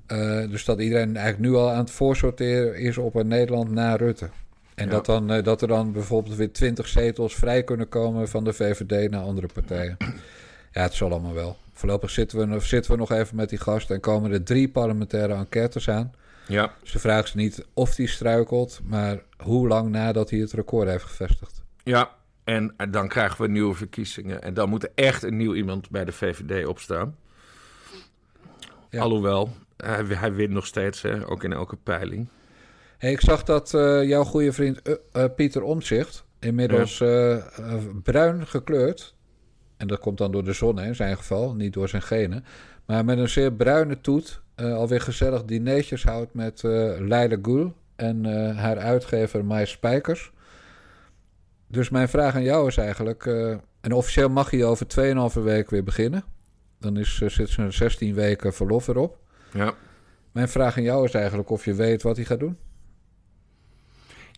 Eh, 0.06 0.50
dus 0.50 0.64
dat 0.64 0.80
iedereen 0.80 1.16
eigenlijk 1.16 1.50
nu 1.50 1.58
al 1.58 1.70
aan 1.70 1.78
het 1.78 1.90
voorsorteren 1.90 2.78
is 2.78 2.98
op 2.98 3.14
een 3.14 3.26
Nederland 3.26 3.70
na 3.70 3.96
Rutte. 3.96 4.30
En 4.78 4.84
Ja. 4.84 4.90
dat, 4.90 5.06
dan, 5.06 5.30
eh, 5.32 5.42
dat 5.44 5.62
er 5.62 5.68
dan 5.68 5.92
bijvoorbeeld 5.92 6.36
weer 6.36 6.52
twintig 6.52 6.88
zetels 6.88 7.34
vrij 7.34 7.62
kunnen 7.64 7.88
komen 7.88 8.28
van 8.28 8.44
de 8.44 8.52
VVD 8.52 9.10
naar 9.10 9.22
andere 9.22 9.46
partijen. 9.54 9.96
Ja, 10.72 10.82
het 10.82 10.94
zal 10.94 11.10
allemaal 11.10 11.34
wel. 11.34 11.56
Voorlopig 11.72 12.10
zitten 12.10 12.38
we, 12.38 12.44
nog- 12.44 12.62
zitten 12.64 12.90
we 12.92 12.96
nog 12.98 13.10
even 13.12 13.36
met 13.36 13.48
die 13.48 13.58
gast 13.58 13.90
en 13.90 14.00
komen 14.00 14.32
er 14.32 14.42
drie 14.44 14.68
parlementaire 14.68 15.34
enquêtes 15.34 15.88
aan. 15.90 16.12
ja. 16.46 16.74
Ze 16.82 16.98
vragen 16.98 17.28
ze 17.28 17.36
niet 17.36 17.64
of 17.74 17.96
hij 17.96 18.06
struikelt, 18.06 18.80
maar 18.84 19.22
hoe 19.42 19.68
lang 19.68 19.88
nadat 19.90 20.30
hij 20.30 20.38
het 20.38 20.52
record 20.52 20.88
heeft 20.88 21.04
gevestigd. 21.04 21.62
Ja, 21.84 22.10
en 22.44 22.74
dan 22.90 23.08
krijgen 23.08 23.42
we 23.42 23.48
nieuwe 23.48 23.74
verkiezingen. 23.74 24.42
En 24.42 24.54
dan 24.54 24.68
moet 24.68 24.82
er 24.82 24.90
echt 24.94 25.22
een 25.22 25.36
nieuw 25.36 25.54
iemand 25.54 25.90
bij 25.90 26.04
de 26.04 26.12
VVD 26.12 26.66
opstaan. 26.66 27.16
Ja. 28.90 29.02
Alhoewel, 29.02 29.50
hij, 29.76 30.04
hij 30.04 30.32
wint 30.32 30.50
nog 30.50 30.66
steeds, 30.66 31.02
hè, 31.02 31.28
ook 31.30 31.44
in 31.44 31.52
elke 31.52 31.76
peiling. 31.76 32.28
Hey, 32.98 33.12
ik 33.12 33.20
zag 33.20 33.42
dat 33.42 33.74
eh, 33.74 34.04
jouw 34.04 34.24
goede 34.24 34.52
vriend 34.52 34.82
eh, 34.82 34.94
eh, 35.12 35.30
Pieter 35.36 35.62
Omtzigt 35.62 36.24
inmiddels 36.38 37.02
bruin 38.02 38.46
gekleurd. 38.46 39.14
En 39.76 39.86
dat 39.86 39.98
komt 39.98 40.18
dan 40.18 40.32
door 40.32 40.44
de 40.44 40.52
zon 40.52 40.78
hè, 40.78 40.86
in 40.86 40.94
zijn 40.94 41.16
geval, 41.16 41.54
niet 41.54 41.72
door 41.72 41.88
zijn 41.88 42.02
genen. 42.02 42.44
Maar 42.86 43.04
met 43.04 43.18
een 43.18 43.28
zeer 43.28 43.52
bruine 43.52 44.00
toet 44.00 44.40
alweer 44.56 45.00
gezellig 45.00 45.44
dineetjes 45.44 46.04
houdt 46.04 46.34
met 46.34 46.62
Leila 46.98 47.36
Gül 47.42 47.74
en 47.96 48.24
haar 48.54 48.78
uitgever 48.78 49.44
Mai 49.44 49.66
Spijkers. 49.66 50.32
Dus 51.66 51.88
mijn 51.88 52.08
vraag 52.08 52.34
aan 52.34 52.42
jou 52.42 52.66
is 52.66 52.76
eigenlijk... 52.76 53.26
en 53.80 53.92
officieel 53.92 54.28
mag 54.28 54.50
hij 54.50 54.64
over 54.64 54.86
2,5 55.36 55.42
week 55.42 55.70
weer 55.70 55.84
beginnen. 55.84 56.24
Dan 56.80 56.96
is, 56.96 57.16
zit 57.16 57.48
zijn 57.48 57.72
16 57.72 58.14
weken 58.14 58.54
verlof 58.54 58.88
erop. 58.88 59.18
Ja. 59.52 59.74
Mijn 60.32 60.48
vraag 60.48 60.76
aan 60.76 60.82
jou 60.82 61.04
is 61.04 61.14
eigenlijk 61.14 61.50
of 61.50 61.64
je 61.64 61.74
weet 61.74 62.02
wat 62.02 62.16
hij 62.16 62.24
gaat 62.24 62.40
doen. 62.40 62.58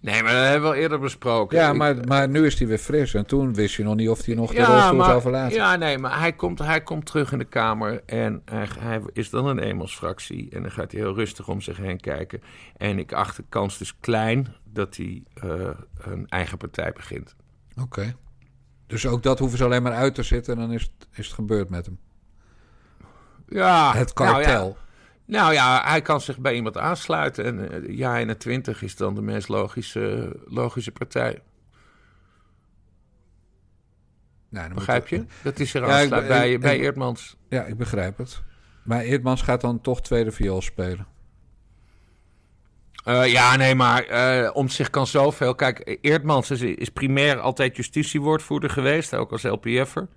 Nee, 0.00 0.22
maar 0.22 0.32
dat 0.32 0.42
hebben 0.44 0.60
we 0.70 0.74
al 0.76 0.82
eerder 0.82 0.98
besproken. 1.00 1.58
Ja, 1.58 1.70
Ik- 1.70 1.76
maar, 1.76 1.96
maar 2.06 2.28
nu 2.28 2.46
is 2.46 2.58
hij 2.58 2.68
weer 2.68 2.78
fris. 2.78 3.14
En 3.14 3.26
toen 3.26 3.54
wist 3.54 3.74
je 3.74 3.82
nog 3.82 3.94
niet 3.94 4.08
of 4.08 4.24
hij 4.24 4.34
nog 4.34 4.50
de 4.50 4.56
ja, 4.56 4.66
rolstoel 4.66 4.96
maar, 4.96 5.06
zou 5.06 5.20
verlaten. 5.20 5.56
ja, 5.56 5.76
nee, 5.76 5.98
maar 5.98 6.18
hij 6.18 6.32
komt, 6.32 6.58
hij 6.58 6.82
komt 6.82 7.06
terug 7.06 7.32
in 7.32 7.38
de 7.38 7.44
Kamer 7.44 8.02
en 8.06 8.42
hij, 8.44 8.68
hij 8.78 9.00
is 9.12 9.30
dan 9.30 9.46
een 9.46 9.58
eenmansfractie. 9.58 10.48
En 10.50 10.62
dan 10.62 10.70
gaat 10.70 10.92
hij 10.92 11.00
heel 11.00 11.14
rustig 11.14 11.48
om 11.48 11.60
zich 11.60 11.76
heen 11.76 12.00
kijken. 12.00 12.42
En 12.76 12.98
ik 12.98 13.12
acht 13.12 13.36
de 13.36 13.44
kans 13.48 13.78
dus 13.78 13.98
klein 14.00 14.54
dat 14.64 14.96
hij 14.96 15.22
eh, 15.34 15.50
een 15.98 16.26
eigen 16.28 16.58
partij 16.58 16.92
begint. 16.92 17.34
Oké. 17.82 18.14
Dus 18.86 19.06
ook 19.06 19.22
dat 19.22 19.38
hoeven 19.38 19.58
ze 19.58 19.64
alleen 19.64 19.82
maar 19.82 19.92
uit 19.92 20.14
te 20.14 20.22
zitten 20.22 20.54
en 20.54 20.60
dan 20.60 20.72
is 20.72 20.82
het, 20.82 21.08
is 21.12 21.26
het 21.26 21.34
gebeurd 21.34 21.68
met 21.70 21.86
hem. 21.86 21.98
Ja, 23.48 23.92
het 23.94 24.14
nou 24.18 24.42
ja. 24.42 24.72
Nou 25.30 25.52
ja, 25.52 25.82
hij 25.84 26.02
kan 26.02 26.20
zich 26.20 26.38
bij 26.38 26.54
iemand 26.54 26.76
aansluiten. 26.76 27.44
En 27.44 27.70
eh, 27.84 27.96
ja 27.96 28.18
21 28.18 28.82
is 28.82 28.96
dan 28.96 29.14
de 29.14 29.22
meest 29.22 29.48
logische, 29.48 30.36
logische 30.46 30.92
partij. 30.92 31.42
Nou, 34.48 34.66
dan 34.66 34.74
Begrijp 34.76 35.08
je? 35.08 35.24
Dat 35.42 35.56
hij 35.56 35.66
zich 35.66 35.86
Ja, 35.86 35.98
ik- 35.98 36.10
bij, 36.10 36.52
ik- 36.52 36.60
bij 36.60 36.76
ik- 36.76 36.82
Eerdmans. 36.82 37.36
Ja, 37.48 37.64
ik 37.64 37.76
begrijp 37.76 38.18
het. 38.18 38.42
Maar 38.84 39.00
Eerdmans 39.00 39.42
gaat 39.42 39.60
dan 39.60 39.80
toch 39.80 40.00
tweede 40.02 40.32
viool 40.32 40.62
spelen. 40.62 41.06
Eh, 43.04 43.26
ja, 43.26 43.56
nee, 43.56 43.74
maar 43.74 44.04
eh 44.04 44.50
om 44.52 44.68
zich 44.68 44.90
kan 44.90 45.06
zoveel. 45.06 45.54
Kijk, 45.54 45.98
Eerdmans 46.00 46.50
is, 46.50 46.60
is 46.60 46.88
primair 46.88 47.38
altijd 47.40 47.76
justitiewoordvoerder 47.76 48.70
geweest, 48.70 49.14
ook 49.14 49.32
als 49.32 49.42
LPF'er. 49.42 50.08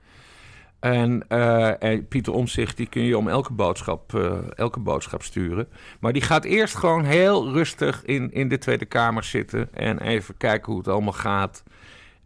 En, 0.84 1.26
eh, 1.28 1.84
en 1.84 2.08
Pieter 2.08 2.34
Omzicht, 2.34 2.78
die 2.78 2.88
kun 2.88 3.02
je 3.02 3.18
om 3.18 3.28
elke 3.28 3.54
boodschap, 3.54 4.16
eh, 4.16 4.38
elke 4.56 4.80
boodschap 4.80 5.24
sturen. 5.24 5.68
Maar 6.00 6.14
die 6.14 6.22
gaat 6.22 6.44
eerst 6.46 6.76
gewoon 6.76 7.04
heel 7.04 7.52
rustig 7.52 8.04
in, 8.06 8.32
in 8.34 8.50
de 8.50 8.58
Tweede 8.58 8.86
Kamer 8.86 9.24
zitten. 9.24 9.74
En 9.74 10.00
even 10.02 10.38
kijken 10.38 10.72
hoe 10.72 10.78
het 10.82 10.88
allemaal 10.92 11.14
gaat. 11.14 11.64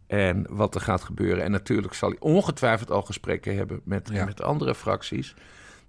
En 0.06 0.46
wat 0.50 0.74
er 0.74 0.80
gaat 0.80 1.02
gebeuren. 1.02 1.44
En 1.44 1.50
natuurlijk 1.50 1.94
zal 1.94 2.08
hij 2.08 2.18
ongetwijfeld 2.20 2.90
al 2.90 3.02
gesprekken 3.02 3.56
hebben 3.56 3.80
met, 3.84 4.08
Ja. 4.12 4.24
met 4.24 4.42
andere 4.42 4.74
fracties. 4.74 5.34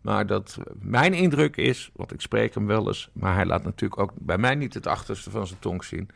Maar 0.01 0.25
dat 0.27 0.57
mijn 0.79 1.13
indruk 1.13 1.57
is, 1.57 1.89
want 1.95 2.13
ik 2.13 2.21
spreek 2.21 2.53
hem 2.53 2.65
wel 2.67 2.87
eens, 2.87 3.09
maar 3.13 3.35
hij 3.35 3.45
laat 3.45 3.63
natuurlijk 3.63 4.01
ook 4.01 4.11
bij 4.15 4.37
mij 4.37 4.55
niet 4.55 4.73
het 4.73 4.87
achterste 4.87 5.29
van 5.31 5.47
zijn 5.47 5.59
tong 5.59 5.83
zien. 5.83 6.09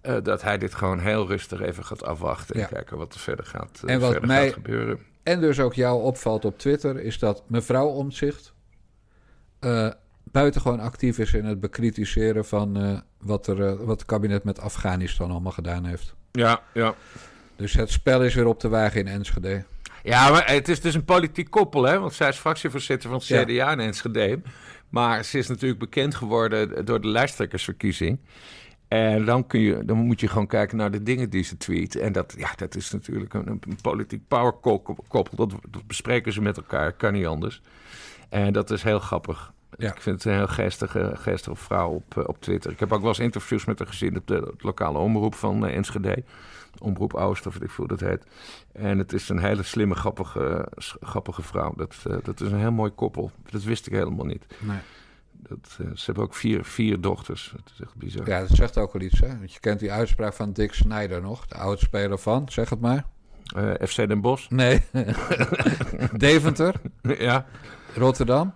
eh, 0.00 0.16
dat 0.22 0.42
hij 0.42 0.58
dit 0.58 0.74
gewoon 0.74 0.98
heel 0.98 1.26
rustig 1.26 1.60
even 1.60 1.84
gaat 1.84 2.04
afwachten 2.04 2.60
en 2.60 2.68
kijken 2.68 2.96
wat 2.96 3.14
er 3.14 3.20
verder 3.20 3.44
gaat, 3.44 3.82
En 3.86 4.00
wat 4.00 4.10
verder 4.10 4.28
mij- 4.28 4.44
gaat 4.44 4.52
gebeuren. 4.52 4.98
En 5.22 5.40
dus 5.40 5.60
ook 5.60 5.74
jou 5.74 6.02
opvalt 6.02 6.44
op 6.44 6.58
Twitter 6.58 7.00
is 7.00 7.18
dat 7.18 7.42
mevrouw 7.46 7.86
Omtzigt 7.86 8.52
eh 9.60 9.88
buitengewoon 10.32 10.80
actief 10.80 11.18
is 11.18 11.32
in 11.32 11.44
het 11.44 11.60
bekritiseren 11.60 12.44
van 12.44 12.76
eh, 12.76 12.98
wat, 13.18 13.46
er, 13.46 13.66
eh, 13.66 13.72
wat 13.72 14.00
het 14.00 14.04
kabinet 14.04 14.44
met 14.44 14.60
Afghanistan 14.60 15.30
allemaal 15.30 15.52
gedaan 15.52 15.84
heeft. 15.84 16.14
Ja, 16.32 16.62
ja. 16.74 16.94
Dus 17.56 17.72
het 17.72 17.90
spel 17.90 18.22
is 18.22 18.34
weer 18.34 18.46
op 18.46 18.60
de 18.60 18.68
wagen 18.68 19.00
in 19.00 19.08
Enschede. 19.08 19.64
ja, 20.02 20.30
maar 20.30 20.50
het 20.50 20.68
is 20.68 20.80
dus 20.80 20.94
een 20.94 21.04
politiek 21.04 21.50
koppel, 21.50 21.82
hè? 21.82 21.98
Want 21.98 22.12
zij 22.12 22.28
is 22.28 22.36
fractievoorzitter 22.36 23.08
van 23.08 23.18
het 23.18 23.26
Ja. 23.26 23.44
CDA 23.44 23.72
in 23.72 23.80
Enschede. 23.80 24.40
Maar 24.88 25.24
ze 25.24 25.38
is 25.38 25.48
natuurlijk 25.48 25.80
bekend 25.80 26.14
geworden 26.14 26.84
door 26.84 27.00
de 27.00 27.08
lijsttrekkersverkiezing. 27.08 28.18
En 28.92 29.24
dan, 29.24 29.46
kun 29.46 29.60
je, 29.60 29.84
dan 29.84 29.96
moet 29.96 30.20
je 30.20 30.28
gewoon 30.28 30.46
kijken 30.46 30.76
naar 30.76 30.90
de 30.90 31.02
dingen 31.02 31.30
die 31.30 31.42
ze 31.42 31.56
tweet. 31.56 31.96
En 31.96 32.12
dat, 32.12 32.34
ja, 32.38 32.50
dat 32.56 32.74
is 32.74 32.90
natuurlijk 32.90 33.34
een, 33.34 33.48
een 33.48 33.78
politiek 33.82 34.28
power 34.28 34.52
koppel. 35.08 35.36
Dat, 35.36 35.54
dat 35.70 35.86
bespreken 35.86 36.32
ze 36.32 36.42
met 36.42 36.56
elkaar, 36.56 36.92
kan 36.92 37.12
niet 37.12 37.26
anders. 37.26 37.62
En 38.28 38.52
dat 38.52 38.70
is 38.70 38.82
heel 38.82 38.98
grappig. 38.98 39.52
Ja. 39.78 39.90
Ik 39.94 40.00
vind 40.00 40.16
het 40.16 40.24
een 40.24 40.38
heel 40.38 40.46
geestige, 40.46 41.12
geestige 41.14 41.56
vrouw 41.56 41.90
op, 41.90 42.16
eh, 42.18 42.24
op 42.26 42.40
Twitter. 42.40 42.70
Ik 42.70 42.80
heb 42.80 42.92
ook 42.92 43.00
wel 43.00 43.08
eens 43.08 43.18
interviews 43.18 43.64
met 43.64 43.78
haar 43.78 43.88
gezien 43.88 44.16
op 44.16 44.26
de, 44.26 44.50
op 44.50 44.60
de 44.60 44.66
lokale 44.66 44.98
omroep 44.98 45.34
van 45.34 45.66
eh, 45.66 45.76
Enschede. 45.76 46.24
Omroep 46.78 47.14
Oost, 47.14 47.46
of 47.46 47.56
ik 47.56 47.70
hoe 47.70 47.88
dat 47.88 48.00
heet. 48.00 48.24
En 48.72 48.98
het 48.98 49.12
is 49.12 49.28
een 49.28 49.38
hele 49.38 49.62
slimme, 49.62 49.94
grappige, 49.94 50.68
grappige 51.00 51.42
vrouw. 51.42 51.74
Dat, 51.76 51.96
eh, 52.06 52.16
dat 52.22 52.40
is 52.40 52.50
een 52.50 52.58
heel 52.58 52.72
mooi 52.72 52.90
koppel. 52.90 53.30
Dat 53.50 53.62
wist 53.62 53.86
ik 53.86 53.92
helemaal 53.92 54.26
niet. 54.26 54.46
Nee. 54.58 54.78
Dat, 55.48 55.78
eh, 55.80 55.86
ze 55.94 56.04
hebben 56.04 56.24
ook 56.24 56.34
vier, 56.34 56.64
vier 56.64 57.00
dochters. 57.00 57.52
Dat 57.56 57.72
is 57.74 57.80
echt 57.80 57.94
bizar. 57.94 58.28
Ja, 58.28 58.40
dat 58.40 58.50
zegt 58.50 58.78
ook 58.78 58.92
wel 58.92 59.02
iets. 59.02 59.20
Hè? 59.20 59.28
Want 59.28 59.52
je 59.52 59.60
kent 59.60 59.80
die 59.80 59.92
uitspraak 59.92 60.32
van 60.32 60.52
Dick 60.52 60.72
Snyder 60.74 61.20
nog, 61.20 61.46
de 61.46 61.54
oudspeler 61.54 62.18
van, 62.18 62.46
zeg 62.48 62.70
het 62.70 62.80
maar. 62.80 63.04
Eh, 63.56 63.70
FC 63.88 63.96
Den 63.96 64.20
Bosch. 64.20 64.50
Nee. 64.50 64.82
Deventer, 66.16 66.74
ja, 67.18 67.46
Rotterdam. 67.94 68.54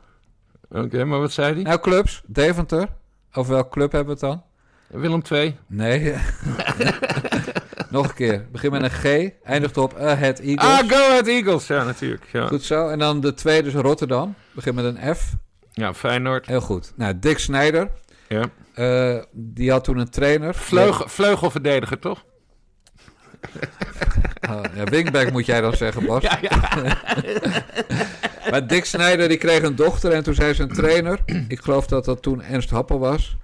oké, 0.69 1.05
maar 1.05 1.21
wat 1.21 1.33
zei 1.33 1.55
hij? 1.55 1.63
Nou, 1.63 1.81
clubs. 1.81 2.23
Deventer. 2.27 2.89
Over 3.33 3.53
welke 3.53 3.69
club 3.71 3.93
hebben 3.93 4.19
we 4.19 4.27
het 4.27 4.31
dan? 4.31 4.43
Willem 5.01 5.23
II. 5.31 5.57
Nee. 5.67 6.15
Nog 7.91 8.09
een 8.09 8.15
keer. 8.15 8.47
Begin 8.53 8.71
met 8.71 8.83
een 8.83 8.91
G. 8.91 9.31
Eindigt 9.45 9.77
op 9.77 9.99
uh, 9.99 10.19
het 10.21 10.41
Eagles. 10.41 10.81
Ah, 10.81 10.89
Go 10.89 10.95
Ahead 11.11 11.27
Eagles. 11.27 11.67
Ja, 11.67 11.85
natuurlijk. 11.85 12.29
Ja, 12.33 12.47
Goed 12.47 12.63
zo. 12.63 12.89
En 12.89 12.99
dan 12.99 13.21
de 13.21 13.35
tweede 13.35 13.69
is 13.69 13.75
Rotterdam. 13.75 14.35
Begin 14.53 14.75
met 14.75 14.85
een 14.85 15.15
F. 15.17 15.35
ja 15.81 15.95
Feyenoord. 15.95 16.47
Heel 16.47 16.61
goed. 16.61 16.93
Nou, 16.97 17.19
Dick 17.19 17.39
Snyder. 17.39 17.91
Ja. 18.29 18.45
eh, 18.75 19.23
die 19.33 19.71
had 19.71 19.85
toen 19.85 19.99
een 19.99 20.11
trainer. 20.11 20.55
Vleugel, 20.55 21.09
vleugelverdediger, 21.09 21.99
toch? 21.99 22.25
Oh, 24.51 24.63
ja, 24.75 24.85
wingback 24.85 25.33
moet 25.33 25.47
jij 25.47 25.61
dan 25.61 25.77
zeggen, 25.77 26.07
Bas. 26.07 26.23
Ja, 26.23 26.39
ja. 26.41 26.71
Maar 28.51 28.67
Dick 28.67 28.85
Snyder 28.85 29.29
die 29.29 29.37
kreeg 29.37 29.63
een 29.63 29.77
dochter 29.77 30.13
en 30.13 30.23
toen 30.23 30.35
zei 30.35 30.55
zijn 30.55 30.69
trainer, 30.73 31.19
ik 31.49 31.61
geloof 31.61 31.87
dat 31.87 32.05
dat 32.05 32.23
toen 32.23 32.43
Ernst 32.43 32.71
Happel 32.71 32.99
was, 32.99 33.37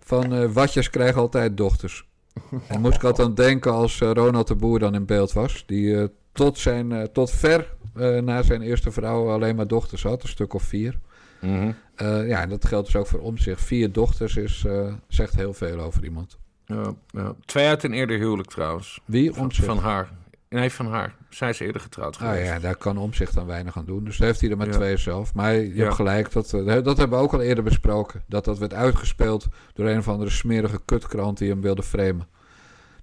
van 0.00 0.34
eh, 0.34 0.44
watjes 0.52 0.90
krijgen 0.90 1.20
altijd 1.20 1.56
dochters. 1.56 2.04
En 2.66 2.80
moest 2.80 2.96
ik 2.96 3.04
altijd 3.04 3.28
aan 3.28 3.34
denken 3.34 3.72
als 3.72 4.00
eh, 4.00 4.10
Ronald 4.12 4.48
de 4.48 4.54
Boer 4.54 4.78
dan 4.78 4.94
in 4.94 5.06
beeld 5.06 5.32
was, 5.32 5.62
die 5.66 6.08
tot, 6.32 6.58
zijn, 6.58 7.08
tot 7.12 7.30
ver 7.30 7.74
na 8.22 8.42
zijn 8.42 8.62
eerste 8.62 8.90
vrouw 8.90 9.30
alleen 9.30 9.56
maar 9.56 9.66
dochters 9.66 10.02
had, 10.02 10.22
een 10.22 10.28
stuk 10.28 10.54
of 10.54 10.62
vier. 10.62 10.98
Mhm. 11.40 11.72
Eh, 11.94 12.28
ja, 12.28 12.40
en 12.42 12.48
dat 12.48 12.64
geldt 12.64 12.86
dus 12.86 12.96
ook 12.96 13.06
voor 13.06 13.20
omzicht. 13.20 13.62
Vier 13.64 13.92
dochters 13.92 14.36
is, 14.36 14.64
eh, 14.66 14.94
zegt 15.08 15.34
heel 15.34 15.54
veel 15.54 15.80
over 15.80 16.04
iemand. 16.04 16.38
Ja, 16.66 16.92
ja. 17.06 17.34
Twee 17.44 17.66
uit 17.66 17.82
een 17.84 17.92
eerder 17.92 18.18
huwelijk 18.18 18.48
trouwens. 18.48 19.00
Wie? 19.04 19.32
Van, 19.32 19.42
Omzicht. 19.42 19.66
van 19.66 19.78
haar. 19.78 20.08
Nee, 20.48 20.70
van 20.72 20.86
haar. 20.86 21.14
Zij 21.28 21.50
is 21.50 21.60
eerder 21.60 21.80
getrouwd 21.80 22.16
Ah 22.16 22.20
geweest. 22.28 22.46
ja, 22.52 22.58
daar 22.58 22.76
kan 22.76 22.96
omzicht 22.98 23.34
dan 23.34 23.46
weinig 23.46 23.76
aan 23.76 23.84
doen. 23.84 24.04
Dus 24.04 24.18
heeft 24.18 24.40
hij 24.40 24.50
er 24.50 24.56
maar 24.56 24.66
Ja. 24.66 24.72
twee 24.72 24.96
zelf. 24.96 25.34
Maar 25.34 25.52
je 25.54 25.74
Ja. 25.74 25.82
hebt 25.82 25.94
gelijk, 25.94 26.32
dat, 26.32 26.52
eh, 26.52 26.64
dat 26.82 26.96
hebben 26.96 27.18
we 27.18 27.24
ook 27.24 27.32
al 27.32 27.40
eerder 27.40 27.64
besproken. 27.64 28.22
Dat 28.26 28.44
dat 28.44 28.58
werd 28.58 28.74
uitgespeeld 28.74 29.46
door 29.74 29.86
een 29.88 29.98
of 29.98 30.08
andere 30.08 30.30
smerige 30.30 30.80
kutkrant 30.84 31.38
die 31.38 31.50
hem 31.50 31.60
wilde 31.60 31.82
framen. 31.82 32.26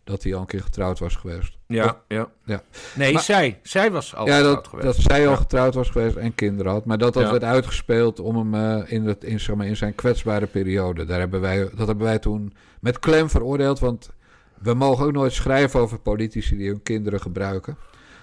Dat 0.07 0.23
hij 0.23 0.33
al 0.35 0.39
een 0.41 0.45
keer 0.45 0.61
getrouwd 0.61 0.99
was 0.99 1.15
geweest. 1.15 1.57
Ja, 1.67 2.01
ja. 2.07 2.29
Ja. 2.45 2.61
Nee, 2.95 3.13
Maar- 3.13 3.21
zij. 3.21 3.59
Zij 3.63 3.91
was 3.91 4.15
al 4.15 4.27
ja, 4.27 4.35
getrouwd 4.35 4.55
dat, 4.55 4.67
geweest. 4.67 4.85
dat 4.87 4.95
zij 5.11 5.27
al 5.27 5.35
getrouwd 5.35 5.73
was 5.73 5.89
geweest 5.89 6.15
en 6.15 6.35
kinderen 6.35 6.71
had. 6.71 6.85
Maar 6.85 6.97
dat 6.97 7.13
dat 7.13 7.23
Ja. 7.23 7.31
werd 7.31 7.43
uitgespeeld 7.43 8.19
om 8.19 8.35
hem 8.35 8.53
eh, 8.81 8.91
in, 8.91 9.05
het, 9.05 9.23
in, 9.23 9.39
zeg 9.39 9.55
maar, 9.55 9.65
in 9.65 9.75
zijn 9.75 9.95
kwetsbare 9.95 10.45
periode. 10.45 11.05
Daar 11.05 11.19
hebben 11.19 11.41
wij, 11.41 11.69
dat 11.75 11.87
hebben 11.87 12.05
wij 12.05 12.19
toen 12.19 12.53
met 12.79 12.99
klem 12.99 13.29
veroordeeld. 13.29 13.79
Want 13.79 14.09
we 14.61 14.73
mogen 14.73 15.05
ook 15.05 15.11
nooit 15.11 15.33
schrijven 15.33 15.79
over 15.79 15.99
politici 15.99 16.57
die 16.57 16.67
hun 16.67 16.83
kinderen 16.83 17.21
gebruiken. 17.21 17.77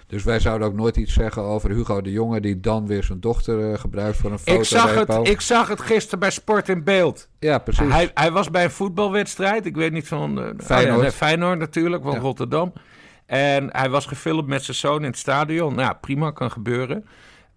Dus 0.07 0.25
wij 0.25 0.39
zouden 0.41 0.69
ook 0.69 0.75
nooit 0.75 0.97
iets 0.97 1.13
zeggen 1.13 1.43
over 1.43 1.71
Hugo 1.71 2.01
de 2.01 2.11
Jonge... 2.11 2.41
die 2.41 2.61
dan 2.61 2.87
weer 2.87 3.05
zijn 3.05 3.21
dochter 3.21 3.73
eh, 3.73 3.79
gebruikt 3.79 4.17
voor 4.17 4.33
een 4.33 4.39
foto. 4.39 4.59
Ik 4.59 4.65
zag, 4.65 4.95
het, 4.95 5.29
ik 5.29 5.41
zag 5.41 5.69
het 5.69 5.81
gisteren 5.81 6.19
bij 6.19 6.31
Sport 6.31 6.69
in 6.69 6.85
Beeld. 6.85 7.29
Ja, 7.39 7.59
precies. 7.59 7.93
Hij, 7.93 8.11
hij 8.15 8.33
was 8.33 8.51
bij 8.51 8.65
een 8.65 8.71
voetbalwedstrijd. 8.71 9.67
Ik 9.67 9.77
weet 9.77 9.93
niet 9.93 10.09
van... 10.09 10.41
eh, 10.43 10.49
Feyenoord. 10.59 10.99
oh 10.99 11.05
ja, 11.05 11.11
Feyenoord 11.11 11.59
natuurlijk, 11.59 12.03
van 12.03 12.13
Ja. 12.13 12.19
Rotterdam. 12.19 12.73
En 13.27 13.69
hij 13.77 13.91
was 13.91 14.07
gefilmd 14.07 14.47
met 14.47 14.65
zijn 14.65 14.77
zoon 14.77 14.99
in 15.01 15.11
het 15.11 15.19
stadion. 15.19 15.75
Nou, 15.75 15.95
prima, 16.01 16.31
kan 16.31 16.51
gebeuren. 16.51 17.07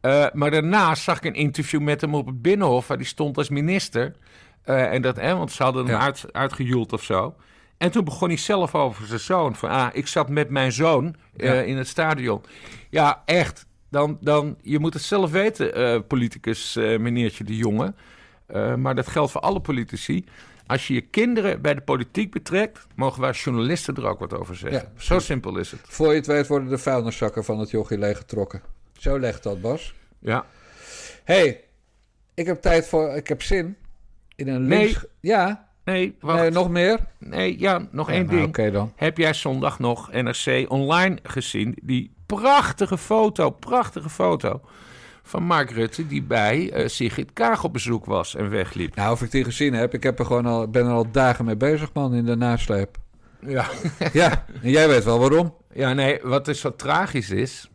Eh, 0.02 0.26
maar 0.34 0.52
daarna 0.52 0.96
zag 0.96 1.18
ik 1.18 1.24
een 1.26 1.34
interview 1.34 1.82
met 1.82 2.02
hem 2.02 2.16
op 2.16 2.26
het 2.26 2.42
Binnenhof... 2.42 2.88
waar 2.88 2.98
hij 2.98 3.06
stond 3.06 3.38
als 3.38 3.50
minister. 3.50 4.16
Eh, 4.64 4.94
en 4.94 5.02
dat, 5.02 5.16
hè, 5.16 5.36
want 5.36 5.52
ze 5.52 5.64
hadden 5.64 5.86
hem 5.86 5.94
Ja. 5.96 6.00
uit, 6.02 6.26
uitgejoeld 6.32 6.94
of 6.94 7.04
zo. 7.04 7.36
En 7.78 7.92
toen 7.92 8.04
begon 8.04 8.28
hij 8.28 8.38
zelf 8.38 8.76
over 8.76 9.08
zijn 9.08 9.20
zoon. 9.20 9.56
Van, 9.56 9.70
ah, 9.70 9.88
ik 9.92 10.08
zat 10.08 10.30
met 10.30 10.50
mijn 10.50 10.72
zoon 10.72 11.16
eh, 11.38 11.68
in 11.68 11.78
het 11.78 11.88
stadion. 11.88 12.42
Ja, 12.90 13.22
echt. 13.26 13.66
Dan, 13.90 14.18
dan, 14.22 14.58
je 14.62 14.80
moet 14.80 14.94
het 14.94 15.04
zelf 15.04 15.32
weten, 15.32 15.74
eh, 15.74 16.00
politicus 16.08 16.76
eh, 16.76 17.00
meneertje 17.00 17.44
de 17.44 17.56
Jonge. 17.56 17.94
Maar 18.78 18.96
dat 18.96 19.08
geldt 19.08 19.32
voor 19.32 19.42
alle 19.42 19.60
politici. 19.60 20.26
Als 20.66 20.88
je 20.88 20.94
je 20.94 21.02
kinderen 21.02 21.62
bij 21.62 21.74
de 21.74 21.82
politiek 21.82 22.32
betrekt, 22.32 22.88
mogen 22.96 23.22
wij 23.22 23.32
journalisten 23.32 23.96
er 23.96 24.08
ook 24.08 24.20
wat 24.20 24.34
over 24.34 24.56
zeggen. 24.56 24.82
Ja, 24.96 25.02
Zo 25.02 25.20
simpel 25.20 25.58
is 25.58 25.72
het. 25.72 25.80
Voor 25.84 26.10
je 26.10 26.16
het 26.16 26.28
weet 26.28 26.48
worden 26.48 26.70
de 26.70 26.78
vuilniszakken 26.78 27.44
van 27.44 27.60
het 27.60 27.70
jochie 27.70 27.98
leeggetrokken. 27.98 28.62
Zo 28.98 29.20
legt 29.20 29.44
dat, 29.44 29.62
Bas. 29.62 29.94
Ja. 30.20 30.46
hey, 31.24 31.64
ik 32.34 32.46
heb 32.46 32.62
tijd 32.62 32.88
voor... 32.88 33.16
Ik 33.16 33.28
heb 33.28 33.42
zin 33.42 33.78
in 34.36 34.48
een 34.48 34.68
Nee. 34.68 34.86
links... 34.86 35.06
Ja, 35.20 35.67
Nee, 35.94 36.16
wacht. 36.20 36.40
nee, 36.40 36.50
nog 36.50 36.70
meer? 36.70 37.00
Nee, 37.18 37.60
ja, 37.60 37.88
nog 37.92 38.08
Ja, 38.08 38.14
één 38.14 38.26
nou, 38.26 38.38
ding. 38.38 38.48
Oké 38.48 38.72
dan. 38.72 38.92
Heb 38.96 39.18
jij 39.18 39.34
zondag 39.34 39.80
nog 39.80 40.12
NRC 40.12 40.66
online 40.68 41.18
gezien? 41.24 41.78
Die 41.84 42.14
prachtige 42.26 42.98
foto, 42.98 43.50
prachtige 43.50 44.10
foto 44.10 44.62
van 45.24 45.44
Mark 45.44 45.72
Rutte... 45.72 46.08
die 46.08 46.24
bij 46.24 46.72
eh, 46.72 46.88
Sigrid 46.88 47.34
Kaag 47.34 47.64
op 47.64 47.74
bezoek 47.74 48.06
was 48.06 48.36
en 48.36 48.50
wegliep. 48.50 48.96
Nou, 48.96 49.12
of 49.12 49.22
ik 49.22 49.32
die 49.32 49.44
gezien 49.44 49.74
heb, 49.74 49.94
ik 49.94 50.04
heb 50.04 50.20
er 50.20 50.26
gewoon 50.26 50.46
al, 50.46 50.68
ben 50.68 50.86
er 50.86 50.92
al 50.92 51.12
dagen 51.12 51.46
mee 51.46 51.58
bezig, 51.58 51.94
man, 51.94 52.14
in 52.14 52.26
de 52.26 52.36
nasleep. 52.36 52.98
Ja. 53.40 53.66
Ja, 54.14 54.46
en 54.62 54.70
jij 54.70 54.88
weet 54.88 55.04
wel 55.04 55.20
waarom. 55.20 55.56
Ja, 55.74 55.94
nee, 55.94 56.20
wat 56.24 56.46
dus 56.46 56.60
zo 56.60 56.76
tragisch 56.76 57.30
is. 57.30 57.70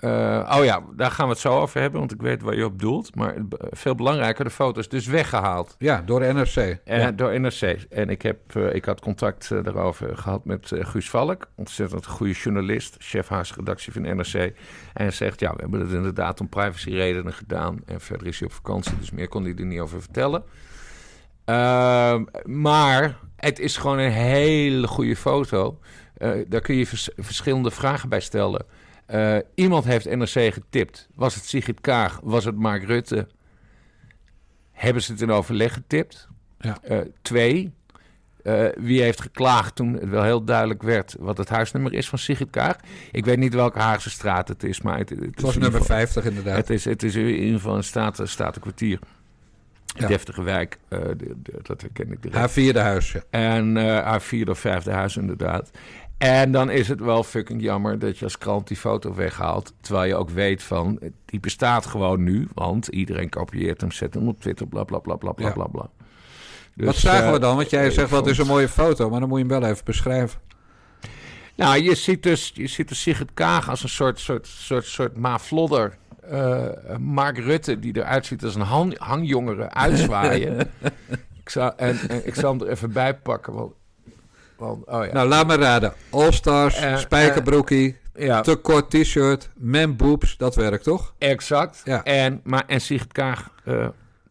Eh, 0.00 0.56
oh 0.58 0.64
ja, 0.64 0.82
daar 0.96 1.10
gaan 1.10 1.26
we 1.26 1.32
het 1.32 1.40
zo 1.40 1.60
over 1.60 1.80
hebben, 1.80 1.98
want 2.00 2.12
ik 2.12 2.20
weet 2.22 2.42
waar 2.42 2.56
je 2.56 2.64
op 2.64 2.78
doelt. 2.80 3.14
Maar 3.14 3.34
veel 3.70 3.94
belangrijker, 3.94 4.44
de 4.44 4.50
foto 4.50 4.80
is 4.80 4.88
dus 4.88 5.06
weggehaald 5.06 5.74
Ja, 5.78 6.02
door 6.06 6.20
NRC. 6.34 6.56
eh, 6.56 6.78
Ja. 6.84 7.10
door 7.12 7.40
NRC. 7.40 7.60
En 7.90 8.08
ik, 8.10 8.22
heb, 8.22 8.56
eh, 8.56 8.74
ik 8.74 8.84
had 8.84 9.00
contact 9.00 9.48
daarover 9.64 10.16
gehad 10.16 10.44
met 10.44 10.72
Guus 10.74 11.10
Valk, 11.10 11.46
ontzettend 11.54 12.06
goede 12.06 12.32
journalist, 12.32 12.96
chef 12.98 13.30
redactie 13.56 13.92
van 13.92 14.02
NRC. 14.02 14.34
En 14.34 14.52
hij 14.92 15.10
zegt, 15.10 15.40
ja, 15.40 15.50
we 15.54 15.60
hebben 15.60 15.80
het 15.80 15.90
inderdaad 15.92 16.40
om 16.40 16.48
privacyredenen 16.48 17.32
gedaan. 17.32 17.78
En 17.86 18.00
verder 18.00 18.26
is 18.26 18.38
hij 18.38 18.48
op 18.48 18.54
vakantie, 18.54 18.98
dus 18.98 19.10
meer 19.10 19.28
kon 19.28 19.42
hij 19.44 19.54
er 19.58 19.64
niet 19.64 19.80
over 19.80 20.00
vertellen. 20.00 20.42
Ehm, 21.44 22.24
maar 22.44 23.16
het 23.36 23.58
is 23.58 23.76
gewoon 23.76 23.98
een 23.98 24.10
hele 24.10 24.86
goede 24.86 25.16
foto. 25.16 25.78
Daar 26.48 26.60
kun 26.60 26.74
je 26.76 26.86
vers- 26.86 27.10
verschillende 27.16 27.70
vragen 27.70 28.08
bij 28.08 28.20
stellen. 28.20 28.64
Eh, 29.06 29.36
iemand 29.54 29.84
heeft 29.84 30.10
NRC 30.16 30.52
getipt. 30.52 31.08
Was 31.14 31.34
het 31.34 31.44
Sigrid 31.44 31.80
Kaag? 31.80 32.20
Was 32.22 32.44
het 32.44 32.56
Mark 32.56 32.84
Rutte? 32.84 33.26
Hebben 34.72 35.02
ze 35.02 35.12
het 35.12 35.20
in 35.20 35.30
overleg 35.30 35.72
getipt? 35.72 36.28
Ja. 36.58 36.78
Eh, 36.82 36.98
twee. 37.22 37.72
eh, 38.42 38.64
wie 38.76 39.02
heeft 39.02 39.20
geklaagd 39.20 39.74
toen 39.76 39.92
het 39.92 40.08
wel 40.08 40.22
heel 40.22 40.44
duidelijk 40.44 40.82
werd 40.82 41.16
wat 41.18 41.38
het 41.38 41.48
huisnummer 41.48 41.92
is 41.92 42.08
van 42.08 42.18
Sigrid 42.18 42.50
Kaag? 42.50 42.76
Ik 43.12 43.24
weet 43.24 43.38
niet 43.38 43.54
welke 43.54 43.78
Haagse 43.78 44.10
straat 44.10 44.48
het 44.48 44.62
is, 44.64 44.80
maar 44.82 44.98
het, 44.98 45.10
het, 45.10 45.18
was 45.20 45.54
in 45.54 45.60
nummer 45.60 45.64
ieder 45.64 45.70
geval- 45.80 45.96
50 45.96 46.24
inderdaad. 46.24 46.56
het 46.56 46.70
is, 46.70 46.84
het 46.84 47.02
is 47.02 47.14
in 47.14 47.26
ieder 47.28 47.54
geval 47.60 47.76
een 47.76 47.84
staat, 47.84 48.20
statenkwartier. 48.24 48.98
Een 49.94 50.02
Ja. 50.02 50.06
deftige 50.08 50.42
wijk, 50.42 50.78
de- 50.88 51.16
de- 51.42 51.58
dat 51.62 51.80
herken 51.80 52.12
ik 52.12 52.22
direct. 52.22 52.38
Haar 52.38 52.50
vierde 52.50 52.80
huis, 52.80 53.12
ja. 53.12 53.22
En 53.30 53.76
eh, 53.76 53.84
haar 53.84 54.22
vierde 54.22 54.50
of 54.50 54.58
vijfde 54.58 54.90
huis 54.90 55.16
inderdaad. 55.16 55.70
En 56.18 56.52
dan 56.52 56.70
is 56.70 56.88
het 56.88 57.00
wel 57.00 57.22
fucking 57.22 57.62
jammer 57.62 57.98
dat 57.98 58.18
je 58.18 58.24
als 58.24 58.38
krant 58.38 58.68
die 58.68 58.76
foto 58.76 59.14
weghaalt. 59.14 59.72
Terwijl 59.80 60.08
je 60.08 60.14
ook 60.14 60.30
weet 60.30 60.62
van, 60.62 60.98
eh, 61.00 61.10
die 61.24 61.40
bestaat 61.40 61.86
gewoon 61.86 62.22
nu. 62.24 62.48
Want 62.54 62.86
iedereen 62.86 63.28
kopieert 63.28 63.80
hem, 63.80 63.90
zet 63.90 64.14
hem 64.14 64.28
op 64.28 64.40
Twitter, 64.40 64.66
bla 64.66 64.84
bla 64.84 64.98
bla 64.98 65.16
bla 65.16 65.32
bla 65.32 65.50
bla 65.50 65.66
bla. 65.66 65.90
Dus, 66.74 66.86
Wat 66.86 66.96
zagen 66.96 67.26
eh, 67.26 67.32
we 67.32 67.38
dan? 67.38 67.56
Want 67.56 67.70
jij 67.70 67.90
zegt, 67.90 68.10
wat 68.10 68.26
is 68.26 68.38
een 68.38 68.46
mooie 68.46 68.68
foto, 68.68 69.10
maar 69.10 69.20
dan 69.20 69.28
moet 69.28 69.38
je 69.40 69.46
hem 69.46 69.60
wel 69.60 69.70
even 69.70 69.84
beschrijven. 69.84 70.40
Nou, 71.54 71.82
je 71.82 71.94
ziet 71.94 72.22
dus, 72.22 72.50
je 72.54 72.66
ziet 72.66 72.88
dus 72.88 73.02
Sigrid 73.02 73.30
Kaag 73.34 73.68
als 73.68 73.82
een 73.82 73.88
soort, 73.88 74.20
soort, 74.20 74.46
soort, 74.46 74.84
soort 74.84 75.16
maflodder. 75.16 75.96
eh, 76.30 76.66
Mark 77.00 77.38
Rutte, 77.38 77.78
die 77.78 77.96
eruit 77.96 78.26
ziet 78.26 78.44
als 78.44 78.54
een 78.54 78.60
hang, 78.60 78.98
hangjongere 78.98 79.70
uitzwaaien. 79.70 80.58
ik, 81.42 81.48
zou, 81.48 81.72
en, 81.76 81.98
en 82.08 82.26
ik 82.26 82.34
zal 82.34 82.52
hem 82.52 82.60
er 82.62 82.68
even 82.68 82.92
bij 82.92 83.14
pakken. 83.14 83.52
Want, 83.52 83.72
want, 84.56 84.86
oh 84.86 85.04
ja. 85.04 85.12
Nou, 85.12 85.28
laat 85.28 85.46
me 85.46 85.56
raden. 85.56 85.92
All-Stars, 86.10 86.74
Eh, 86.76 86.96
spijkerbroekie, 86.96 87.96
ja, 88.14 88.40
te 88.40 88.54
kort 88.56 88.90
t-shirt, 88.90 89.50
man 89.56 89.96
boobs, 89.96 90.36
dat 90.36 90.54
werkt 90.54 90.84
toch? 90.84 91.14
exact. 91.18 91.80
Ja. 91.84 92.04
En, 92.04 92.40
maar, 92.44 92.64
en 92.66 92.80
Sigrid 92.80 93.12
Kaag 93.12 93.50
eh, 93.64 93.88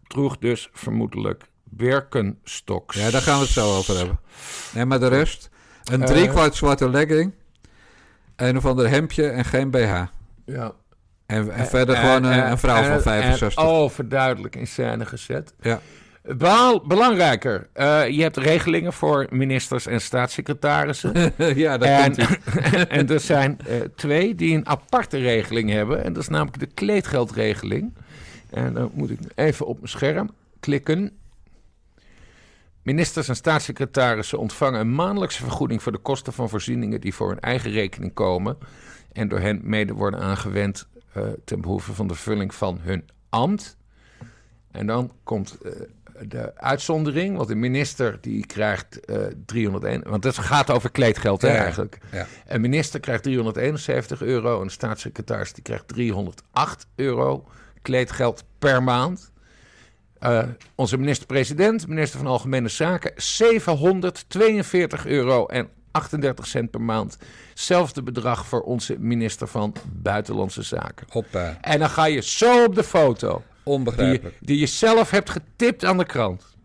droeg 0.08 0.38
dus 0.38 0.70
vermoedelijk 0.74 1.44
Birkenstocks. 1.64 2.96
Ja, 2.98 3.10
daar 3.12 3.22
gaan 3.22 3.36
we 3.38 3.44
het 3.44 3.54
zo 3.54 3.78
over 3.78 3.98
hebben. 3.98 4.20
Nee, 4.74 4.86
maar 4.86 5.00
de 5.00 5.08
rest? 5.08 5.50
Een 5.84 6.02
Eh. 6.02 6.08
driekwart 6.08 6.56
zwarte 6.56 6.90
legging, 6.90 7.34
een 8.36 8.58
of 8.58 8.66
ander 8.66 8.90
hemdje 8.90 9.28
en 9.28 9.46
geen 9.46 9.72
BH. 9.72 10.02
Ja. 10.46 10.72
En, 11.26 11.52
en 11.52 11.68
verder 11.68 11.96
gewoon 11.98 12.24
een, 12.24 12.32
En- 12.44 12.52
een 12.52 12.58
vrouw 12.58 12.84
van 12.84 12.92
en- 12.92 13.02
65. 13.02 13.58
overduidelijk 13.64 14.56
in 14.56 14.68
scène 14.68 15.06
gezet. 15.06 15.54
Ja. 15.62 15.80
Behaal- 16.28 16.88
belangrijker, 16.88 17.68
eh, 17.74 18.08
je 18.10 18.22
hebt 18.22 18.38
regelingen 18.38 18.94
voor 18.94 19.28
ministers 19.30 19.86
en 19.86 20.02
staatssecretarissen. 20.02 21.34
ja, 21.56 21.78
dat 21.78 21.88
en, 21.88 22.16
en 22.90 23.10
er 23.10 23.20
zijn 23.20 23.60
eh, 23.60 23.76
twee 23.96 24.36
die 24.36 24.56
een 24.56 24.68
aparte 24.68 25.18
regeling 25.18 25.70
hebben. 25.70 26.04
En 26.04 26.14
dat 26.14 26.24
is 26.24 26.30
namelijk 26.30 26.60
de 26.60 26.66
kleedgeldregeling. 26.66 27.94
En 28.50 28.74
dan 28.74 28.92
moet 28.94 29.10
ik 29.10 29.20
even 29.36 29.66
op 29.66 29.78
mijn 29.78 29.90
scherm 29.90 30.30
klikken. 30.60 31.12
Ministers 32.82 33.28
en 33.28 33.36
staatssecretarissen 33.36 34.40
ontvangen 34.40 34.80
een 34.80 34.96
maandelijkse 34.96 35.44
vergoeding 35.44 35.84
voor 35.84 35.92
de 35.92 35.98
kosten 35.98 36.34
van 36.34 36.50
voorzieningen 36.50 37.02
die 37.02 37.14
voor 37.14 37.30
hun 37.30 37.40
eigen 37.40 37.72
rekening 37.72 38.14
komen 38.14 38.58
en 39.12 39.28
door 39.28 39.40
hen 39.40 39.62
mede 39.64 39.94
worden 39.94 40.20
aangewend 40.20 40.88
eh, 41.14 41.24
ten 41.44 41.62
behoeve 41.62 41.94
van 41.94 42.08
de 42.08 42.16
vulling 42.16 42.54
van 42.54 42.80
hun 42.82 43.10
ambt. 43.30 43.78
En 44.72 44.88
dan 44.88 45.12
komt 45.24 45.58
de 46.22 46.52
uitzondering, 46.56 47.36
want 47.38 47.48
de 47.48 47.56
minister 47.56 48.18
die 48.22 48.46
krijgt 48.46 49.00
eh 49.00 49.18
301, 49.46 50.04
want 50.06 50.24
het 50.24 50.38
gaat 50.38 50.72
over 50.72 50.92
kleedgeld 50.92 51.42
hè, 51.42 51.54
Ja, 51.54 51.64
eigenlijk. 51.64 51.98
Ja. 52.12 52.28
Een 52.48 52.62
minister 52.62 53.00
krijgt 53.00 53.24
371 53.24 54.22
euro, 54.22 54.62
een 54.62 54.70
staatssecretaris 54.70 55.54
die 55.54 55.64
krijgt 55.64 55.88
308 55.88 56.88
euro 56.96 57.48
kleedgeld 57.82 58.44
per 58.60 58.84
maand. 58.84 59.32
Eh, 60.20 60.44
onze 60.76 60.98
minister-president, 60.98 61.88
minister 61.88 62.20
van 62.20 62.28
Algemene 62.28 62.68
Zaken, 62.68 63.12
742 63.16 65.06
euro 65.06 65.46
en 65.46 65.70
38 65.92 66.48
cent 66.48 66.72
per 66.72 66.82
maand. 66.82 67.18
Hetzelfde 67.50 68.04
bedrag 68.04 68.46
voor 68.46 68.62
onze 68.62 68.96
minister 69.00 69.48
van 69.48 69.76
Buitenlandse 69.92 70.62
Zaken. 70.62 71.08
Hoppa, 71.10 71.58
En 71.62 71.80
dan 71.80 71.90
ga 71.90 72.06
je 72.06 72.22
zo 72.22 72.64
op 72.64 72.76
de 72.76 72.84
foto, 72.84 73.44
onbegrijpelijk. 73.66 74.38
die 74.42 74.60
je 74.60 74.66
zelf 74.66 75.10
hebt 75.10 75.30
getipt 75.30 75.86
aan 75.86 75.98
de 75.98 76.06
krant. 76.06 76.56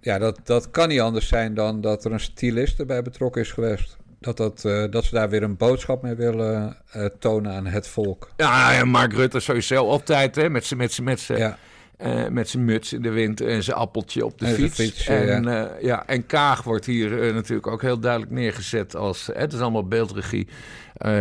Ja, 0.00 0.18
dat, 0.18 0.40
dat 0.44 0.70
kan 0.70 0.88
niet 0.88 1.00
anders 1.00 1.28
zijn 1.28 1.54
dan 1.54 1.80
dat 1.80 2.04
er 2.04 2.12
een 2.12 2.20
stylist 2.20 2.78
erbij 2.78 3.02
betrokken 3.02 3.40
is 3.40 3.52
geweest. 3.52 3.96
Dat, 4.20 4.36
dat, 4.36 4.64
eh, 4.64 4.84
dat 4.90 5.04
ze 5.04 5.14
daar 5.14 5.28
weer 5.28 5.42
een 5.42 5.56
boodschap 5.56 6.02
mee 6.02 6.14
willen 6.14 6.76
eh, 6.90 7.04
tonen 7.18 7.52
aan 7.52 7.66
het 7.66 7.88
volk. 7.88 8.30
Ja, 8.36 8.72
ja, 8.72 8.84
Mark 8.84 9.12
Rutte 9.12 9.40
sowieso 9.40 9.88
altijd, 9.88 10.36
hè, 10.36 10.50
met 10.50 10.64
zijn 10.64 10.80
met 10.80 11.00
met 11.00 11.22
Ja, 11.22 11.58
eh, 11.96 12.28
met 12.28 12.48
zijn 12.48 12.64
muts 12.64 12.92
in 12.92 13.02
de 13.02 13.10
wind 13.10 13.40
en 13.40 13.62
zijn 13.62 13.76
appeltje 13.76 14.24
op 14.24 14.38
de 14.38 14.46
En 14.46 14.54
fiets. 14.54 15.06
en, 15.06 15.42
ja. 15.42 15.70
ja, 15.80 16.06
en 16.06 16.26
Kaag 16.26 16.62
wordt 16.62 16.86
hier 16.86 17.34
natuurlijk 17.34 17.66
ook 17.66 17.82
heel 17.82 17.98
duidelijk 17.98 18.32
neergezet 18.32 18.96
als... 18.96 19.30
het 19.32 19.52
is 19.52 19.60
allemaal 19.60 19.88
beeldregie. 19.88 20.48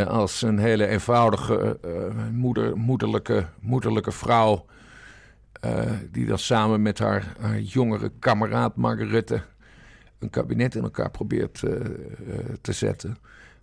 als 0.08 0.42
een 0.42 0.60
hele 0.60 0.88
eenvoudige, 0.88 1.80
moeder, 2.32 2.78
moederlijke, 2.78 3.46
moederlijke 3.60 4.12
vrouw... 4.12 4.66
eh, 5.60 5.92
die 6.12 6.26
dan 6.26 6.40
samen 6.40 6.82
met 6.82 7.00
haar, 7.00 7.36
jongere 7.60 8.12
kameraad 8.20 8.76
Mark 8.76 9.00
een 10.20 10.30
kabinet 10.30 10.76
in 10.76 10.84
elkaar 10.84 11.12
probeert 11.12 11.64
eh, 11.64 11.76
eh, 11.76 11.90
te 12.62 12.72
zetten... 12.72 13.18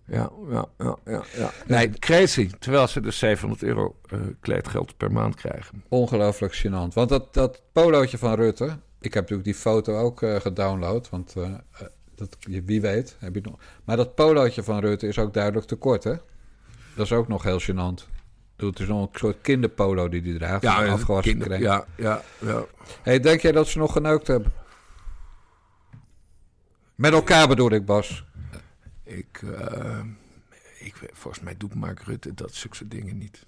Ja, 0.07 0.31
ja, 0.49 0.67
ja, 0.77 1.23
ja. 1.35 1.51
Nee, 1.67 1.89
crazy. 1.89 2.49
Terwijl 2.59 2.87
ze 2.87 3.01
dus 3.01 3.17
700 3.17 3.63
euro 3.63 3.95
kleedgeld 4.39 4.97
per 4.97 5.11
maand 5.11 5.35
krijgen. 5.35 5.83
ongelooflijk 5.89 6.55
gênant. 6.55 6.93
Want 6.93 7.09
dat, 7.09 7.33
dat 7.33 7.61
polootje 7.71 8.17
van 8.17 8.33
Rutte... 8.33 8.77
Ik 8.99 9.13
heb 9.13 9.21
natuurlijk 9.21 9.43
die 9.43 9.55
foto 9.55 9.97
ook 9.97 10.19
gedownload. 10.19 11.09
Want 11.09 11.33
dat, 12.15 12.37
wie 12.65 12.81
weet, 12.81 13.15
heb 13.19 13.35
je 13.35 13.41
nog. 13.41 13.59
Maar 13.83 13.97
dat 13.97 14.15
polootje 14.15 14.63
van 14.63 14.79
Rutte 14.79 15.07
is 15.07 15.19
ook 15.19 15.33
duidelijk 15.33 15.67
te 15.67 15.75
kort, 15.75 16.03
hè? 16.03 16.15
Dat 16.95 17.05
is 17.05 17.11
ook 17.11 17.27
nog 17.27 17.43
heel 17.43 17.61
gênant. 17.61 18.14
Het 18.57 18.79
is 18.79 18.87
nog 18.87 19.01
een 19.01 19.19
soort 19.19 19.41
kinderpolo 19.41 20.09
die 20.09 20.21
die 20.21 20.37
draagt. 20.37 20.61
Ja, 20.61 20.87
afgewassen 20.87 21.37
kinder- 21.37 21.59
ja, 21.59 21.85
ja, 21.97 22.21
ja. 22.39 22.63
Hey, 23.01 23.19
denk 23.19 23.41
jij 23.41 23.51
dat 23.51 23.67
ze 23.67 23.77
nog 23.77 23.91
geneukt 23.91 24.27
hebben? 24.27 24.53
Met 26.95 27.13
elkaar 27.13 27.47
bedoel 27.47 27.71
ik, 27.71 27.85
Bas. 27.85 28.25
Ik, 29.03 29.41
eh, 29.57 29.99
ik, 30.79 30.95
volgens 31.13 31.43
mij 31.43 31.57
doet 31.57 31.75
Mark 31.75 31.99
Rutte 31.99 32.33
dat 32.33 32.53
zulke 32.53 32.87
dingen 32.87 33.17
niet. 33.17 33.45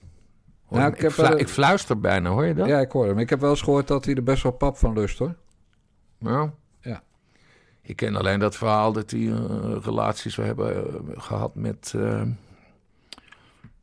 Hoor 0.65 0.79
Nou, 0.79 0.91
ik 0.93 1.01
ik, 1.01 1.11
flu- 1.11 1.27
wel- 1.27 1.37
ik 1.39 1.47
fluister 1.47 1.99
bijna, 1.99 2.29
hoor 2.29 2.45
je 2.45 2.53
dat? 2.53 2.67
Ja, 2.67 2.79
ik 2.79 2.91
hoor 2.91 3.07
hem. 3.07 3.19
Ik 3.19 3.29
heb 3.29 3.39
wel 3.39 3.49
eens 3.49 3.61
gehoord 3.61 3.87
dat 3.87 4.05
hij 4.05 4.15
er 4.15 4.23
best 4.23 4.43
wel 4.43 4.51
pap 4.51 4.77
van 4.77 4.93
lust, 4.93 5.17
hoor. 5.19 5.35
Ja. 6.17 6.53
Ja. 6.81 7.03
Ik 7.81 7.95
ken 7.95 8.15
alleen 8.15 8.39
dat 8.39 8.55
verhaal 8.55 8.91
dat 8.93 9.11
hij 9.11 9.19
eh, 9.31 9.75
relaties 9.81 10.33
zou 10.33 10.47
hebben 10.47 10.75
eh, 10.87 11.21
gehad 11.21 11.55
met... 11.55 11.93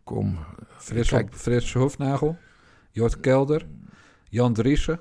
kom, 0.05 0.39
Frits, 0.85 1.09
Kijk. 1.09 1.29
Frits 1.35 1.73
Hofnagel, 1.73 2.37
Jort 2.91 3.21
Kelder, 3.21 3.67
Jan 4.29 4.53
Driessen, 4.53 5.01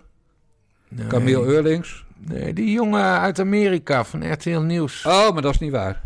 nee, 0.89 1.07
Camille 1.07 1.45
Eurlings. 1.45 2.05
Nee, 2.17 2.53
die 2.53 2.71
jongen 2.71 3.19
uit 3.19 3.39
Amerika 3.39 4.03
van 4.03 4.31
RTL 4.31 4.59
Nieuws. 4.59 5.05
Oh, 5.05 5.31
maar 5.33 5.41
dat 5.41 5.53
is 5.53 5.59
niet 5.59 5.71
waar. 5.71 6.01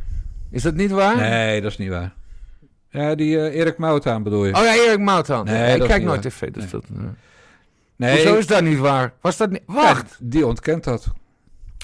Is 0.51 0.61
dat 0.63 0.73
niet 0.73 0.91
waar? 0.91 1.15
Nee, 1.15 1.61
dat 1.61 1.71
is 1.71 1.77
niet 1.77 1.89
waar. 1.89 2.13
Ja, 2.89 3.15
die 3.15 3.39
eh, 3.39 3.59
Erik 3.59 3.77
Moutaan 3.77 4.23
bedoel 4.23 4.45
je? 4.45 4.53
Oh 4.55 4.61
ja, 4.63 4.73
Erik 4.75 4.99
Moutan. 4.99 5.45
Nee, 5.45 5.75
ik 5.79 5.87
kijk 5.87 6.03
nooit 6.03 6.23
waar. 6.23 6.31
tv, 6.31 6.51
dus 6.51 6.63
Nee. 6.63 6.71
dat... 6.71 6.83
eh. 6.97 7.03
nee, 7.95 8.15
Hoezo 8.15 8.35
is 8.37 8.47
dat 8.47 8.63
niet 8.63 8.77
waar? 8.79 9.13
Was 9.21 9.37
dat 9.37 9.49
niet... 9.49 9.61
Wacht! 9.65 10.09
Ja, 10.19 10.25
die 10.29 10.45
ontkent 10.47 10.83
dat. 10.83 11.05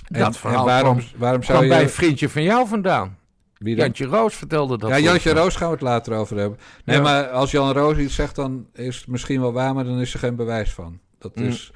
En- 0.08 0.20
dat 0.20 0.28
en 0.28 0.34
verhaal 0.34 0.66
waarom, 0.66 0.98
kwam, 0.98 1.10
waarom 1.18 1.44
zou 1.44 1.64
je... 1.64 1.70
bij 1.70 1.82
een 1.82 1.90
vriendje 1.90 2.30
van 2.30 2.44
jou 2.44 2.68
vandaan. 2.68 3.18
Wie 3.64 3.76
dan? 3.76 3.86
Jantje 3.86 4.06
Roos 4.06 4.36
vertelde 4.36 4.78
dat. 4.78 4.90
ja, 4.90 5.00
Jantje. 5.00 5.34
Roos 5.34 5.56
gaan 5.56 5.68
we 5.68 5.74
het 5.74 5.84
later 5.84 6.14
over 6.16 6.38
hebben. 6.38 6.60
Nee, 6.86 6.96
Ja. 6.98 7.02
maar 7.02 7.28
als 7.30 7.52
Jan 7.52 7.72
Roos 7.72 7.98
iets 7.98 8.16
zegt, 8.16 8.36
dan 8.36 8.68
is 8.74 8.98
het 8.98 9.08
misschien 9.08 9.42
wel 9.42 9.54
waar, 9.54 9.74
maar 9.74 9.84
dan 9.84 10.00
is 10.00 10.14
er 10.14 10.20
geen 10.20 10.36
bewijs 10.36 10.74
van. 10.74 11.00
Dat 11.20 11.36
Mm. 11.36 11.46
is... 11.46 11.72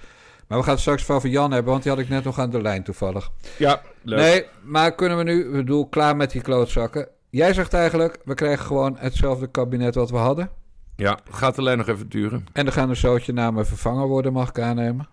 Maar 0.47 0.57
we 0.57 0.63
gaan 0.63 0.73
het 0.73 0.81
straks 0.81 1.03
van 1.03 1.15
over 1.15 1.29
Jan 1.29 1.51
hebben, 1.51 1.71
want 1.71 1.83
die 1.83 1.91
had 1.91 2.01
ik 2.01 2.09
net 2.09 2.23
nog 2.23 2.39
aan 2.39 2.49
de 2.49 2.61
lijn 2.61 2.83
toevallig. 2.83 3.29
Ja, 3.57 3.81
leuk. 4.01 4.19
Nee, 4.19 4.45
maar 4.63 4.95
kunnen 4.95 5.17
we 5.17 5.23
nu, 5.23 5.45
ik 5.45 5.51
bedoel, 5.51 5.87
klaar 5.87 6.15
met 6.15 6.31
die 6.31 6.41
klootzakken. 6.41 7.07
Jij 7.29 7.53
zegt 7.53 7.73
eigenlijk, 7.73 8.17
we 8.25 8.33
krijgen 8.33 8.65
gewoon 8.65 8.95
hetzelfde 8.99 9.47
kabinet 9.47 9.95
wat 9.95 10.09
we 10.09 10.17
hadden. 10.17 10.49
Ja, 10.95 11.19
gaat 11.29 11.57
alleen 11.57 11.77
nog 11.77 11.87
even 11.87 12.09
duren. 12.09 12.45
En 12.53 12.65
er 12.65 12.71
gaan 12.71 12.89
een 12.89 12.95
zootje 12.95 13.33
namen 13.33 13.65
vervangen 13.65 14.07
worden, 14.07 14.33
mag 14.33 14.49
ik 14.49 14.59
aannemen. 14.59 15.07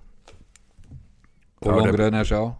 Ollongren 1.59 2.15
en 2.15 2.27
zo. 2.27 2.57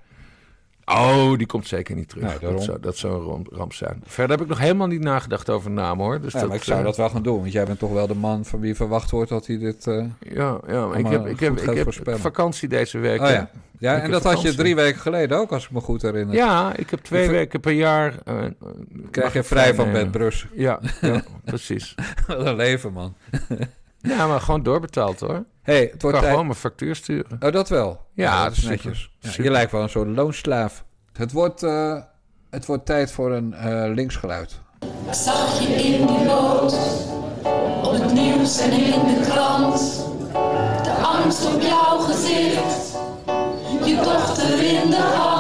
Oh, 0.85 1.39
die 1.39 1.47
komt 1.47 1.67
zeker 1.67 1.95
niet 1.95 2.09
terug. 2.09 2.25
Nee, 2.25 2.39
daarom. 2.39 2.57
dat, 2.57 2.65
zou, 2.65 2.81
dat 2.81 2.97
zou 2.97 3.35
een 3.35 3.47
ramp, 3.51 3.73
zijn. 3.73 4.03
Verder 4.07 4.31
heb 4.37 4.45
ik 4.45 4.49
nog 4.51 4.59
helemaal 4.59 4.87
niet 4.87 5.01
nagedacht 5.01 5.51
over 5.51 5.71
namen 5.71 6.05
hoor. 6.05 6.21
Dus 6.21 6.33
Ja, 6.33 6.39
dat, 6.39 6.49
maar 6.49 6.57
ik 6.57 6.63
zou 6.65 6.79
eh, 6.79 6.85
dat 6.85 6.97
wel 6.97 7.11
gaan 7.11 7.23
doen, 7.23 7.41
want 7.41 7.53
jij 7.53 7.65
bent 7.65 7.79
toch 7.79 7.93
wel 7.93 8.07
de 8.07 8.15
man 8.15 8.45
van 8.45 8.61
wie 8.61 8.75
verwacht 8.75 9.11
wordt 9.11 9.31
dat 9.31 9.47
hij 9.47 9.59
dit... 9.59 9.87
eh, 9.87 10.05
Ja, 10.19 10.59
ja 10.67 10.87
maar 10.87 10.99
ik 10.99 11.07
heb, 11.07 11.27
ik 11.27 11.41
heb, 11.41 11.59
ik 11.61 11.75
heb 11.77 12.19
vakantie 12.19 12.69
deze 12.69 12.99
week. 12.99 13.21
Oh 13.21 13.29
ja, 13.29 13.51
ja 13.79 13.97
Ik 13.97 14.03
en 14.03 14.11
dat 14.11 14.23
had 14.25 14.43
je 14.43 14.55
drie 14.55 14.75
weken 14.75 15.01
geleden 15.01 15.39
ook, 15.39 15.53
als 15.53 15.65
ik 15.65 15.71
me 15.71 15.81
goed 15.81 16.03
herinner. 16.03 16.35
Ja, 16.35 16.77
ik 16.77 16.91
heb 16.91 17.01
twee 17.01 17.25
Ik 17.25 17.31
weken 17.31 17.61
per 17.61 17.73
jaar. 17.73 18.15
eh, 18.25 18.37
Krijg 19.11 19.33
je 19.33 19.43
vrij 19.43 19.75
van 19.75 19.93
bed 19.93 20.11
Brussel. 20.11 20.49
Ja, 20.55 20.81
ja 21.01 21.23
precies. 21.45 21.95
Wat 22.27 22.47
een 22.47 22.57
leven, 22.57 22.93
man. 22.93 23.15
Ja, 23.99 24.27
maar 24.27 24.41
gewoon 24.41 24.63
doorbetaald 24.63 25.21
hoor. 25.21 25.45
Hey, 25.65 25.81
het 25.81 25.95
Ik 25.95 26.01
wordt 26.01 26.03
kan 26.03 26.13
tijd... 26.13 26.31
gewoon 26.31 26.47
mijn 26.47 26.59
factuur 26.59 26.97
sturen. 26.97 27.39
Oh, 27.41 27.53
dat 27.53 27.69
wel. 27.69 28.01
Ja, 28.13 28.43
dat 28.45 28.53
is 28.53 28.59
super. 28.59 28.71
netjes. 28.71 29.11
Ja, 29.19 29.29
Super. 29.29 29.45
je 29.45 29.51
lijkt 29.51 29.73
wel 29.73 29.83
een 29.83 29.89
soort 29.89 30.09
loonslaaf. 30.09 30.85
Het 31.13 31.33
wordt, 31.33 31.63
eh, 31.63 31.97
het 32.51 32.67
wordt 32.67 32.87
tijd 32.87 33.13
voor 33.13 33.33
een 33.33 33.55
eh, 33.55 33.93
linksgeluid. 33.95 34.61
Ik 34.81 35.13
zag 35.15 35.61
je 35.61 35.67
in 35.75 36.07
die 36.07 36.27
boot, 36.27 36.75
op 37.83 37.93
het 37.93 38.13
nieuws 38.13 38.59
en 38.59 38.71
in 38.71 39.15
de 39.15 39.21
krant. 39.31 39.79
De 40.85 40.91
angst 40.91 41.55
op 41.55 41.61
jouw 41.61 41.99
gezicht, 41.99 42.97
je 43.85 44.01
dochter 44.05 44.63
in 44.63 44.91
de 44.91 44.97
hand. 44.97 45.34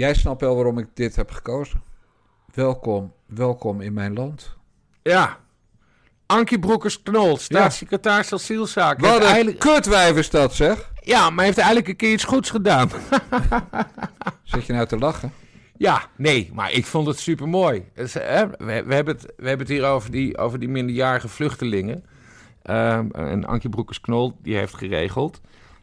Jij 0.00 0.14
snapt 0.14 0.40
wel 0.40 0.54
waarom 0.54 0.78
ik 0.78 0.86
dit 0.94 1.16
heb 1.16 1.30
gekozen. 1.30 1.82
Welkom, 2.54 3.12
welkom 3.26 3.80
in 3.80 3.92
mijn 3.92 4.14
land. 4.14 4.56
Ja. 5.02 5.38
Ankie 6.26 6.58
Broekers-Knol, 6.58 7.36
staatssecretaris 7.36 8.32
asielzaken. 8.32 9.02
Wat 9.02 9.16
een 9.16 9.22
eigenlijk- 9.22 9.58
kutwijf 9.58 10.16
is 10.16 10.30
dat, 10.30 10.54
zeg. 10.54 10.92
Ja, 11.00 11.30
maar 11.30 11.44
heeft 11.44 11.58
eigenlijk 11.58 11.88
een 11.88 11.96
keer 11.96 12.12
iets 12.12 12.24
goeds 12.24 12.50
gedaan. 12.50 12.90
Zit 14.42 14.66
je 14.66 14.72
nou 14.72 14.86
te 14.86 14.98
lachen? 14.98 15.32
Ja, 15.76 16.02
nee, 16.16 16.50
maar 16.52 16.72
ik 16.72 16.86
vond 16.86 17.06
het 17.06 17.18
super 17.18 17.48
mooi. 17.48 17.84
we, 17.94 18.50
we, 18.58 18.94
hebben 18.94 19.14
het, 19.14 19.32
we 19.36 19.48
hebben 19.48 19.66
het 19.66 19.76
hier 19.76 19.84
over 19.84 20.10
die, 20.10 20.38
over 20.38 20.58
die 20.58 20.68
minderjarige 20.68 21.28
vluchtelingen. 21.28 22.04
Ehm, 22.62 23.10
en 23.10 23.44
Ankie 23.44 23.70
Broekers-Knol, 23.70 24.36
die 24.42 24.56
heeft 24.56 24.74
geregeld. 24.74 25.40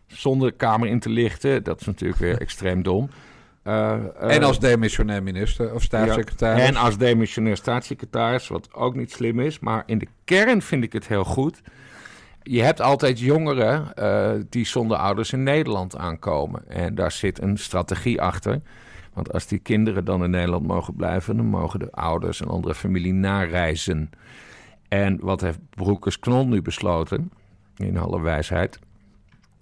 Zonder 0.07 0.49
de 0.49 0.55
Kamer 0.55 0.87
in 0.87 0.99
te 0.99 1.09
lichten. 1.09 1.63
Dat 1.63 1.79
is 1.79 1.85
natuurlijk 1.85 2.19
weer 2.19 2.41
extreem 2.47 2.83
dom. 2.83 3.09
Eh, 3.67 3.93
eh, 3.93 4.35
en 4.35 4.43
als 4.43 4.59
demissionair 4.59 5.23
minister 5.23 5.73
of 5.73 5.83
staatssecretaris. 5.83 6.61
ja, 6.61 6.67
en 6.67 6.75
als 6.75 6.97
demissionair 6.97 7.57
staatssecretaris, 7.57 8.47
wat 8.47 8.73
ook 8.73 8.95
niet 8.95 9.11
slim 9.11 9.39
is. 9.39 9.59
Maar 9.59 9.83
in 9.85 9.97
de 9.97 10.07
kern 10.23 10.61
vind 10.61 10.83
ik 10.83 10.93
het 10.93 11.07
heel 11.07 11.23
goed. 11.23 11.61
Je 12.43 12.61
hebt 12.61 12.81
altijd 12.81 13.19
jongeren 13.19 13.93
eh, 13.93 14.31
die 14.49 14.65
zonder 14.65 14.97
ouders 14.97 15.33
in 15.33 15.43
Nederland 15.43 15.97
aankomen. 15.97 16.69
En 16.69 16.95
daar 16.95 17.11
zit 17.11 17.41
een 17.41 17.57
strategie 17.57 18.21
achter. 18.21 18.61
Want 19.13 19.33
als 19.33 19.47
die 19.47 19.59
kinderen 19.59 20.05
dan 20.05 20.23
in 20.23 20.29
Nederland 20.29 20.67
mogen 20.67 20.95
blijven, 20.95 21.37
dan 21.37 21.45
mogen 21.45 21.79
de 21.79 21.91
ouders 21.91 22.41
en 22.41 22.47
andere 22.47 22.75
familie 22.75 23.13
nareizen. 23.13 24.09
En 24.87 25.19
wat 25.21 25.41
heeft 25.41 25.59
Broekers 25.69 26.19
Knol 26.19 26.47
nu 26.47 26.61
besloten, 26.61 27.31
in 27.77 27.97
alle 27.97 28.21
wijsheid, 28.21 28.79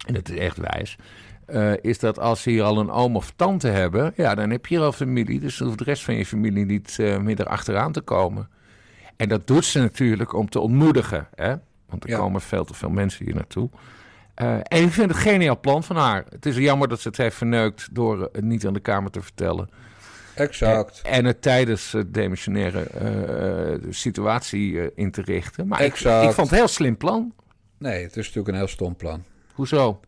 en 0.08 0.16
het 0.16 0.30
is 0.30 0.38
echt 0.38 0.58
wijs, 0.58 0.98
eh, 1.46 1.72
is 1.82 2.00
dat 2.00 2.20
als 2.20 2.42
ze 2.42 2.50
hier 2.50 2.64
al 2.64 2.78
een 2.80 2.92
oom 2.92 3.16
of 3.16 3.34
tante 3.36 3.68
hebben, 3.68 4.14
ja, 4.16 4.36
dan 4.36 4.50
heb 4.50 4.66
je 4.66 4.76
hier 4.76 4.86
al 4.86 4.92
familie, 4.92 5.40
dus 5.40 5.58
dan 5.58 5.68
hoeft 5.68 5.80
de 5.80 5.86
rest 5.86 6.04
van 6.04 6.16
je 6.16 6.26
familie 6.26 6.66
niet 6.66 6.96
eh, 7.00 7.18
meer 7.18 7.40
erachteraan 7.40 7.92
te 7.92 8.02
komen. 8.02 8.50
En 9.16 9.30
dat 9.30 9.48
doet 9.48 9.66
ze 9.66 9.80
natuurlijk 9.80 10.34
om 10.34 10.50
te 10.50 10.60
ontmoedigen, 10.60 11.28
hè? 11.36 11.56
want 11.90 12.04
er 12.04 12.10
Ja. 12.10 12.18
komen 12.18 12.42
veel 12.42 12.66
te 12.66 12.74
veel 12.74 12.90
mensen 12.90 13.26
hier 13.26 13.36
naartoe. 13.36 13.70
Eh, 14.34 14.54
en 14.54 14.62
ik 14.84 14.92
vind 14.92 14.96
het 14.96 15.10
een 15.10 15.16
geniaal 15.16 15.60
plan 15.60 15.84
van 15.84 15.96
haar. 15.96 16.26
Het 16.30 16.46
is 16.46 16.56
jammer 16.56 16.88
dat 16.88 17.00
ze 17.00 17.08
het 17.08 17.18
heeft 17.18 17.36
verneukt 17.36 17.88
door 17.92 18.30
het 18.32 18.44
niet 18.44 18.66
aan 18.68 18.74
de 18.74 18.80
Kamer 18.80 19.12
te 19.12 19.22
vertellen. 19.22 19.70
Exact. 20.34 21.02
En, 21.04 21.12
en 21.12 21.26
het 21.26 21.42
tijdens 21.42 21.92
het 21.92 22.14
demissionaire 22.14 22.88
situatie 23.90 24.96
in 24.96 25.12
te 25.12 25.22
richten. 25.22 25.68
Maar 25.68 25.82
ik, 25.84 25.94
ik 25.94 26.08
vond 26.32 26.36
het 26.38 26.52
een 26.52 26.58
heel 26.58 26.68
slim 26.68 26.98
plan. 26.98 27.34
Nee, 27.78 28.02
het 28.04 28.10
is 28.12 28.16
natuurlijk 28.16 28.48
een 28.48 28.56
heel 28.56 28.68
stom 28.68 28.96
plan. 28.96 29.24
Hoezo? 29.54 30.00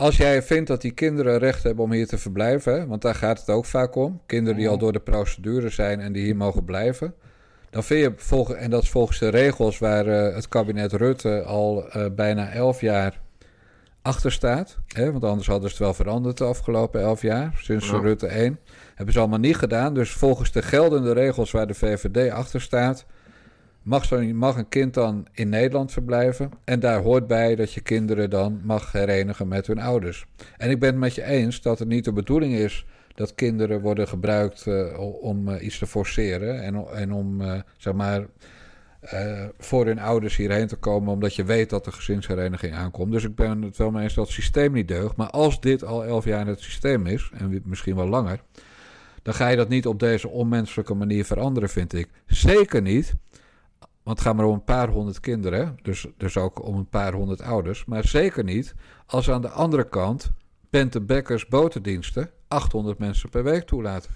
Als 0.00 0.16
jij 0.16 0.42
vindt 0.42 0.68
dat 0.68 0.80
die 0.80 0.90
kinderen 0.90 1.38
recht 1.38 1.62
hebben 1.62 1.84
om 1.84 1.92
hier 1.92 2.06
te 2.06 2.18
verblijven, 2.18 2.72
hè, 2.72 2.86
want 2.86 3.02
daar 3.02 3.14
gaat 3.14 3.38
het 3.38 3.48
ook 3.48 3.64
vaak 3.64 3.94
om, 3.94 4.20
kinderen 4.26 4.58
die 4.58 4.68
al 4.68 4.78
door 4.78 4.92
de 4.92 5.00
procedure 5.00 5.68
zijn 5.68 6.00
en 6.00 6.12
die 6.12 6.24
hier 6.24 6.36
mogen 6.36 6.64
blijven, 6.64 7.14
dan 7.70 7.84
vind 7.84 8.00
je, 8.00 8.12
volgens, 8.16 8.58
en 8.58 8.70
dat 8.70 8.82
is 8.82 8.90
volgens 8.90 9.18
de 9.18 9.28
regels 9.28 9.78
waar 9.78 10.06
eh, 10.06 10.34
het 10.34 10.48
kabinet 10.48 10.92
Rutte 10.92 11.42
al 11.42 11.88
eh, 11.88 12.06
bijna 12.14 12.50
elf 12.50 12.80
jaar 12.80 13.20
achter 14.02 14.32
staat, 14.32 14.78
hè, 14.86 15.12
want 15.12 15.24
anders 15.24 15.46
hadden 15.46 15.70
ze 15.70 15.76
het 15.76 15.84
wel 15.84 15.94
veranderd 15.94 16.38
de 16.38 16.44
afgelopen 16.44 17.00
elf 17.00 17.22
jaar, 17.22 17.52
sinds. 17.56 17.90
Rutte 17.90 18.26
1, 18.26 18.58
hebben 18.94 19.14
ze 19.14 19.20
allemaal 19.20 19.38
niet 19.38 19.56
gedaan. 19.56 19.94
Dus 19.94 20.10
volgens 20.10 20.52
de 20.52 20.62
geldende 20.62 21.12
regels 21.12 21.50
waar 21.50 21.66
de 21.66 21.74
VVD 21.74 22.32
achter 22.32 22.60
staat, 22.60 23.06
mag, 23.82 24.04
zo, 24.04 24.22
mag 24.22 24.56
een 24.56 24.68
kind 24.68 24.94
dan 24.94 25.26
in 25.32 25.48
Nederland 25.48 25.92
verblijven. 25.92 26.50
En 26.64 26.80
daar 26.80 27.00
hoort 27.00 27.26
bij 27.26 27.56
dat 27.56 27.72
je 27.72 27.80
kinderen 27.80 28.30
dan 28.30 28.60
mag 28.64 28.92
herenigen 28.92 29.48
met 29.48 29.66
hun 29.66 29.78
ouders. 29.78 30.26
En 30.56 30.70
ik 30.70 30.78
ben 30.78 30.88
het 30.88 30.98
met 30.98 31.14
je 31.14 31.24
eens 31.24 31.60
dat 31.60 31.78
het 31.78 31.88
niet 31.88 32.04
de 32.04 32.12
bedoeling 32.12 32.54
is 32.54 32.86
dat 33.14 33.34
kinderen 33.34 33.80
worden 33.80 34.08
gebruikt 34.08 34.66
eh, 34.66 34.98
om 35.20 35.48
eh, 35.48 35.64
iets 35.64 35.78
te 35.78 35.86
forceren. 35.86 36.62
En, 36.62 36.86
en 36.94 37.12
om, 37.12 37.40
eh, 37.40 37.60
zeg 37.76 37.94
maar, 37.94 38.26
voor 39.58 39.86
hun 39.86 39.98
ouders 39.98 40.36
hierheen 40.36 40.66
te 40.66 40.76
komen, 40.76 41.12
omdat 41.12 41.34
je 41.34 41.44
weet 41.44 41.70
dat 41.70 41.84
de 41.84 41.92
gezinshereniging 41.92 42.74
aankomt. 42.74 43.12
Dus 43.12 43.24
ik 43.24 43.34
ben 43.34 43.62
het 43.62 43.76
wel 43.76 43.90
mee 43.90 44.02
eens 44.02 44.14
dat 44.14 44.24
het 44.24 44.34
systeem 44.34 44.72
niet 44.72 44.88
deugt. 44.88 45.16
Maar 45.16 45.30
als 45.30 45.60
dit 45.60 45.84
al 45.84 46.04
elf 46.04 46.24
jaar 46.24 46.40
in 46.40 46.46
het 46.46 46.60
systeem 46.60 47.06
is, 47.06 47.30
en 47.34 47.62
misschien 47.64 47.96
wel 47.96 48.08
langer, 48.08 48.40
dan 49.22 49.34
ga 49.34 49.48
je 49.48 49.56
dat 49.56 49.68
niet 49.68 49.86
op 49.86 49.98
deze 49.98 50.28
onmenselijke 50.28 50.94
manier 50.94 51.24
veranderen, 51.24 51.68
vind 51.68 51.92
ik. 51.92 52.08
Zeker 52.26 52.82
niet. 52.82 53.14
Want 54.02 54.18
het 54.18 54.26
gaat 54.26 54.36
maar 54.36 54.46
om 54.46 54.54
een 54.54 54.64
paar 54.64 54.88
honderd 54.88 55.20
kinderen, 55.20 55.78
dus, 55.82 56.06
dus 56.16 56.36
ook 56.36 56.64
om 56.64 56.76
een 56.76 56.88
paar 56.88 57.12
honderd 57.12 57.42
ouders. 57.42 57.84
Maar 57.84 58.04
zeker 58.04 58.44
niet 58.44 58.74
als 59.06 59.30
aan 59.30 59.42
de 59.42 59.48
andere 59.48 59.88
kant 59.88 60.30
Bente 60.70 61.00
Bekkers 61.00 61.46
botendiensten 61.46 62.30
800 62.48 62.98
mensen 62.98 63.28
per 63.28 63.44
week 63.44 63.62
toelaten. 63.62 64.10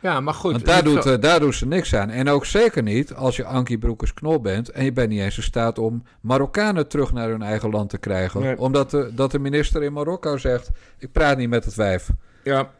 Ja, 0.00 0.20
maar 0.20 0.34
goed. 0.34 0.52
Want 0.52 0.66
daar, 0.66 0.84
doet, 0.84 1.06
eh, 1.06 1.20
daar 1.20 1.40
doen 1.40 1.52
ze 1.52 1.66
niks 1.66 1.94
aan. 1.94 2.10
En 2.10 2.28
ook 2.28 2.44
zeker 2.44 2.82
niet 2.82 3.14
als 3.14 3.36
je 3.36 3.44
Ankie 3.44 3.78
Broekers 3.78 4.14
knol 4.14 4.40
bent... 4.40 4.68
en 4.70 4.84
je 4.84 4.92
bent 4.92 5.08
niet 5.08 5.20
eens 5.20 5.36
in 5.36 5.42
staat 5.42 5.78
om 5.78 6.02
Marokkanen 6.20 6.88
terug 6.88 7.12
naar 7.12 7.28
hun 7.28 7.42
eigen 7.42 7.70
land 7.70 7.90
te 7.90 7.98
krijgen. 7.98 8.40
Nee. 8.40 8.58
Omdat 8.58 8.90
de, 8.90 9.10
dat 9.14 9.30
de 9.30 9.38
minister 9.38 9.82
in 9.82 9.92
Marokko 9.92 10.36
zegt... 10.36 10.70
ik 10.98 11.12
praat 11.12 11.36
niet 11.36 11.48
met 11.48 11.64
het 11.64 11.74
wijf. 11.74 12.10
ja. 12.44 12.70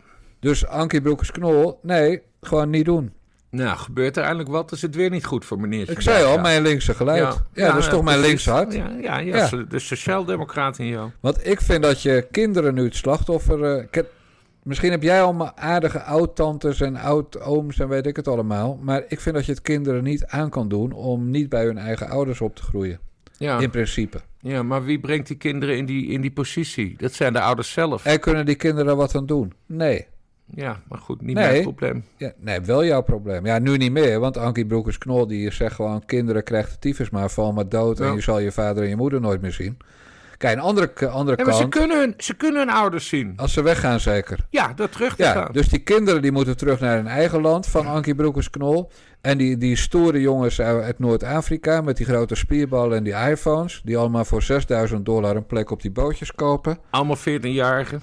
Dus 0.40 0.66
Ankie 0.66 1.00
Broekers 1.00 1.30
knol, 1.30 1.78
nee, 1.82 2.22
gewoon 2.40 2.70
niet 2.70 2.84
doen. 2.84 3.12
Nou, 3.50 3.78
gebeurt 3.78 4.16
er 4.16 4.22
eindelijk 4.22 4.48
wat, 4.48 4.72
is 4.72 4.82
het 4.82 4.94
weer 4.94 5.10
niet 5.10 5.24
goed 5.24 5.44
voor 5.44 5.60
meneer. 5.60 5.90
Ik 5.90 6.00
zei 6.00 6.24
al, 6.24 6.38
mijn 6.38 6.62
linkse 6.62 6.94
geluid. 6.94 7.42
Ja, 7.52 7.66
dat 7.66 7.76
is 7.76 7.88
toch 7.88 8.02
mijn 8.02 8.20
linkse 8.20 8.50
hart? 8.50 8.72
Ja, 8.74 9.18
ja, 9.18 9.48
de 9.68 9.78
sociaaldemocraat 9.78 10.78
in 10.78 10.86
jou. 10.86 11.10
Want 11.20 11.46
ik 11.46 11.60
vind 11.60 11.82
dat 11.82 12.02
je 12.02 12.26
kinderen 12.30 12.74
nu 12.74 12.84
het 12.84 12.96
slachtoffer... 12.96 13.88
eh, 13.90 14.02
misschien 14.62 14.90
heb 14.90 15.02
jij 15.02 15.22
allemaal 15.22 15.52
aardige 15.56 16.02
oud-tantes 16.02 16.80
en 16.80 16.96
oud-ooms 16.96 17.78
en 17.78 17.88
weet 17.88 18.06
ik 18.06 18.16
het 18.16 18.28
allemaal. 18.28 18.78
Maar 18.82 19.02
ik 19.08 19.20
vind 19.20 19.34
dat 19.34 19.46
je 19.46 19.52
het 19.52 19.62
kinderen 19.62 20.02
niet 20.02 20.26
aan 20.26 20.50
kan 20.50 20.68
doen... 20.68 20.92
om 20.92 21.30
niet 21.30 21.48
bij 21.48 21.64
hun 21.64 21.78
eigen 21.78 22.08
ouders 22.08 22.40
op 22.40 22.56
te 22.56 22.62
groeien. 22.62 22.98
Ja. 23.38 23.58
In 23.58 23.70
principe. 23.70 24.20
ja, 24.38 24.62
maar 24.62 24.84
wie 24.84 25.00
brengt 25.00 25.26
die 25.26 25.36
kinderen 25.36 25.76
in 25.76 25.86
die, 25.86 26.06
in 26.06 26.20
die 26.20 26.30
positie? 26.32 26.94
Dat 26.98 27.12
zijn 27.12 27.32
de 27.32 27.40
ouders 27.40 27.72
zelf. 27.72 28.04
En 28.04 28.20
kunnen 28.20 28.46
die 28.46 28.54
kinderen 28.54 28.96
wat 28.96 29.14
aan 29.14 29.26
doen? 29.26 29.52
Nee. 29.66 30.06
Ja, 30.54 30.80
maar 30.88 30.98
goed, 30.98 31.20
niet 31.22 31.34
Nee. 31.36 31.50
mijn 31.50 31.62
probleem. 31.62 32.04
Ja, 32.16 32.32
nee, 32.38 32.60
wel 32.60 32.84
jouw 32.84 33.02
probleem. 33.02 33.46
Ja, 33.46 33.58
nu 33.58 33.76
niet 33.76 33.92
meer, 33.92 34.20
want 34.20 34.36
Ankie 34.36 34.66
Broekers-Knol 34.66 35.26
die 35.26 35.52
zegt 35.52 35.74
gewoon... 35.74 36.04
kinderen 36.06 36.44
krijgen 36.44 36.72
de 36.72 36.78
tyfus 36.78 37.10
maar, 37.10 37.30
val 37.30 37.52
maar 37.52 37.68
dood... 37.68 38.00
en 38.00 38.14
je 38.14 38.20
zal 38.20 38.38
je 38.38 38.52
vader 38.52 38.82
en 38.82 38.88
je 38.88 38.96
moeder 38.96 39.20
nooit 39.20 39.40
meer 39.40 39.52
zien. 39.52 39.76
Kijk, 40.38 40.56
een 40.56 40.62
andere, 40.62 40.86
k- 40.92 41.02
andere 41.02 41.36
Ja, 41.38 41.44
maar 41.44 41.54
ze 41.54 41.60
kant... 41.60 41.74
kunnen, 41.74 41.98
hun, 41.98 42.14
ze 42.16 42.34
kunnen 42.34 42.60
hun 42.66 42.74
ouders 42.74 43.08
zien. 43.08 43.32
Als 43.36 43.52
ze 43.52 43.62
weggaan 43.62 44.00
zeker. 44.00 44.38
Ja, 44.50 44.72
door 44.74 44.88
terug 44.88 45.16
te 45.16 45.22
Ja, 45.22 45.32
gaan. 45.32 45.52
dus 45.52 45.68
die 45.68 45.78
kinderen 45.78 46.22
die 46.22 46.32
moeten 46.32 46.56
terug 46.56 46.80
naar 46.80 46.96
hun 46.96 47.06
eigen 47.06 47.40
land 47.40 47.66
van 47.66 47.86
Ankie 47.86 48.14
Broekers-Knol. 48.14 48.90
En 49.20 49.38
die, 49.38 49.56
die 49.56 49.76
stoere 49.76 50.20
jongens 50.20 50.60
uit 50.60 50.82
uit 50.82 50.98
Noord-Afrika... 50.98 51.80
met 51.80 51.96
die 51.96 52.06
grote 52.06 52.34
spierballen 52.34 52.96
en 52.96 53.04
die 53.04 53.12
iPhones... 53.30 53.80
die 53.84 53.96
allemaal 53.98 54.24
voor 54.24 54.42
6000 54.42 55.04
dollar 55.04 55.36
een 55.36 55.46
plek 55.46 55.70
op 55.70 55.82
die 55.82 55.90
bootjes 55.90 56.32
kopen... 56.32 56.78
Allemaal 56.90 57.18
14-jarigen. 57.18 58.00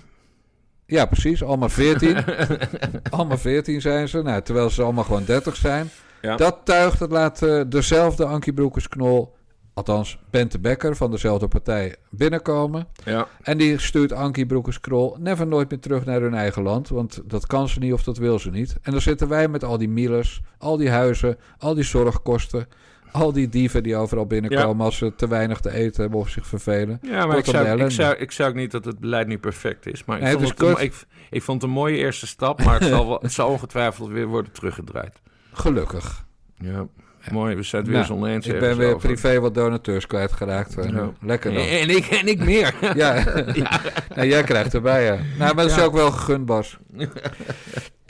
Ja, 0.88 1.06
precies. 1.06 1.44
Allemaal 1.44 1.70
14. 1.70 2.18
allemaal 3.10 3.38
14 3.38 3.82
zijn 3.82 4.08
ze. 4.08 4.22
Nou, 4.22 4.42
terwijl 4.42 4.70
ze 4.70 4.84
allemaal 4.84 5.04
gewoon 5.04 5.26
30 5.26 5.56
zijn. 5.56 5.90
Ja. 6.22 6.36
Dat 6.36 6.58
tuigt, 6.64 7.00
dat 7.00 7.12
laat 7.12 7.40
dezelfde 7.72 8.26
Ankie 8.26 8.54
Broekers-Knol... 8.54 9.36
althans 9.74 10.20
Bente 10.30 10.60
Becker 10.60 10.96
van 10.96 11.12
dezelfde 11.12 11.48
partij 11.48 11.96
binnenkomen. 12.10 12.88
Ja. 13.04 13.28
En 13.42 13.58
die 13.58 13.80
stuurt 13.80 14.12
Ankie 14.12 14.46
Broekers-Knol 14.46 15.18
never 15.20 15.48
nooit 15.48 15.70
meer 15.70 15.80
terug 15.80 16.06
naar 16.06 16.22
hun 16.22 16.34
eigen 16.34 16.64
land. 16.64 16.90
Want 16.90 17.22
dat 17.26 17.46
kan 17.46 17.70
ze 17.70 17.80
niet 17.80 17.94
of 17.94 18.04
dat 18.04 18.18
wil 18.18 18.40
ze 18.40 18.50
niet. 18.50 18.76
En 18.82 18.92
dan 18.92 19.02
zitten 19.02 19.28
wij 19.28 19.48
met 19.48 19.64
al 19.64 19.78
die 19.78 19.90
miles, 19.90 20.42
al 20.58 20.78
die 20.78 20.90
huizen, 20.90 21.38
al 21.58 21.74
die 21.74 21.84
zorgkosten... 21.84 22.68
al 23.22 23.32
die 23.34 23.50
dieven 23.50 23.84
die 23.84 23.96
overal 23.96 24.26
binnenkomen 24.26 24.86
als 24.86 24.98
ze 24.98 25.16
te 25.16 25.28
weinig 25.28 25.60
te 25.60 25.72
eten 25.72 26.02
hebben 26.02 26.20
of 26.20 26.30
zich 26.30 26.48
vervelen. 26.48 27.00
Ja, 27.02 27.26
maar 27.26 27.38
ik 27.38 27.46
zou, 27.46 27.84
ik, 27.84 27.92
zou, 27.92 28.16
ik 28.16 28.32
zou 28.32 28.50
ook 28.50 28.56
niet 28.56 28.72
dat 28.72 28.86
het 28.86 29.00
beleid 29.00 29.28
niet 29.28 29.42
perfect 29.42 29.86
is. 29.86 30.06
Maar 30.06 30.18
ik, 30.18 30.24
Nee, 30.24 30.32
het 30.32 30.42
vond 30.42 30.60
is 30.62 30.68
het 30.68 30.78
een, 30.80 30.84
ik, 30.86 30.94
ik 31.30 31.42
vond 31.44 31.62
het 31.62 31.70
een 31.72 31.76
mooie 31.78 31.98
eerste 31.98 32.28
stap. 32.28 32.64
Maar 32.64 32.80
het, 32.80 32.90
zal 32.90 33.08
wel, 33.08 33.20
het 33.22 33.32
zal 33.34 33.50
ongetwijfeld 33.50 34.10
weer 34.10 34.26
worden 34.28 34.52
teruggedraaid. 34.52 35.14
Gelukkig. 35.54 36.26
Ja, 36.58 36.88
mooi. 37.32 37.56
We 37.56 37.64
zijn 37.64 37.84
weer 37.86 38.06
Nou, 38.10 38.28
eens. 38.28 38.48
Ik 38.48 38.60
ben 38.60 38.78
weer 38.78 38.96
over. 38.96 39.08
privé 39.08 39.40
wat 39.40 39.54
donateurs 39.56 40.08
kwijtgeraakt. 40.08 40.78
En, 40.78 40.94
Ja. 40.96 41.12
Lekker 41.22 41.54
dan. 41.54 41.62
En, 41.64 41.80
en 41.80 41.90
ik, 41.90 42.06
en 42.06 42.28
ik 42.28 42.40
meer. 42.40 42.74
Ja, 42.96 43.24
Nou, 44.16 44.28
jij 44.28 44.44
krijgt 44.44 44.74
erbij, 44.74 45.04
ja. 45.04 45.14
Nou, 45.14 45.24
maar 45.38 45.56
dat 45.56 45.66
is 45.66 45.76
Ja. 45.76 45.84
ook 45.84 45.94
wel 45.94 46.12
gegund, 46.12 46.46
Bas. 46.46 46.78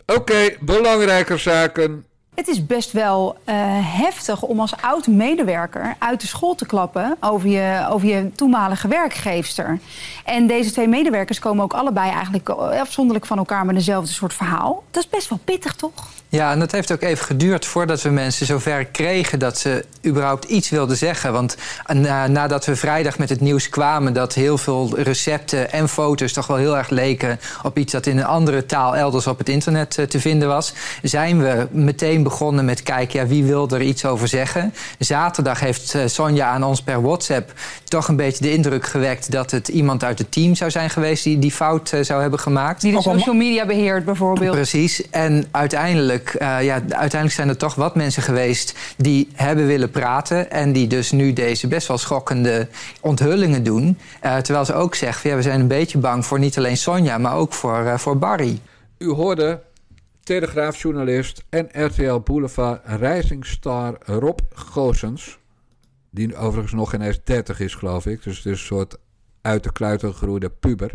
Oké, 0.06 0.50
belangrijke 0.60 1.38
zaken. 1.38 2.06
Het 2.38 2.47
is 2.47 2.65
best 2.65 2.91
wel 2.91 3.38
eh, 3.43 3.56
heftig 3.82 4.41
om 4.41 4.60
als 4.60 4.76
oud-medewerker 4.82 5.95
uit 6.00 6.21
de 6.21 6.28
school 6.28 6.56
te 6.56 6.65
klappen 6.65 7.17
over 7.19 7.50
je, 7.50 7.88
over 7.89 8.08
je 8.08 8.32
toenmalige 8.32 8.88
werkgeefster. 8.88 9.80
En 10.26 10.47
deze 10.47 10.71
twee 10.71 10.88
medewerkers 10.88 11.39
komen 11.39 11.63
ook 11.63 11.73
allebei 11.73 12.12
eigenlijk 12.12 12.50
afzonderlijk 12.50 13.26
van 13.26 13.38
elkaar 13.38 13.65
met 13.65 13.76
eenzelfde 13.76 14.12
soort 14.12 14.34
verhaal. 14.34 14.84
Dat 14.91 15.04
is 15.04 15.10
best 15.10 15.30
wel 15.30 15.39
pittig, 15.43 15.76
toch? 15.76 16.10
Ja, 16.30 16.52
en 16.52 16.60
dat 16.60 16.72
heeft 16.72 16.92
ook 16.92 17.02
even 17.02 17.26
geduurd 17.26 17.66
voordat 17.66 18.02
we 18.02 18.10
mensen 18.10 18.46
zover 18.46 18.86
kregen 18.86 19.40
dat 19.40 19.58
ze 19.58 19.86
überhaupt 20.06 20.46
iets 20.46 20.70
wilden 20.70 20.98
zeggen. 20.98 21.32
Want 21.32 21.58
na, 21.94 22.28
nadat 22.28 22.66
we 22.66 22.76
vrijdag 22.76 23.18
met 23.18 23.30
het 23.30 23.42
nieuws 23.42 23.70
kwamen 23.70 24.13
dat 24.13 24.34
heel 24.34 24.58
veel 24.58 25.00
recepten 25.00 25.72
en 25.72 25.90
foto's 25.90 26.34
toch 26.34 26.48
wel 26.48 26.58
heel 26.58 26.78
erg 26.78 26.90
leken 26.90 27.40
op 27.63 27.78
iets 27.78 27.92
dat 27.92 28.06
in 28.06 28.18
een 28.18 28.26
andere 28.26 28.66
taal 28.66 28.96
elders 28.96 29.28
op 29.28 29.38
het 29.38 29.50
internet 29.50 29.98
eh, 29.98 30.06
te 30.06 30.20
vinden 30.20 30.48
was, 30.48 30.74
zijn 31.02 31.40
we 31.40 31.68
meteen 31.72 32.24
begonnen 32.24 32.66
met 32.66 32.84
kijken, 32.84 33.20
ja, 33.20 33.28
wie 33.28 33.44
wil 33.44 33.70
er 33.70 33.82
iets 33.82 34.06
over 34.06 34.28
zeggen. 34.28 34.74
Zaterdag 35.00 35.60
heeft 35.60 35.96
eh, 35.96 36.02
Sonja 36.06 36.48
aan 36.48 36.63
ons 36.63 36.82
per 36.82 37.02
WhatsApp 37.02 37.54
toch 37.84 38.08
een 38.08 38.16
beetje 38.16 38.44
de 38.44 38.54
indruk 38.54 38.86
gewekt 38.86 39.32
dat 39.32 39.52
het 39.52 39.68
iemand 39.68 40.04
uit 40.04 40.20
het 40.20 40.32
team 40.32 40.56
zou 40.56 40.72
zijn 40.72 40.90
geweest 40.90 41.24
die 41.24 41.40
die 41.40 41.52
fout 41.52 41.92
eh, 41.92 42.04
zou 42.04 42.22
hebben 42.22 42.40
gemaakt. 42.40 42.82
Die 42.82 42.96
de 42.96 43.02
social 43.02 43.36
media 43.36 43.66
beheert 43.66 44.06
bijvoorbeeld. 44.06 44.56
Precies. 44.56 45.10
En 45.10 45.45
uiteindelijk, 45.51 46.16
eh, 46.26 46.63
ja, 46.63 46.74
uiteindelijk 46.74 47.32
zijn 47.32 47.49
er 47.49 47.57
toch 47.57 47.76
wat 47.76 47.95
mensen 47.95 48.24
geweest 48.24 48.78
die 48.97 49.30
hebben 49.34 49.68
willen 49.68 49.89
praten. 49.89 50.51
En 50.51 50.74
die 50.74 50.88
dus 50.88 51.11
nu 51.11 51.34
deze 51.34 51.68
best 51.68 51.88
wel 51.88 51.97
schokkende 51.97 52.68
onthullingen 53.01 53.63
doen. 53.63 53.97
Eh, 54.22 54.38
terwijl 54.38 54.65
ze 54.65 54.74
ook 54.74 54.95
zeggen: 54.95 55.30
ja, 55.30 55.36
we 55.36 55.41
zijn 55.41 55.59
een 55.59 55.68
beetje 55.68 55.97
bang 55.97 56.26
voor 56.26 56.39
niet 56.39 56.57
alleen 56.57 56.78
Sonja, 56.78 57.18
maar 57.18 57.36
ook 57.36 57.53
voor, 57.53 57.86
eh, 57.86 57.97
voor 57.97 58.18
Barry. 58.18 58.59
U 58.97 59.09
hoorde 59.09 59.61
Telegraafjournalist 60.24 61.43
en 61.49 61.70
RTL 61.72 62.20
Boulevard 62.20 62.82
Rijingstar 62.86 63.97
Rob 64.05 64.39
Goossens. 64.53 65.38
Die 66.09 66.36
overigens 66.36 66.74
nog 66.74 66.89
geen 66.89 67.01
eens 67.01 67.20
30 67.24 67.59
is, 67.59 67.74
geloof 67.74 68.05
ik. 68.05 68.24
Dus 68.24 68.45
een 68.45 68.57
soort 68.57 68.97
uit 69.41 69.63
de 69.63 69.72
kluiten 69.72 70.13
gegroeide 70.13 70.49
puber. 70.49 70.91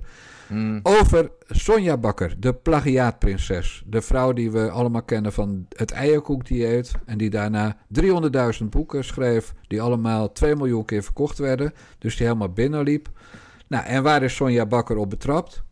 Over 0.82 1.30
Sonja 1.48 1.96
Bakker, 1.96 2.34
de 2.38 2.55
plagiaatprinses. 2.55 3.82
De 3.86 4.03
vrouw 4.03 4.32
die 4.32 4.50
we 4.50 4.70
allemaal 4.70 5.03
kennen 5.03 5.32
van 5.32 5.66
het 5.76 5.90
eierkoekdieet. 5.90 6.92
En 7.05 7.18
die 7.18 7.30
daarna 7.30 7.76
300.000 8.00 8.68
boeken 8.70 9.05
schreef. 9.05 9.55
Die 9.66 9.82
allemaal 9.82 10.32
2 10.32 10.57
miljoen 10.57 10.84
keer 10.84 11.03
verkocht 11.03 11.38
werden. 11.38 11.72
Dus 11.98 12.16
die 12.16 12.26
helemaal 12.26 12.53
binnenliep. 12.53 13.09
Nou, 13.68 13.84
en 13.84 14.03
waar 14.03 14.22
is 14.22 14.34
Sonja 14.34 14.66
Bakker 14.66 14.96
op 14.96 15.11
betrapt? 15.11 15.62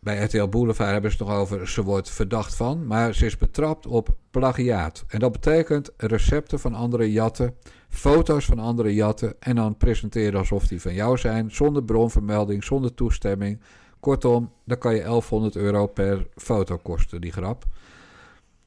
Bij 0.00 0.22
RTL 0.22 0.48
Boulevard 0.48 0.90
hebben 0.90 1.10
ze 1.10 1.16
het 1.16 1.26
nog 1.26 1.36
over, 1.36 1.68
ze 1.68 1.82
wordt 1.82 2.10
verdacht 2.10 2.54
van. 2.54 2.86
Maar 2.86 3.14
ze 3.14 3.26
is 3.26 3.36
betrapt 3.36 3.86
op 3.86 4.16
plagiaat. 4.30 5.04
En 5.08 5.18
dat 5.18 5.32
betekent 5.32 5.90
recepten 5.96 6.60
van 6.60 6.74
andere 6.74 7.12
jatten, 7.12 7.54
foto's 7.88 8.44
van 8.44 8.58
andere 8.58 8.94
jatten. 8.94 9.34
En 9.38 9.56
dan 9.56 9.76
presenteren 9.76 10.38
alsof 10.38 10.66
die 10.66 10.80
van 10.80 10.94
jou 10.94 11.18
zijn. 11.18 11.50
Zonder 11.50 11.84
bronvermelding, 11.84 12.64
zonder 12.64 12.94
toestemming. 12.94 13.60
Kortom, 14.02 14.52
dan 14.64 14.78
kan 14.78 14.94
je 14.94 15.02
1100 15.02 15.56
euro 15.56 15.86
per 15.86 16.26
foto 16.36 16.76
kosten, 16.76 17.20
die 17.20 17.32
grap. 17.32 17.64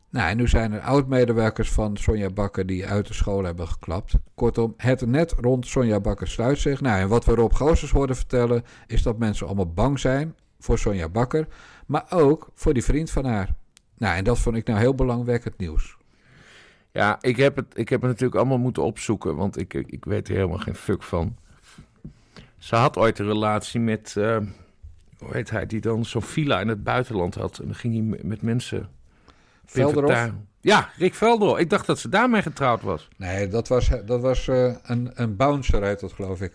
Nou, 0.10 0.30
en 0.30 0.38
nu 0.38 0.48
zijn 0.48 0.72
er 0.72 0.80
oud-medewerkers 0.80 1.72
van 1.72 1.98
Sonja 1.98 2.30
Bakker 2.30 2.66
die 2.66 2.88
uit 2.88 3.08
de 3.08 3.14
school 3.14 3.44
hebben 3.44 3.68
geklapt. 3.68 4.14
Kortom, 4.36 4.74
het 4.78 5.06
net 5.06 5.32
rond 5.32 5.68
Sonja 5.68 6.00
Bakker 6.00 6.28
sluit 6.28 6.60
zich. 6.60 6.82
Nou, 6.82 7.00
en 7.00 7.08
wat 7.08 7.26
we 7.26 7.36
Rob 7.36 7.54
Goossens 7.54 7.92
hoorden 7.92 8.16
vertellen, 8.16 8.64
is 8.88 9.02
dat 9.04 9.18
mensen 9.18 9.46
allemaal 9.48 9.74
bang 9.74 10.00
zijn 10.00 10.36
voor 10.60 10.78
Sonja 10.78 11.10
Bakker, 11.10 11.48
maar 11.86 12.06
ook 12.10 12.50
voor 12.54 12.74
die 12.74 12.84
vriend 12.84 13.12
van 13.12 13.26
haar. 13.26 13.56
Nou, 13.98 14.18
en 14.18 14.24
dat 14.24 14.40
vond 14.40 14.56
ik 14.56 14.68
nou 14.68 14.80
heel 14.80 14.96
belangwekkend 14.96 15.58
nieuws. 15.58 15.98
Ja, 16.92 17.18
ik 17.22 17.38
heb, 17.38 17.56
het, 17.56 17.66
ik 17.74 17.90
heb 17.90 18.02
het 18.02 18.10
natuurlijk 18.10 18.40
allemaal 18.40 18.58
moeten 18.58 18.84
opzoeken, 18.84 19.36
want 19.36 19.58
ik, 19.58 19.74
ik, 19.74 20.06
weet 20.06 20.28
er 20.28 20.36
helemaal 20.36 20.58
geen 20.58 20.76
fuck 20.76 21.04
van. 21.04 21.36
Ze 22.58 22.76
had 22.76 22.98
ooit 22.98 23.20
een 23.20 23.28
relatie 23.28 23.80
met, 23.80 24.16
eh, 24.18 24.38
hoe 25.20 25.30
heet 25.34 25.50
hij, 25.50 25.66
die 25.66 25.82
dan 25.82 26.06
zo'n 26.06 26.22
villa 26.22 26.60
in 26.60 26.68
het 26.68 26.84
buitenland 26.84 27.36
had. 27.36 27.58
En 27.60 27.66
dan 27.66 27.76
ging 27.76 27.94
hij 27.94 28.20
met- 28.24 28.42
mensen... 28.42 28.90
Velderhof? 29.66 30.12
Ja, 30.62 30.90
Rick 30.98 31.14
Velderhof. 31.14 31.58
Ik 31.58 31.70
dacht 31.70 31.86
dat 31.86 32.00
ze 32.00 32.10
daarmee 32.10 32.42
getrouwd 32.42 32.82
was. 32.82 33.08
Nee, 33.18 33.48
dat 33.48 33.68
was, 33.68 33.90
dat 34.06 34.22
was 34.22 34.48
eh, 34.48 34.74
een, 34.84 35.12
een 35.14 35.36
bouncer, 35.36 35.84
heet 35.84 36.00
dat 36.00 36.14
geloof 36.14 36.42
ik. 36.42 36.52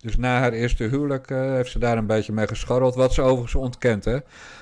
Dus 0.00 0.16
na 0.16 0.38
haar 0.38 0.52
eerste 0.52 0.84
huwelijk 0.84 1.30
eh, 1.30 1.38
heeft 1.40 1.70
ze 1.70 1.78
daar 1.78 1.96
een 1.98 2.06
beetje 2.06 2.32
mee 2.32 2.46
gescharreld. 2.46 2.94
Wat 2.94 3.14
ze 3.14 3.22
overigens 3.22 3.54
ontkent, 3.54 4.04
hè. 4.04 4.18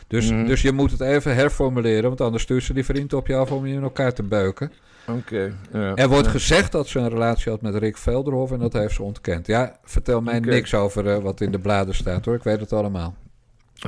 Dus, 0.07 0.31
Mhm. 0.31 0.47
dus 0.47 0.63
je 0.63 0.73
moet 0.73 0.91
het 0.91 1.01
even 1.01 1.35
herformuleren. 1.35 2.09
Want 2.09 2.21
anders 2.21 2.43
stuurt 2.43 2.63
ze 2.63 2.73
die 2.75 2.85
vriend 2.85 3.13
op 3.13 3.27
je 3.27 3.35
af 3.37 3.53
om 3.53 3.67
je 3.67 3.75
in 3.75 3.83
elkaar 3.83 4.13
te 4.13 4.23
beuken. 4.23 4.73
Oké. 5.09 5.55
ja. 5.73 5.95
Er 5.95 6.09
wordt 6.09 6.27
gezegd 6.29 6.73
dat 6.73 6.89
ze 6.89 6.99
een 6.99 7.09
relatie 7.09 7.51
had 7.51 7.61
met 7.63 7.75
Rick 7.75 7.97
Velderhof. 7.97 8.53
En 8.53 8.59
dat 8.59 8.73
heeft 8.73 8.95
ze 8.95 9.03
ontkend. 9.03 9.47
Ja, 9.47 9.79
vertel 9.85 10.21
mij 10.21 10.41
niks 10.41 10.75
over 10.75 11.09
eh, 11.09 11.19
wat 11.23 11.41
in 11.41 11.51
de 11.53 11.59
bladen 11.59 11.95
staat, 11.95 12.25
hoor. 12.25 12.35
Ik 12.35 12.43
weet 12.43 12.61
het 12.61 12.73
allemaal. 12.73 13.15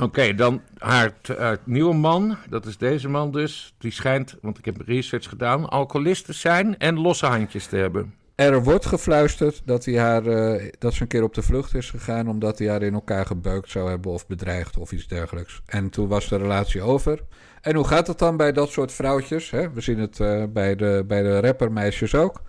Oké, 0.01 0.35
dan 0.35 0.61
haar, 0.77 1.11
haar 1.37 1.57
nieuwe 1.65 1.93
man, 1.93 2.37
dat 2.49 2.65
is 2.65 2.77
deze 2.77 3.09
man 3.09 3.31
dus. 3.31 3.73
Die 3.77 3.91
schijnt, 3.91 4.37
want 4.41 4.57
ik 4.57 4.65
heb 4.65 4.81
research 4.85 5.29
gedaan, 5.29 5.69
alcoholist 5.69 6.25
te 6.25 6.33
zijn 6.33 6.77
en 6.77 6.99
losse 6.99 7.25
handjes 7.25 7.65
te 7.65 7.75
hebben. 7.75 8.13
Er 8.35 8.63
wordt 8.63 8.85
gefluisterd 8.85 9.61
dat, 9.65 9.85
hij 9.85 9.99
haar, 9.99 10.25
eh, 10.25 10.71
dat 10.79 10.93
ze 10.93 11.01
een 11.01 11.07
keer 11.07 11.23
op 11.23 11.33
de 11.33 11.41
vlucht 11.41 11.75
is 11.75 11.89
gegaan... 11.89 12.29
omdat 12.29 12.59
hij 12.59 12.67
haar 12.67 12.81
in 12.81 12.93
elkaar 12.93 13.25
gebeukt 13.25 13.69
zou 13.69 13.89
hebben 13.89 14.11
of 14.11 14.27
bedreigd 14.27 14.77
of 14.77 14.91
iets 14.91 15.07
dergelijks. 15.07 15.61
En 15.65 15.89
toen 15.89 16.07
was 16.07 16.29
de 16.29 16.37
relatie 16.37 16.81
over. 16.81 17.19
En 17.61 17.75
hoe 17.75 17.87
gaat 17.87 18.07
het 18.07 18.19
dan 18.19 18.37
bij 18.37 18.51
dat 18.51 18.69
soort 18.69 18.91
vrouwtjes? 18.91 19.49
Hè? 19.49 19.71
We 19.71 19.81
zien 19.81 19.99
het 19.99 20.19
eh, 20.19 20.43
bij, 20.49 20.75
de, 20.75 21.03
bij 21.07 21.21
de 21.21 21.39
rappermeisjes 21.39 22.15
ook. 22.15 22.41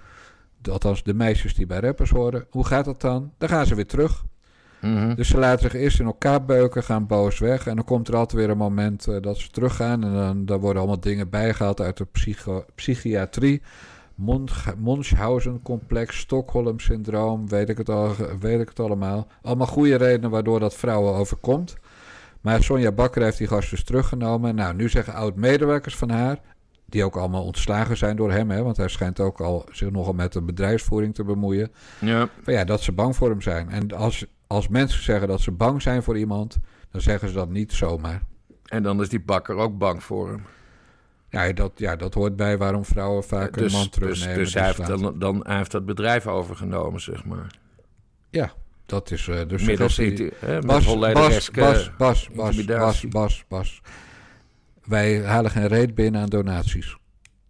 Althans, 0.71 1.03
de 1.03 1.15
meisjes 1.15 1.55
die 1.55 1.67
bij 1.67 1.81
rappers 1.81 2.11
horen. 2.11 2.47
Hoe 2.51 2.67
gaat 2.67 2.87
het 2.87 3.01
dan? 3.01 3.33
Dan 3.39 3.49
gaan 3.49 3.67
ze 3.67 3.75
weer 3.75 3.87
terug. 3.87 4.25
Mhm. 4.85 5.15
Dus 5.15 5.29
ze 5.29 5.39
laten 5.39 5.71
zich 5.71 5.81
eerst 5.81 6.01
in 6.01 6.07
elkaar 6.07 6.45
beuken, 6.45 6.83
gaan 6.83 7.07
boos 7.07 7.39
weg. 7.39 7.67
En 7.67 7.77
dan 7.77 7.85
komt 7.85 8.09
er 8.09 8.17
altijd 8.17 8.41
weer 8.41 8.51
een 8.51 8.57
moment 8.57 9.07
eh, 9.07 9.17
dat 9.21 9.39
ze 9.39 9.51
teruggaan. 9.51 10.05
En 10.05 10.15
dan, 10.15 10.45
dan 10.45 10.61
worden 10.61 10.79
allemaal 10.83 11.01
dingen 11.01 11.31
bijgehaald 11.31 11.81
uit 11.81 11.97
de 11.97 12.05
psycho- 12.05 12.65
psychiatrie. 12.75 13.63
Munchausen-complex, 14.79 16.19
Stockholm-syndroom, 16.19 17.49
weet, 17.49 17.69
ik 17.69 17.79
het 17.79 17.89
al, 17.89 18.15
weet 18.41 18.61
ik 18.61 18.69
het 18.69 18.81
allemaal. 18.81 19.27
Allemaal 19.43 19.67
goede 19.67 19.97
redenen 19.97 20.31
waardoor 20.31 20.61
dat 20.61 20.75
vrouwen 20.75 21.15
overkomt. 21.15 21.77
Maar 22.41 22.63
Sonja 22.63 22.93
Bakker 22.93 23.23
heeft 23.23 23.39
die 23.39 23.47
gast 23.47 23.71
dus 23.71 23.85
teruggenomen. 23.85 24.55
Nou, 24.55 24.75
nu 24.75 24.89
zeggen 24.89 25.15
oud-medewerkers 25.15 25.97
van 25.97 26.11
haar, 26.11 26.41
die 26.87 27.05
ook 27.05 27.17
allemaal 27.17 27.45
ontslagen 27.45 27.97
zijn 27.97 28.17
door 28.17 28.33
hem... 28.33 28.51
Hè, 28.51 28.63
want 28.63 28.77
hij 28.77 28.89
schijnt 28.89 29.21
ook 29.21 29.41
al 29.41 29.67
zich 29.71 29.91
nogal 29.91 30.13
met 30.13 30.33
de 30.33 30.43
bedrijfsvoering 30.43 31.15
te 31.15 31.25
bemoeien... 31.25 31.73
Ja. 31.99 32.29
van 32.43 32.53
ja, 32.53 32.65
dat 32.65 32.81
ze 32.81 32.93
bang 32.93 33.17
voor 33.17 33.31
hem 33.31 33.41
zijn. 33.41 33.71
En 33.71 33.93
als, 33.93 34.27
als 34.47 34.69
mensen 34.69 35.03
zeggen 35.03 35.29
dat 35.29 35.41
ze 35.41 35.51
bang 35.51 35.83
zijn 35.83 36.03
voor 36.03 36.19
iemand, 36.19 36.59
dan 36.91 37.01
zeggen 37.01 37.29
ze 37.29 37.35
dat 37.35 37.49
niet 37.51 37.73
zomaar. 37.73 38.23
En 38.65 38.83
dan 38.83 39.01
is 39.01 39.09
die 39.09 39.21
bakker 39.21 39.57
ook 39.57 39.79
bang 39.79 40.03
voor 40.03 40.29
hem. 40.29 40.43
Ja, 41.29 41.53
dat, 41.53 41.73
ja, 41.77 41.97
dat 41.97 42.15
hoort 42.15 42.37
bij 42.37 42.59
waarom 42.59 42.85
vrouwen 42.85 43.25
vaak 43.25 43.57
een 43.57 43.63
man 43.63 43.71
Dus, 43.71 43.81
dus, 43.81 43.91
terugnemen. 43.91 44.39
dus 44.39 44.55
hij, 44.55 44.67
heeft 44.67 44.87
dan, 44.87 45.19
dan, 45.19 45.41
hij 45.47 45.57
heeft 45.57 45.71
dat 45.71 45.87
bedrijf 45.87 46.27
overgenomen, 46.27 47.01
zeg 47.01 47.25
maar. 47.25 47.57
Ja, 48.31 48.53
dat 48.87 49.11
is 49.11 49.27
uh, 49.27 49.41
dus 49.47 49.63
Middels 49.65 49.95
suggestie- 49.95 50.25
inti- 50.25 50.47
hè, 50.47 50.59
Bas, 50.61 50.85
Bas, 50.85 51.13
Bas, 51.13 51.91
Bas, 51.97 52.65
Bas. 52.65 53.09
Bas, 53.09 53.45
Bas. 53.49 53.81
Wij 54.85 55.25
halen 55.25 55.51
geen 55.51 55.67
reet 55.67 55.95
binnen 55.95 56.21
aan 56.21 56.29
donaties. 56.29 56.97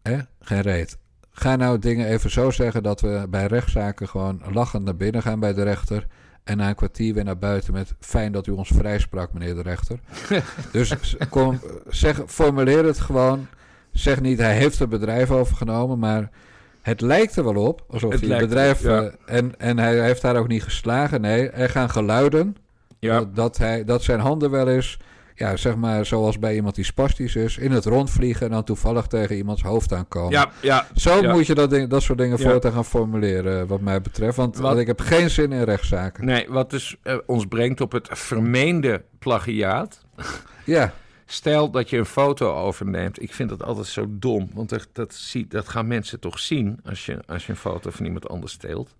Hè? 0.02 0.18
Geen 0.40 0.60
reet. 0.60 0.98
Ga 1.30 1.56
nou 1.56 1.78
dingen 1.78 2.06
even 2.06 2.30
zo 2.30 2.50
zeggen 2.50 2.82
dat 2.82 3.00
we 3.00 3.26
bij 3.30 3.46
rechtszaken 3.46 4.08
gewoon 4.08 4.42
lachend 4.52 4.84
naar 4.84 4.96
binnen 4.96 5.22
gaan 5.22 5.40
bij 5.40 5.52
de 5.52 5.62
rechter. 5.62 6.06
En 6.44 6.56
na 6.56 6.68
een 6.68 6.74
kwartier 6.74 7.14
weer 7.14 7.24
naar 7.24 7.38
buiten 7.38 7.72
met 7.72 7.94
fijn 8.00 8.32
dat 8.32 8.46
u 8.46 8.50
ons 8.50 8.68
vrijsprak, 8.68 9.32
meneer 9.32 9.54
de 9.54 9.62
rechter. 9.62 9.98
dus 10.72 11.16
kom, 11.30 11.60
zeg, 11.88 12.22
formuleer 12.26 12.84
het 12.84 13.00
gewoon. 13.00 13.46
Zeg 13.92 14.20
niet 14.20 14.38
hij 14.38 14.56
heeft 14.56 14.78
het 14.78 14.88
bedrijf 14.88 15.30
overgenomen, 15.30 15.98
maar 15.98 16.30
het 16.82 17.00
lijkt 17.00 17.36
er 17.36 17.44
wel 17.44 17.66
op 17.66 17.84
alsof 17.88 18.12
Het 18.12 18.20
hij 18.20 18.30
het 18.30 18.38
bedrijf. 18.38 18.82
ja. 18.82 19.02
eh, 19.02 19.36
en, 19.36 19.58
en 19.58 19.78
hij 19.78 20.04
heeft 20.04 20.22
daar 20.22 20.36
ook 20.36 20.48
niet 20.48 20.62
geslagen. 20.62 21.20
Nee, 21.20 21.50
er 21.50 21.68
gaan 21.68 21.90
geluiden 21.90 22.56
Ja, 22.98 23.18
dat, 23.18 23.36
dat, 23.36 23.58
hij, 23.58 23.84
dat 23.84 24.02
zijn 24.02 24.20
handen 24.20 24.50
wel 24.50 24.68
eens, 24.68 24.98
ja, 25.34 25.56
zeg 25.56 25.76
maar 25.76 26.06
zoals 26.06 26.38
bij 26.38 26.54
iemand 26.54 26.74
die 26.74 26.84
spastisch 26.84 27.36
is, 27.36 27.58
in 27.58 27.70
het 27.72 27.84
rond 27.84 28.10
vliegen 28.10 28.46
en 28.46 28.52
dan 28.52 28.64
toevallig 28.64 29.06
tegen 29.06 29.36
iemands 29.36 29.62
hoofd 29.62 29.92
aankomen. 29.92 30.30
ja, 30.30 30.50
ja. 30.62 30.86
Zo 30.94 31.22
ja. 31.22 31.32
moet 31.32 31.46
je 31.46 31.54
dat, 31.54 31.70
ding, 31.70 31.88
dat 31.90 32.02
soort 32.02 32.18
dingen 32.18 32.38
Ja. 32.38 32.50
voortaan 32.50 32.72
gaan 32.72 32.84
formuleren, 32.84 33.66
wat 33.66 33.80
mij 33.80 34.00
betreft. 34.00 34.36
Want 34.36 34.56
Wat- 34.56 34.78
ik 34.78 34.86
heb 34.86 35.00
geen 35.00 35.30
zin 35.30 35.52
in 35.52 35.62
rechtszaken. 35.62 36.24
Nee, 36.24 36.46
wat 36.48 36.70
dus 36.70 36.96
eh, 37.02 37.16
ons 37.26 37.46
brengt 37.46 37.80
op 37.80 37.92
het 37.92 38.08
vermeende 38.12 39.04
plagiaat. 39.18 40.00
Ja, 40.64 40.92
Stel 41.26 41.70
dat 41.70 41.90
je 41.90 41.96
een 41.98 42.04
foto 42.06 42.54
overneemt. 42.54 43.22
Ik 43.22 43.32
vind 43.34 43.48
dat 43.48 43.62
altijd 43.62 43.86
zo 43.86 44.06
dom. 44.10 44.50
Want 44.54 44.68
dat, 44.68 44.88
dat, 44.92 45.14
zie, 45.14 45.46
dat 45.46 45.68
gaan 45.68 45.86
mensen 45.86 46.20
toch 46.20 46.38
zien 46.38 46.80
als 46.84 47.06
je, 47.06 47.20
als 47.26 47.46
je 47.46 47.52
een 47.52 47.58
foto 47.58 47.90
van 47.90 48.04
iemand 48.06 48.28
anders 48.28 48.52
steelt. 48.52 48.94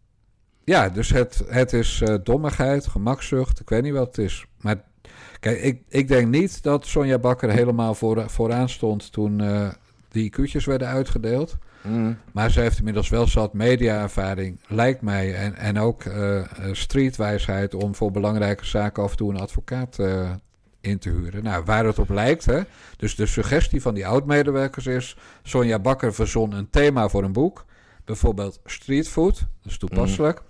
ja 0.65 0.89
dus 0.89 1.11
het, 1.11 1.45
het 1.49 1.73
is 1.73 2.01
eh, 2.01 2.15
dommigheid, 2.23 2.87
gemakzucht, 2.87 3.61
ik 3.61 3.69
weet 3.69 3.83
niet 3.83 3.93
wat 3.93 4.07
het 4.07 4.19
is. 4.19 4.47
Maar 4.61 4.83
kijk, 5.41 5.63
ik, 5.63 5.81
ik 5.89 6.09
denk 6.09 6.29
niet 6.29 6.63
dat 6.63 6.87
Sonja 6.87 7.19
Bakker 7.19 7.51
helemaal 7.51 7.95
voor, 7.95 8.31
vooraan 8.31 8.69
stond 8.69 9.13
toen 9.13 9.41
eh, 9.41 9.69
die 10.09 10.25
IQ'tjes 10.25 10.65
werden 10.65 10.89
uitgedeeld. 10.89 11.57
Mm. 11.83 12.19
Maar 12.33 12.51
ze 12.51 12.61
heeft 12.61 12.79
inmiddels 12.79 13.09
wel 13.09 13.27
zat 13.27 13.53
media-ervaring, 13.53 14.61
lijkt 14.67 15.03
mij. 15.03 15.35
En, 15.35 15.55
en 15.57 15.79
ook 15.79 16.05
eh, 16.05 16.43
streetwijsheid 16.73 17.75
om 17.75 17.95
voor 17.95 18.11
belangrijke 18.11 18.65
zaken 18.65 19.03
af 19.03 19.11
en 19.11 19.17
toe 19.17 19.31
een 19.31 19.41
advocaat 19.41 19.99
eh, 19.99 20.31
in 20.81 20.99
te 20.99 21.09
huren. 21.09 21.43
Nou, 21.43 21.65
waar 21.65 21.85
het 21.85 21.99
op 21.99 22.09
lijkt, 22.09 22.45
hè. 22.45 22.61
Dus 22.97 23.15
de 23.15 23.27
suggestie 23.27 23.83
van 23.83 23.95
die 23.95 24.07
oud-medewerkers 24.07 24.87
is... 24.87 25.17
Sonja 25.43 25.79
Bakker 25.79 26.15
verzon 26.15 26.53
een 26.53 26.71
thema 26.71 27.09
voor 27.09 27.25
een 27.25 27.33
boek. 27.33 27.65
Bijvoorbeeld 28.05 28.61
streetfood, 28.65 29.39
dat 29.39 29.73
is 29.73 29.79
toepasselijk. 29.79 30.43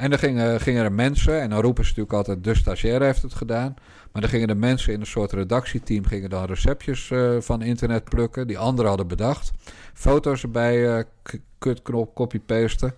En 0.00 0.10
dan 0.10 0.18
gingen, 0.18 0.60
gingen 0.60 0.84
er 0.84 0.92
mensen, 0.92 1.40
en 1.40 1.50
dan 1.50 1.60
roepen 1.60 1.84
ze 1.84 1.90
natuurlijk 1.90 2.16
altijd... 2.16 2.44
de 2.44 2.54
stagiair 2.54 3.02
heeft 3.02 3.22
het 3.22 3.34
gedaan. 3.34 3.74
Maar 4.12 4.22
dan 4.22 4.30
gingen 4.30 4.48
de 4.48 4.54
mensen 4.54 4.92
in 4.92 5.00
een 5.00 5.06
soort 5.06 5.32
redactieteam... 5.32 6.04
gingen 6.06 6.30
dan 6.30 6.44
receptjes 6.44 7.10
eh, 7.10 7.36
van 7.38 7.62
internet 7.62 8.04
plukken... 8.04 8.46
die 8.46 8.58
anderen 8.58 8.88
hadden 8.88 9.08
bedacht 9.08 9.50
foto's 9.94 10.42
erbij, 10.42 11.04
k- 11.22 11.38
kutknop, 11.58 12.14
copy-pasten. 12.14 12.94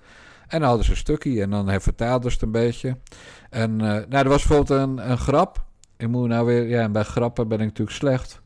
En 0.48 0.58
dan 0.58 0.68
hadden 0.68 0.84
ze 0.84 0.90
een 0.90 0.96
stukje 0.96 1.42
en 1.42 1.50
dan 1.50 1.80
vertaalden 1.80 2.30
ze 2.30 2.36
het 2.36 2.46
een 2.46 2.52
beetje. 2.52 2.96
En 3.50 3.80
eh, 3.80 3.86
nou, 3.86 4.24
er 4.24 4.28
was 4.28 4.46
bijvoorbeeld 4.46 4.80
een, 4.80 5.10
een 5.10 5.18
grap. 5.18 5.64
Ik 5.96 6.08
moet 6.08 6.28
nou 6.28 6.46
weer, 6.46 6.68
ja, 6.68 6.82
en 6.82 6.92
bij 6.92 7.02
grappen 7.02 7.48
ben 7.48 7.58
ik 7.60 7.66
natuurlijk 7.66 7.96
slecht. 7.96 8.41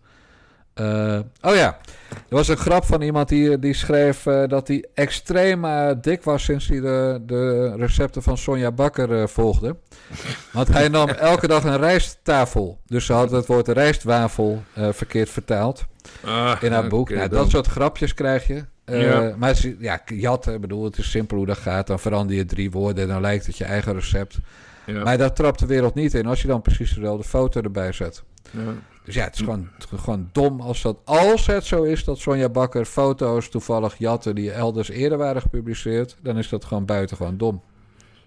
Eh, 0.77 1.18
oh 1.43 1.55
ja, 1.55 1.79
er 2.11 2.16
was 2.37 2.49
een 2.49 2.57
grap 2.57 2.85
van 2.85 3.03
iemand 3.03 3.29
die, 3.29 3.59
die 3.59 3.74
schreef 3.74 4.27
eh, 4.27 4.49
dat 4.49 4.68
hij 4.68 4.85
extreem 4.95 5.64
eh, 5.64 5.91
dik 6.01 6.22
was 6.22 6.45
sinds 6.45 6.68
hij 6.68 6.81
de, 6.81 7.22
de 7.27 7.72
recepten 7.77 8.22
van 8.22 8.39
Sonja 8.39 8.72
Bakker 8.72 9.29
volgde. 9.29 9.77
Want 10.53 10.68
hij 10.68 10.89
nam 10.89 11.09
elke 11.33 11.47
dag 11.47 11.64
een 11.64 11.77
rijsttafel. 11.79 12.79
Dus 12.87 13.07
ze 13.07 13.12
had 13.12 13.31
het 13.31 13.47
woord 13.47 13.68
rijstwafel 13.68 14.62
verkeerd 14.74 15.31
vertaald 15.31 15.85
Ah, 16.24 16.57
in 16.61 16.72
haar 16.72 16.89
boek. 16.89 17.11
nou, 17.11 17.29
dat 17.29 17.51
soort 17.51 17.66
grapjes 17.66 18.14
krijg 18.14 18.47
je. 18.47 18.64
Ja. 18.85 19.35
Maar 19.39 19.55
ze- 19.55 19.77
ja, 19.79 20.01
jatten, 20.07 20.55
ik 20.55 20.61
bedoel, 20.61 20.85
het 20.85 20.99
is 20.99 21.11
simpel 21.11 21.37
hoe 21.37 21.47
dat 21.47 21.59
gaat. 21.59 21.87
Dan 21.87 21.99
verander 21.99 22.37
je 22.37 22.45
drie 22.45 22.70
woorden 22.70 23.03
en 23.03 23.09
dan 23.09 23.20
lijkt 23.20 23.47
het 23.47 23.57
je 23.59 23.64
eigen 23.64 23.93
recept. 23.95 24.39
Ja, 24.87 25.03
Maar 25.03 25.18
daar 25.18 25.33
trapt 25.33 25.59
de 25.59 25.66
wereld 25.66 25.95
niet 25.95 26.14
in 26.14 26.27
als 26.27 26.43
je 26.43 26.49
dan 26.49 26.62
precies 26.62 26.95
dezelfde 26.95 27.29
foto 27.29 27.61
erbij 27.61 27.93
zet. 27.93 28.22
ja. 28.51 28.61
Dus 29.07 29.14
ja, 29.14 29.24
het 29.24 29.34
is 29.34 29.40
gewoon, 29.40 29.68
gewoon 29.96 30.28
dom 30.32 30.61
als, 30.61 30.82
dat, 30.82 30.96
als 31.04 31.46
het 31.46 31.64
zo 31.64 31.82
is 31.82 32.04
dat 32.04 32.18
Sonja 32.18 32.48
Bakker 32.48 32.84
foto's 32.84 33.48
toevallig 33.48 33.98
jatten 33.98 34.34
die 34.34 34.50
elders 34.50 34.88
eerder 34.88 35.18
waren 35.18 35.42
gepubliceerd. 35.42 36.16
Dan 36.22 36.38
is 36.38 36.48
dat 36.48 36.64
gewoon 36.64 36.84
buitengewoon 36.84 37.36
dom. 37.36 37.62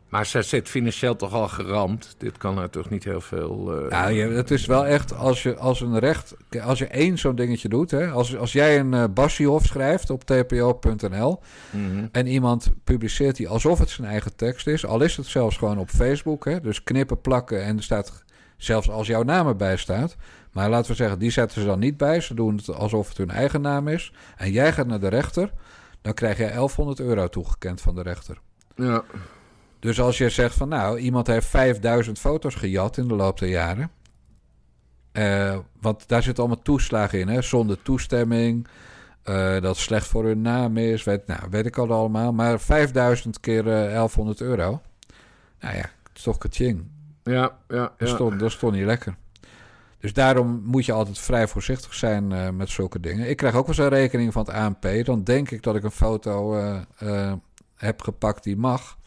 Maar 0.09 0.25
ze 0.25 0.41
zit 0.41 0.69
financieel 0.69 1.15
toch 1.15 1.34
al 1.34 1.47
geramd. 1.47 2.15
Dit 2.17 2.38
kan 2.38 2.57
haar 2.57 2.69
toch 2.69 2.89
niet 2.89 3.03
heel 3.03 3.21
veel... 3.21 3.73
eh, 3.86 3.89
Nou, 3.89 4.36
het 4.36 4.51
is 4.51 4.65
wel 4.65 4.86
echt 4.86 5.15
als 5.15 5.43
je 5.43 5.55
als 5.55 5.82
een 5.82 5.99
recht, 5.99 6.36
als 6.61 6.80
je 6.80 6.88
één 6.88 7.17
zo'n 7.17 7.36
dingetje 7.36 7.69
doet, 7.69 7.91
hè, 7.91 8.09
als, 8.09 8.38
als 8.38 8.51
jij 8.51 8.80
een 8.80 8.93
uh, 8.93 9.03
Bassiehof 9.13 9.65
schrijft 9.65 10.09
op 10.09 10.23
tpo.nl 10.23 11.39
mhm. 11.71 12.07
en 12.11 12.27
iemand 12.27 12.71
publiceert 12.84 13.36
die 13.36 13.47
alsof 13.47 13.80
het 13.80 13.89
zijn 13.89 14.07
eigen 14.07 14.36
tekst 14.36 14.67
is, 14.67 14.86
al 14.86 15.01
is 15.01 15.17
het 15.17 15.25
zelfs 15.25 15.57
gewoon 15.57 15.77
op 15.77 15.89
Facebook, 15.89 16.45
hè, 16.45 16.61
dus 16.61 16.84
knippen, 16.84 17.21
plakken 17.21 17.63
en 17.63 17.77
er 17.77 17.84
staat 17.84 18.23
Zelfs 18.59 18.89
als 18.89 19.07
jouw 19.07 19.23
naam 19.23 19.47
erbij 19.47 19.77
staat. 19.77 20.15
Maar 20.52 20.70
laten 20.70 20.91
we 20.91 20.97
zeggen, 20.97 21.20
die 21.20 21.32
zetten 21.32 21.62
ze 21.62 21.68
dan 21.68 21.80
niet 21.80 21.97
bij. 21.97 22.22
Ze 22.22 22.34
doen 22.34 22.56
het 22.56 22.70
alsof 22.74 23.08
het 23.08 23.18
hun 23.18 23.30
eigen 23.30 23.62
naam 23.62 23.88
is. 23.88 24.14
En 24.38 24.52
jij 24.52 24.74
gaat 24.74 24.88
naar 24.88 25.00
de 25.00 25.08
rechter. 25.08 25.52
Dan 26.02 26.14
krijg 26.14 26.38
jij 26.38 26.52
1100 26.52 27.00
euro 27.00 27.28
toegekend 27.28 27.82
van 27.82 27.95
de 27.95 28.02
rechter. 28.02 28.38
Ja. 28.76 29.04
Dus 29.80 30.02
als 30.02 30.18
je 30.18 30.30
zegt 30.30 30.56
van 30.56 30.70
nou, 30.70 30.97
iemand 30.97 31.28
heeft 31.28 31.47
5000 31.47 32.20
foto's 32.20 32.56
gejat 32.56 32.97
in 32.97 33.08
de 33.08 33.16
loop 33.16 33.39
der 33.39 33.50
jaren. 33.50 33.91
Eh, 35.12 35.58
want 35.82 36.08
daar 36.08 36.24
zitten 36.24 36.43
allemaal 36.43 36.64
toeslagen 36.64 37.20
in, 37.20 37.28
hè? 37.28 37.41
zonder 37.41 37.82
toestemming. 37.82 38.68
eh, 39.24 39.62
dat 39.62 39.78
slecht 39.78 40.08
voor 40.08 40.26
hun 40.26 40.41
naam 40.41 40.78
is, 40.78 41.04
weet, 41.04 41.28
nou, 41.28 41.39
weet 41.50 41.66
ik 41.66 41.78
al 41.78 41.91
allemaal. 41.91 42.34
Maar 42.34 42.60
5000 42.60 43.39
keer 43.39 43.60
eh 43.68 43.91
1100 43.93 44.41
euro. 44.41 44.82
Nou 45.60 45.76
ja, 45.76 45.82
het 45.82 46.18
is 46.18 46.22
toch 46.24 46.38
kaching. 46.38 46.88
Ja, 47.24 47.52
ja, 47.68 47.78
Dat, 47.78 47.91
ja. 47.97 48.06
stond, 48.06 48.39
dat 48.39 48.52
stond 48.52 48.74
niet 48.74 48.86
lekker. 48.86 49.16
Dus 50.00 50.14
daarom 50.14 50.62
moet 50.66 50.86
je 50.86 50.91
altijd 50.91 51.20
vrij 51.20 51.47
voorzichtig 51.47 51.93
zijn 51.93 52.32
eh, 52.32 52.50
met 52.50 52.70
zulke 52.70 53.00
dingen. 53.00 53.30
Ik 53.30 53.38
krijg 53.38 53.56
ook 53.56 53.68
wel 53.68 53.76
eens 53.76 53.86
een 53.86 54.00
rekening 54.00 54.34
van 54.34 54.45
het 54.45 54.56
ANP. 54.56 55.06
Dan 55.06 55.24
denk 55.24 55.52
ik 55.52 55.64
dat 55.64 55.76
ik 55.76 55.84
een 55.84 55.91
foto 55.91 56.56
eh, 56.56 56.80
eh, 56.97 57.34
heb 57.76 58.02
gepakt 58.02 58.43
die 58.43 58.58
mag. 58.58 58.97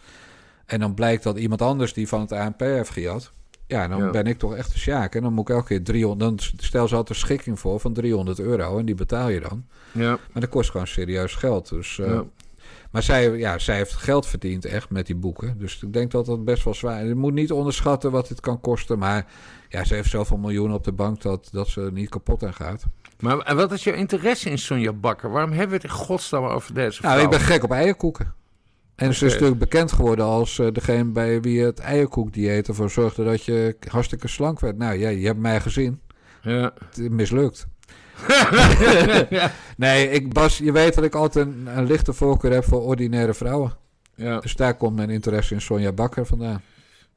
En 0.67 0.81
dan 0.81 0.95
blijkt 0.95 1.23
dat 1.23 1.39
iemand 1.39 1.63
anders 1.63 1.93
die 1.93 2.09
van 2.09 2.21
het 2.21 2.33
ANP 2.33 2.61
heeft 2.61 2.91
gejat. 2.91 3.33
Ja, 3.67 3.89
dan 3.89 3.99
Ja. 4.05 4.11
ben 4.11 4.27
ik 4.27 4.39
toch 4.39 4.55
echt 4.57 4.73
een 4.73 4.79
sjaak. 4.79 5.15
En 5.15 5.23
dan 5.23 5.33
moet 5.33 5.49
ik 5.49 5.55
elke 5.55 5.67
keer 5.67 5.83
300... 5.83 6.19
Dan 6.19 6.39
stel 6.57 6.89
ze 6.89 6.95
altijd 6.97 7.19
een 7.19 7.25
schikking 7.25 7.59
voor 7.61 7.81
van 7.81 7.93
300 7.93 8.39
euro. 8.41 8.79
En 8.79 8.85
die 8.85 8.95
betaal 8.95 9.29
je 9.29 9.41
dan. 9.41 9.65
ja. 9.93 10.09
Maar 10.11 10.41
dat 10.43 10.49
kost 10.49 10.71
gewoon 10.71 10.87
serieus 10.87 11.35
geld. 11.35 11.69
Dus, 11.69 11.97
Ja. 11.97 12.25
Maar 12.93 13.03
zij, 13.03 13.31
ja, 13.31 13.59
zij 13.59 13.77
heeft 13.77 13.95
geld 13.95 14.27
verdiend 14.27 14.65
echt 14.65 14.91
met 14.91 15.07
die 15.07 15.17
boeken. 15.17 15.59
Dus 15.59 15.83
ik 15.83 15.93
denk 15.93 16.11
dat 16.11 16.27
dat 16.27 16.45
best 16.45 16.65
wel 16.65 16.75
zwaar 16.75 17.03
is. 17.03 17.09
Je 17.09 17.15
moet 17.15 17.33
niet 17.33 17.53
onderschatten 17.53 18.11
wat 18.11 18.29
dit 18.29 18.41
kan 18.41 18.61
kosten. 18.61 18.99
Maar 18.99 19.27
ja, 19.69 19.85
ze 19.85 19.95
heeft 19.95 20.11
zoveel 20.11 20.37
miljoenen 20.37 20.77
op 20.77 20.85
de 20.85 20.93
bank 20.93 21.23
dat, 21.23 21.49
dat 21.53 21.69
ze 21.69 21.81
er 21.81 21.93
niet 21.93 22.09
kapot 22.09 22.43
aan 22.45 22.55
gaat. 22.55 22.85
Maar 23.21 23.39
en 23.39 23.57
wat 23.57 23.73
is 23.73 23.85
jouw 23.85 23.95
interesse 23.95 24.51
in 24.51 24.59
Sonja 24.59 24.93
Bakker? 24.93 25.31
Waarom 25.31 25.51
hebben 25.51 25.69
we 25.69 25.75
het 25.75 25.85
in 25.85 25.91
godsnaam 25.91 26.45
over 26.45 26.75
deze 26.75 27.01
vrouw? 27.01 27.11
Nou, 27.11 27.23
ik 27.23 27.31
ben 27.31 27.41
gek 27.41 27.63
op 27.63 27.71
eierkoeken. 27.71 28.35
En 28.95 29.15
ze 29.15 29.27
is 29.27 29.33
natuurlijk 29.33 29.61
bekend 29.61 29.93
geworden 29.93 30.25
als 30.25 30.59
eh, 30.59 30.67
degene 30.73 31.05
bij 31.05 31.41
wie 31.41 31.63
het 31.63 31.79
eierkoekdieet 31.79 32.69
ervoor 32.69 32.91
zorgde 32.91 33.25
dat 33.25 33.45
je 33.45 33.77
hartstikke 33.89 34.29
slank 34.29 34.61
werd. 34.61 34.77
Nou 34.77 34.99
ja, 34.99 35.09
je 35.09 35.27
hebt 35.27 35.39
mij 35.39 35.61
gezien. 35.61 36.01
Ja. 36.43 36.73
Het 36.89 36.99
is 36.99 37.09
mislukt. 37.09 37.67
nee, 39.77 40.11
ik, 40.11 40.33
Bas, 40.33 40.59
je 40.59 40.73
weet 40.73 40.95
dat 40.95 41.05
ik 41.05 41.15
altijd 41.15 41.47
een, 41.47 41.69
een 41.77 41.87
lichte 41.87 42.13
voorkeur 42.13 42.53
heb 42.53 42.65
voor 42.65 42.81
ordinaire 42.83 43.35
vrouwen. 43.35 43.73
Ja, 44.15 44.41
Dus 44.41 44.55
daar 44.57 44.77
komt 44.77 44.97
mijn 44.97 45.11
interesse 45.11 45.55
in 45.55 45.61
Sonja 45.61 45.93
Bakker 45.93 46.27
vandaan. 46.27 46.63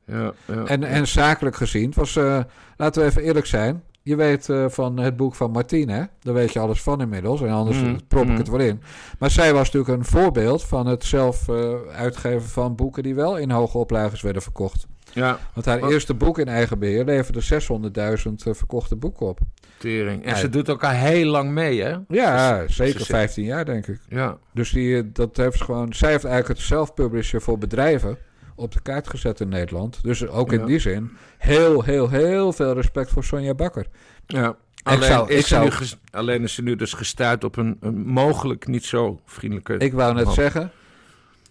ja, 0.06 0.34
ja. 0.45 0.64
En, 0.66 0.84
en 0.84 1.08
zakelijk 1.08 1.56
gezien, 1.56 1.93
was, 1.95 2.16
eh, 2.16 2.39
laten 2.78 3.01
we 3.01 3.08
even 3.08 3.22
eerlijk 3.24 3.45
zijn. 3.45 3.84
Je 4.01 4.16
weet 4.16 4.49
eh, 4.49 4.66
van 4.70 4.97
het 4.97 5.18
boek 5.18 5.36
van 5.36 5.51
Martine, 5.51 5.93
hè? 5.93 6.03
daar 6.20 6.34
weet 6.34 6.53
je 6.53 6.60
alles 6.60 6.82
van 6.82 7.01
inmiddels. 7.01 7.41
En 7.41 7.49
anders 7.49 7.82
Mm, 7.82 8.08
prop 8.08 8.24
ik 8.24 8.30
mm. 8.30 8.38
het 8.38 8.49
wel 8.49 8.60
in. 8.60 8.82
Maar 9.20 9.32
zij 9.32 9.53
was 9.53 9.72
natuurlijk 9.72 9.97
een 9.99 10.06
voorbeeld 10.06 10.64
van 10.64 10.88
het 10.88 11.03
zelf 11.03 11.47
eh, 11.47 11.74
uitgeven 11.95 12.49
van 12.49 12.76
boeken 12.76 13.03
die 13.03 13.16
wel 13.16 13.38
in 13.38 13.51
hoge 13.51 13.78
oplages 13.78 14.22
werden 14.22 14.41
verkocht. 14.41 14.88
Ja, 15.16 15.39
Want 15.53 15.66
haar 15.66 15.80
Wat? 15.80 15.91
eerste 15.91 16.13
boek 16.13 16.39
in 16.39 16.47
eigen 16.47 16.80
beheer 16.80 17.05
leverde 17.05 17.41
600.000 17.41 18.47
eh, 18.47 18.53
verkochte 18.53 18.95
boeken 18.95 19.26
op. 19.28 19.39
tering. 19.78 20.24
En 20.24 20.30
Ja. 20.30 20.36
ze 20.36 20.49
doet 20.49 20.70
ook 20.70 20.84
al 20.84 20.89
heel 20.89 21.26
lang 21.30 21.51
mee, 21.51 21.82
hè? 21.82 21.95
Ja, 22.07 22.59
Ze- 22.68 22.74
zeker 22.74 22.99
ze- 22.99 23.05
15 23.05 23.43
jaar 23.43 23.66
denk 23.66 23.88
ik. 23.88 23.99
Ja, 24.09 24.38
Dus 24.53 24.72
die, 24.72 24.97
eh, 24.97 25.03
dat 25.13 25.38
heeft 25.38 25.61
gewoon, 25.61 25.93
zij 25.93 26.11
heeft 26.11 26.24
eigenlijk 26.26 26.59
het 26.59 26.68
self-publisher 26.68 27.41
voor 27.41 27.57
bedrijven 27.57 28.18
op 28.55 28.72
de 28.72 28.82
kaart 28.82 29.09
gezet 29.09 29.39
in 29.39 29.49
Nederland. 29.49 30.03
Dus 30.03 30.28
ook 30.28 30.51
in 30.53 30.59
Ja. 30.59 30.66
die 30.66 30.80
zin 30.80 31.11
heel, 31.38 31.84
heel, 31.84 32.09
heel 32.09 32.53
veel 32.53 32.74
respect 32.74 33.09
voor 33.09 33.24
Sonja 33.24 33.53
Bakker. 33.53 33.86
ja. 34.28 34.55
Alleen, 34.84 35.03
zou- 35.03 35.30
is 35.30 35.36
ik 35.39 35.41
ze 35.41 35.47
zou- 35.47 35.63
nu 35.63 35.72
ges- 35.72 35.97
alleen 36.11 36.43
is 36.43 36.53
ze 36.53 36.61
nu 36.61 36.76
dus 36.76 36.93
gestuurd 36.93 37.43
op 37.43 37.57
een, 37.57 37.78
een 37.80 38.05
mogelijk 38.07 38.68
niet 38.68 38.86
zo 38.86 39.20
vriendelijke... 39.26 39.78
Ik 39.78 39.93
wou 39.93 40.13
net 40.13 40.26
man. 40.26 40.34
zeggen, 40.34 40.72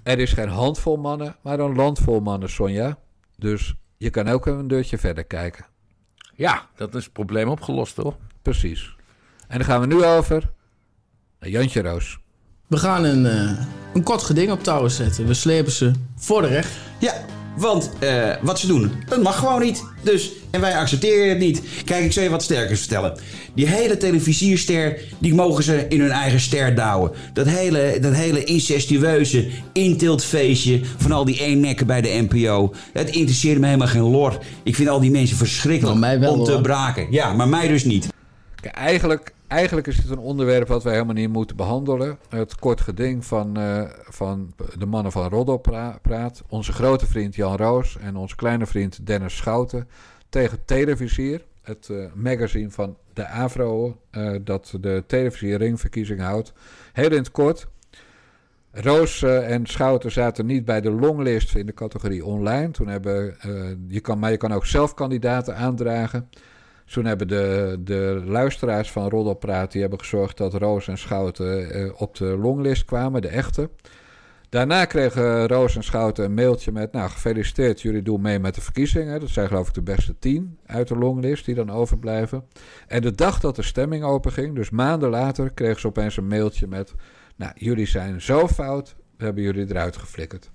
er 0.02 0.18
is 0.18 0.32
geen 0.32 0.48
handvol 0.48 0.96
mannen, 0.96 1.36
maar 1.42 1.58
een 1.58 1.74
landvol 1.74 2.20
mannen, 2.20 2.48
Sonja. 2.50 2.96
Dus 3.44 3.74
je 3.96 4.10
kan 4.10 4.28
ook 4.28 4.46
een 4.46 4.68
deurtje 4.68 4.98
verder 4.98 5.24
kijken. 5.24 5.64
Ja, 6.34 6.68
dat 6.76 6.94
is 6.94 7.04
het 7.04 7.12
probleem 7.12 7.48
opgelost, 7.48 7.94
toch? 7.94 8.16
Precies. 8.42 8.96
En 9.48 9.58
dan 9.58 9.66
gaan 9.66 9.80
we 9.80 9.86
nu 9.86 10.04
over 10.04 10.50
naar 11.40 11.50
Jantje 11.50 11.82
Roos. 11.82 12.18
We 12.66 12.76
gaan 12.76 13.04
een, 13.04 13.26
eh, 13.26 13.66
een 13.94 14.02
kort 14.02 14.22
geding 14.22 14.50
op 14.50 14.62
touwen 14.62 14.90
zetten. 14.90 15.26
We 15.26 15.34
slepen 15.34 15.72
ze 15.72 15.92
voor 16.16 16.42
de 16.42 16.48
recht. 16.48 16.76
Ja, 17.00 17.14
want 17.56 17.90
eh, 17.98 18.30
wat 18.40 18.58
ze 18.58 18.66
doen, 18.66 18.92
dat 19.08 19.22
mag 19.22 19.38
gewoon 19.38 19.62
niet. 19.62 19.84
Dus, 20.02 20.30
en 20.50 20.60
wij 20.60 20.76
accepteren 20.76 21.28
het 21.28 21.38
niet. 21.38 21.62
Kijk, 21.84 22.04
ik 22.04 22.12
zal 22.12 22.22
je 22.22 22.30
wat 22.30 22.42
sterkers 22.42 22.78
vertellen. 22.80 23.18
Die 23.54 23.66
hele 23.66 23.96
televisierster, 23.96 25.00
die 25.18 25.34
mogen 25.34 25.64
ze 25.64 25.86
in 25.88 26.00
hun 26.00 26.10
eigen 26.10 26.40
ster 26.40 26.74
douwen. 26.74 27.10
Dat 27.32 27.46
hele, 27.46 27.98
dat 28.00 28.14
hele 28.14 28.44
incestueuze 28.44 29.48
intiltfeestje 29.72 30.80
van 30.96 31.12
al 31.12 31.24
die 31.24 31.40
eennekken 31.40 31.86
bij 31.86 32.00
de 32.00 32.26
NPO. 32.30 32.74
Het 32.92 33.10
interesseert 33.10 33.58
me 33.58 33.66
helemaal 33.66 33.88
geen 33.88 34.02
lor. 34.10 34.38
Ik 34.62 34.74
vind 34.74 34.88
al 34.88 35.00
die 35.00 35.10
mensen 35.10 35.36
verschrikkelijk 35.36 35.98
Nou, 35.98 36.06
mij 36.12 36.20
wel, 36.20 36.32
om 36.38 36.44
te 36.44 36.52
hoor. 36.52 36.60
braken. 36.60 37.06
Ja, 37.10 37.32
maar 37.32 37.48
mij 37.48 37.68
dus 37.68 37.84
niet. 37.84 38.08
Kijk, 38.60 38.74
eigenlijk, 38.74 39.32
eigenlijk 39.54 39.86
is 39.86 39.96
het 39.96 40.10
een 40.10 40.18
onderwerp 40.18 40.68
wat 40.68 40.82
wij 40.82 40.92
helemaal 40.92 41.14
niet 41.14 41.32
moeten 41.32 41.56
behandelen. 41.56 42.18
Het 42.28 42.54
kort 42.54 42.80
geding 42.80 43.24
van, 43.24 43.56
eh, 43.56 43.82
van 44.04 44.54
de 44.78 44.86
mannen 44.86 45.12
van 45.12 45.28
Roddelpraat. 45.28 46.42
Onze 46.48 46.72
grote 46.72 47.06
vriend 47.06 47.34
Jan 47.34 47.56
Roos 47.56 47.98
en 47.98 48.16
onze 48.16 48.36
kleine 48.36 48.66
vriend 48.66 49.06
Dennis 49.06 49.36
Schouten. 49.36 49.88
Tegen 50.28 50.64
Televisier, 50.64 51.44
het 51.62 51.88
eh, 51.90 52.04
magazine 52.14 52.70
van 52.70 52.96
de 53.12 53.26
AVRO. 53.26 54.00
eh, 54.10 54.34
dat 54.42 54.74
de 54.80 55.04
televisieringverkiezing 55.06 56.20
houdt. 56.20 56.52
Heel 56.92 57.10
in 57.10 57.18
het 57.18 57.30
kort. 57.30 57.66
Roos 58.70 59.22
en 59.22 59.66
Schouten 59.66 60.12
zaten 60.12 60.46
niet 60.46 60.64
bij 60.64 60.80
de 60.80 60.90
longlist 60.90 61.54
in 61.54 61.66
de 61.66 61.74
categorie 61.74 62.24
online. 62.24 62.70
Toen 62.70 62.88
hebben, 62.88 63.36
je 63.88 64.00
kan, 64.00 64.18
maar 64.18 64.30
je 64.30 64.36
kan 64.36 64.52
ook 64.52 64.66
zelf 64.66 64.94
kandidaten 64.94 65.56
aandragen. 65.56 66.28
Toen 66.84 67.04
hebben 67.04 67.28
de, 67.28 67.76
de 67.80 68.22
luisteraars 68.26 68.90
van 68.90 69.08
Roddelpraat... 69.08 69.72
die 69.72 69.80
hebben 69.80 69.98
gezorgd 69.98 70.36
dat 70.36 70.54
Roos 70.54 70.88
en 70.88 70.98
Schouten 70.98 71.70
eh, 71.70 72.00
op 72.00 72.16
de 72.16 72.24
longlist 72.24 72.84
kwamen, 72.84 73.22
de 73.22 73.28
echte. 73.28 73.70
Daarna 74.48 74.84
kregen 74.84 75.46
Roos 75.46 75.76
en 75.76 75.84
Schouten 75.84 76.24
een 76.24 76.34
mailtje 76.34 76.72
met... 76.72 76.92
nou, 76.92 77.10
gefeliciteerd, 77.10 77.82
jullie 77.82 78.02
doen 78.02 78.20
mee 78.20 78.38
met 78.38 78.54
de 78.54 78.60
verkiezingen. 78.60 79.20
Dat 79.20 79.28
zijn 79.28 79.48
geloof 79.48 79.68
ik 79.68 79.74
de 79.74 79.82
beste 79.82 80.18
tien 80.18 80.58
uit 80.66 80.88
de 80.88 80.96
longlist 80.96 81.44
die 81.44 81.54
dan 81.54 81.70
overblijven. 81.70 82.44
En 82.86 83.02
de 83.02 83.14
dag 83.14 83.40
dat 83.40 83.56
de 83.56 83.62
stemming 83.62 84.04
openging, 84.04 84.54
dus 84.54 84.70
maanden 84.70 85.10
later... 85.10 85.50
kregen 85.50 85.80
ze 85.80 85.86
opeens 85.86 86.16
een 86.16 86.26
mailtje 86.26 86.66
met... 86.66 86.94
nou, 87.36 87.52
jullie 87.54 87.86
zijn 87.86 88.20
zo 88.20 88.48
fout, 88.48 88.94
we 89.16 89.24
hebben 89.24 89.42
jullie 89.42 89.66
eruit 89.68 89.96
geflikkerd. 89.96 90.50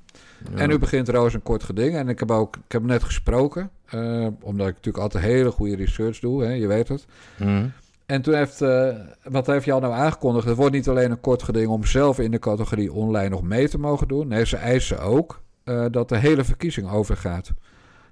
En 0.56 0.70
nu 0.70 0.78
begint 0.80 1.10
Roos 1.10 1.34
een 1.34 1.44
kort 1.44 1.64
geding. 1.64 1.96
En 1.96 2.10
ik 2.10 2.20
heb 2.20 2.32
ook 2.32 2.56
ik 2.56 2.72
heb 2.72 2.84
net 2.84 3.04
gesproken. 3.04 3.70
eh, 3.86 4.28
omdat 4.42 4.68
ik 4.68 4.74
natuurlijk 4.76 5.04
altijd 5.04 5.24
hele 5.24 5.52
goede 5.52 5.76
research 5.76 6.20
doe. 6.20 6.44
Hè, 6.44 6.52
je 6.52 6.68
weet 6.68 6.88
het. 6.88 7.06
Hm. 7.38 7.66
En 8.06 8.22
toen 8.22 8.34
heeft, 8.34 8.62
eh, 8.62 8.90
wat 9.24 9.48
heeft 9.48 9.66
Jan 9.66 9.82
nou 9.82 9.94
aangekondigd? 9.94 10.46
Het 10.48 10.56
wordt 10.56 10.74
niet 10.74 10.88
alleen 10.90 11.12
een 11.12 11.22
kort 11.22 11.44
geding 11.44 11.68
om 11.68 11.86
zelf 11.86 12.20
in 12.20 12.32
de 12.32 12.40
categorie 12.40 12.94
online 12.94 13.30
nog 13.30 13.42
mee 13.42 13.70
te 13.70 13.80
mogen 13.80 14.08
doen. 14.08 14.28
Nee, 14.28 14.46
ze 14.46 14.58
eisen 14.58 15.00
ook 15.02 15.42
eh, 15.64 15.86
dat 15.92 16.10
de 16.10 16.18
hele 16.18 16.44
verkiezing 16.44 16.92
overgaat. 16.92 17.52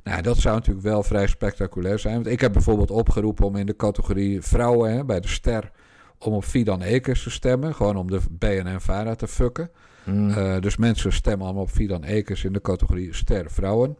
Nou, 0.03 0.21
dat 0.21 0.37
zou 0.37 0.55
natuurlijk 0.55 0.85
wel 0.85 1.03
vrij 1.03 1.27
spectaculair 1.27 1.99
zijn. 1.99 2.13
Want 2.15 2.27
ik 2.27 2.41
heb 2.41 2.53
bijvoorbeeld 2.53 2.91
opgeroepen 2.91 3.45
om 3.45 3.55
in 3.55 3.65
de 3.65 3.75
categorie 3.75 4.41
vrouwen 4.41 4.93
hè, 4.93 5.05
bij 5.05 5.19
de 5.19 5.27
Ster... 5.27 5.71
om 6.19 6.33
op 6.33 6.43
Fidan 6.43 6.81
Ekers 6.81 7.23
te 7.23 7.29
stemmen. 7.29 7.75
Gewoon 7.75 7.95
om 7.95 8.09
de 8.09 8.19
BNN-Vara 8.29 9.15
te 9.15 9.27
fucken. 9.27 9.69
Hm. 10.03 10.29
Eh, 10.29 10.59
dus 10.59 10.77
mensen 10.77 11.13
stemmen 11.13 11.45
allemaal 11.45 11.63
op 11.63 11.69
Fidan 11.69 12.03
Ekers 12.03 12.43
in 12.43 12.53
de 12.53 12.61
categorie 12.61 13.13
ster 13.13 13.51
vrouwen. 13.51 13.97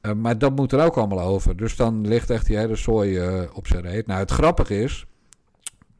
Eh, 0.00 0.12
maar 0.12 0.38
dat 0.38 0.56
moet 0.56 0.72
er 0.72 0.84
ook 0.84 0.96
allemaal 0.96 1.20
over. 1.20 1.56
Dus 1.56 1.76
dan 1.76 2.06
ligt 2.06 2.30
echt 2.30 2.46
die 2.46 2.56
hele 2.56 2.76
zooi 2.76 3.18
eh, 3.18 3.42
op 3.52 3.66
zijn 3.66 3.82
reet. 3.82 4.06
Nou, 4.06 4.20
het 4.20 4.30
grappige 4.30 4.82
is, 4.82 5.06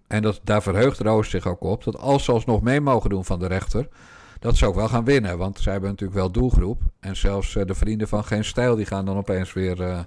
en 0.06 0.22
dat, 0.22 0.40
daar 0.44 0.62
verheugt 0.62 0.98
Roos 0.98 1.30
zich 1.30 1.46
ook 1.46 1.62
op, 1.62 1.84
dat 1.84 1.98
als 1.98 2.24
ze 2.24 2.32
alsnog 2.32 2.62
mee 2.62 2.80
mogen 2.80 3.10
doen 3.10 3.24
van 3.24 3.38
de 3.38 3.46
rechter, 3.46 3.88
dat 4.38 4.56
ze 4.56 4.66
ook 4.66 4.74
wel 4.74 4.88
gaan 4.88 5.04
winnen. 5.04 5.38
Want 5.38 5.58
zij 5.58 5.72
hebben 5.72 5.90
natuurlijk 5.90 6.18
wel 6.18 6.30
doelgroep. 6.30 6.82
En 7.00 7.16
zelfs 7.16 7.52
de 7.52 7.74
vrienden 7.74 8.08
van 8.08 8.24
Geen 8.24 8.44
Stijl, 8.44 8.76
die 8.76 8.86
gaan 8.86 9.04
dan 9.04 9.16
opeens 9.16 9.52
weer 9.52 10.06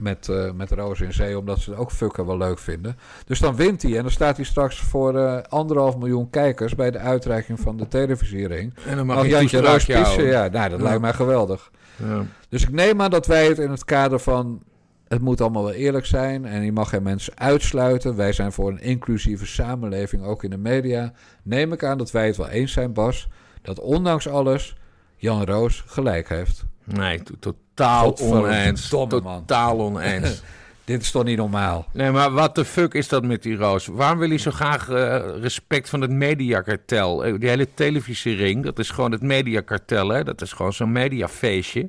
met, 0.00 0.28
eh, 0.28 0.50
met 0.52 0.70
Roos 0.70 1.00
in 1.00 1.12
zee, 1.12 1.38
omdat 1.38 1.58
ze 1.58 1.70
het 1.70 1.78
ook 1.78 1.90
fucken 1.90 2.26
wel 2.26 2.36
leuk 2.38 2.58
vinden. 2.58 2.96
Dus 3.26 3.38
dan 3.38 3.56
wint 3.56 3.82
hij 3.82 3.96
en 3.96 4.02
dan 4.02 4.10
staat 4.10 4.36
hij 4.36 4.44
straks 4.44 4.78
voor 4.80 5.16
eh, 5.18 5.38
anderhalf 5.48 5.96
miljoen 5.96 6.30
kijkers 6.30 6.74
bij 6.74 6.90
de 6.90 6.98
uitreiking 6.98 7.60
van 7.60 7.76
de 7.76 7.88
televisiering. 7.88 8.74
En 8.86 8.96
dan 8.96 9.06
mag 9.06 9.16
Mag 9.16 9.24
je 9.24 9.30
Jantje 9.30 9.60
Roos 9.60 9.86
houden. 9.86 10.26
Ja, 10.26 10.48
nou, 10.48 10.68
dat 10.70 10.78
Ja. 10.78 10.84
lijkt 10.84 11.00
mij 11.00 11.12
geweldig. 11.12 11.70
Ja. 11.96 12.24
Dus 12.48 12.62
ik 12.62 12.70
neem 12.72 13.02
aan 13.02 13.10
dat 13.10 13.26
wij 13.26 13.46
het 13.48 13.58
in 13.58 13.70
het 13.70 13.84
kader 13.84 14.18
van... 14.18 14.62
het 15.08 15.20
moet 15.20 15.40
allemaal 15.40 15.64
wel 15.64 15.72
eerlijk 15.72 16.06
zijn 16.06 16.44
en 16.44 16.62
je 16.64 16.72
mag 16.72 16.88
geen 16.88 17.02
mensen 17.02 17.32
uitsluiten. 17.38 18.16
Wij 18.16 18.32
zijn 18.32 18.52
voor 18.52 18.70
een 18.70 18.80
inclusieve 18.80 19.46
samenleving, 19.46 20.22
ook 20.24 20.44
in 20.44 20.50
de 20.50 20.56
media. 20.58 21.12
Neem 21.42 21.72
ik 21.72 21.84
aan 21.84 21.98
dat 21.98 22.10
wij 22.10 22.26
het 22.26 22.36
wel 22.36 22.48
eens 22.48 22.72
zijn, 22.72 22.92
Bas... 22.92 23.28
dat 23.62 23.80
ondanks 23.80 24.28
alles 24.28 24.76
Jan 25.16 25.44
Roos 25.44 25.84
gelijk 25.86 26.28
heeft. 26.28 26.64
Nee, 26.84 27.22
to- 27.40 27.54
totaal 27.80 28.18
oneens. 28.18 28.88
Totaal 28.88 29.80
oneens. 29.80 30.42
Dit 30.84 31.02
is 31.02 31.10
toch 31.10 31.24
niet 31.24 31.36
normaal? 31.36 31.86
Nee, 31.92 32.10
maar 32.10 32.30
wat 32.30 32.54
de 32.54 32.64
fuck 32.64 32.94
is 32.94 33.08
dat 33.08 33.24
met 33.24 33.42
die 33.42 33.56
Roos? 33.56 33.86
Waarom 33.86 34.18
wil 34.18 34.28
hij 34.28 34.38
zo 34.38 34.50
graag 34.50 34.88
eh, 34.88 35.20
respect 35.40 35.88
van 35.88 36.00
het 36.00 36.10
mediakartel? 36.10 37.24
Eh, 37.24 37.34
die 37.38 37.48
hele 37.48 37.68
televisiering, 37.74 38.64
dat 38.64 38.78
is 38.78 38.90
gewoon 38.90 39.12
het 39.12 39.22
mediakartel, 39.22 40.08
hè? 40.08 40.24
Dat 40.24 40.42
is 40.42 40.52
gewoon 40.52 40.72
zo'n 40.72 40.92
mediafeestje. 40.92 41.88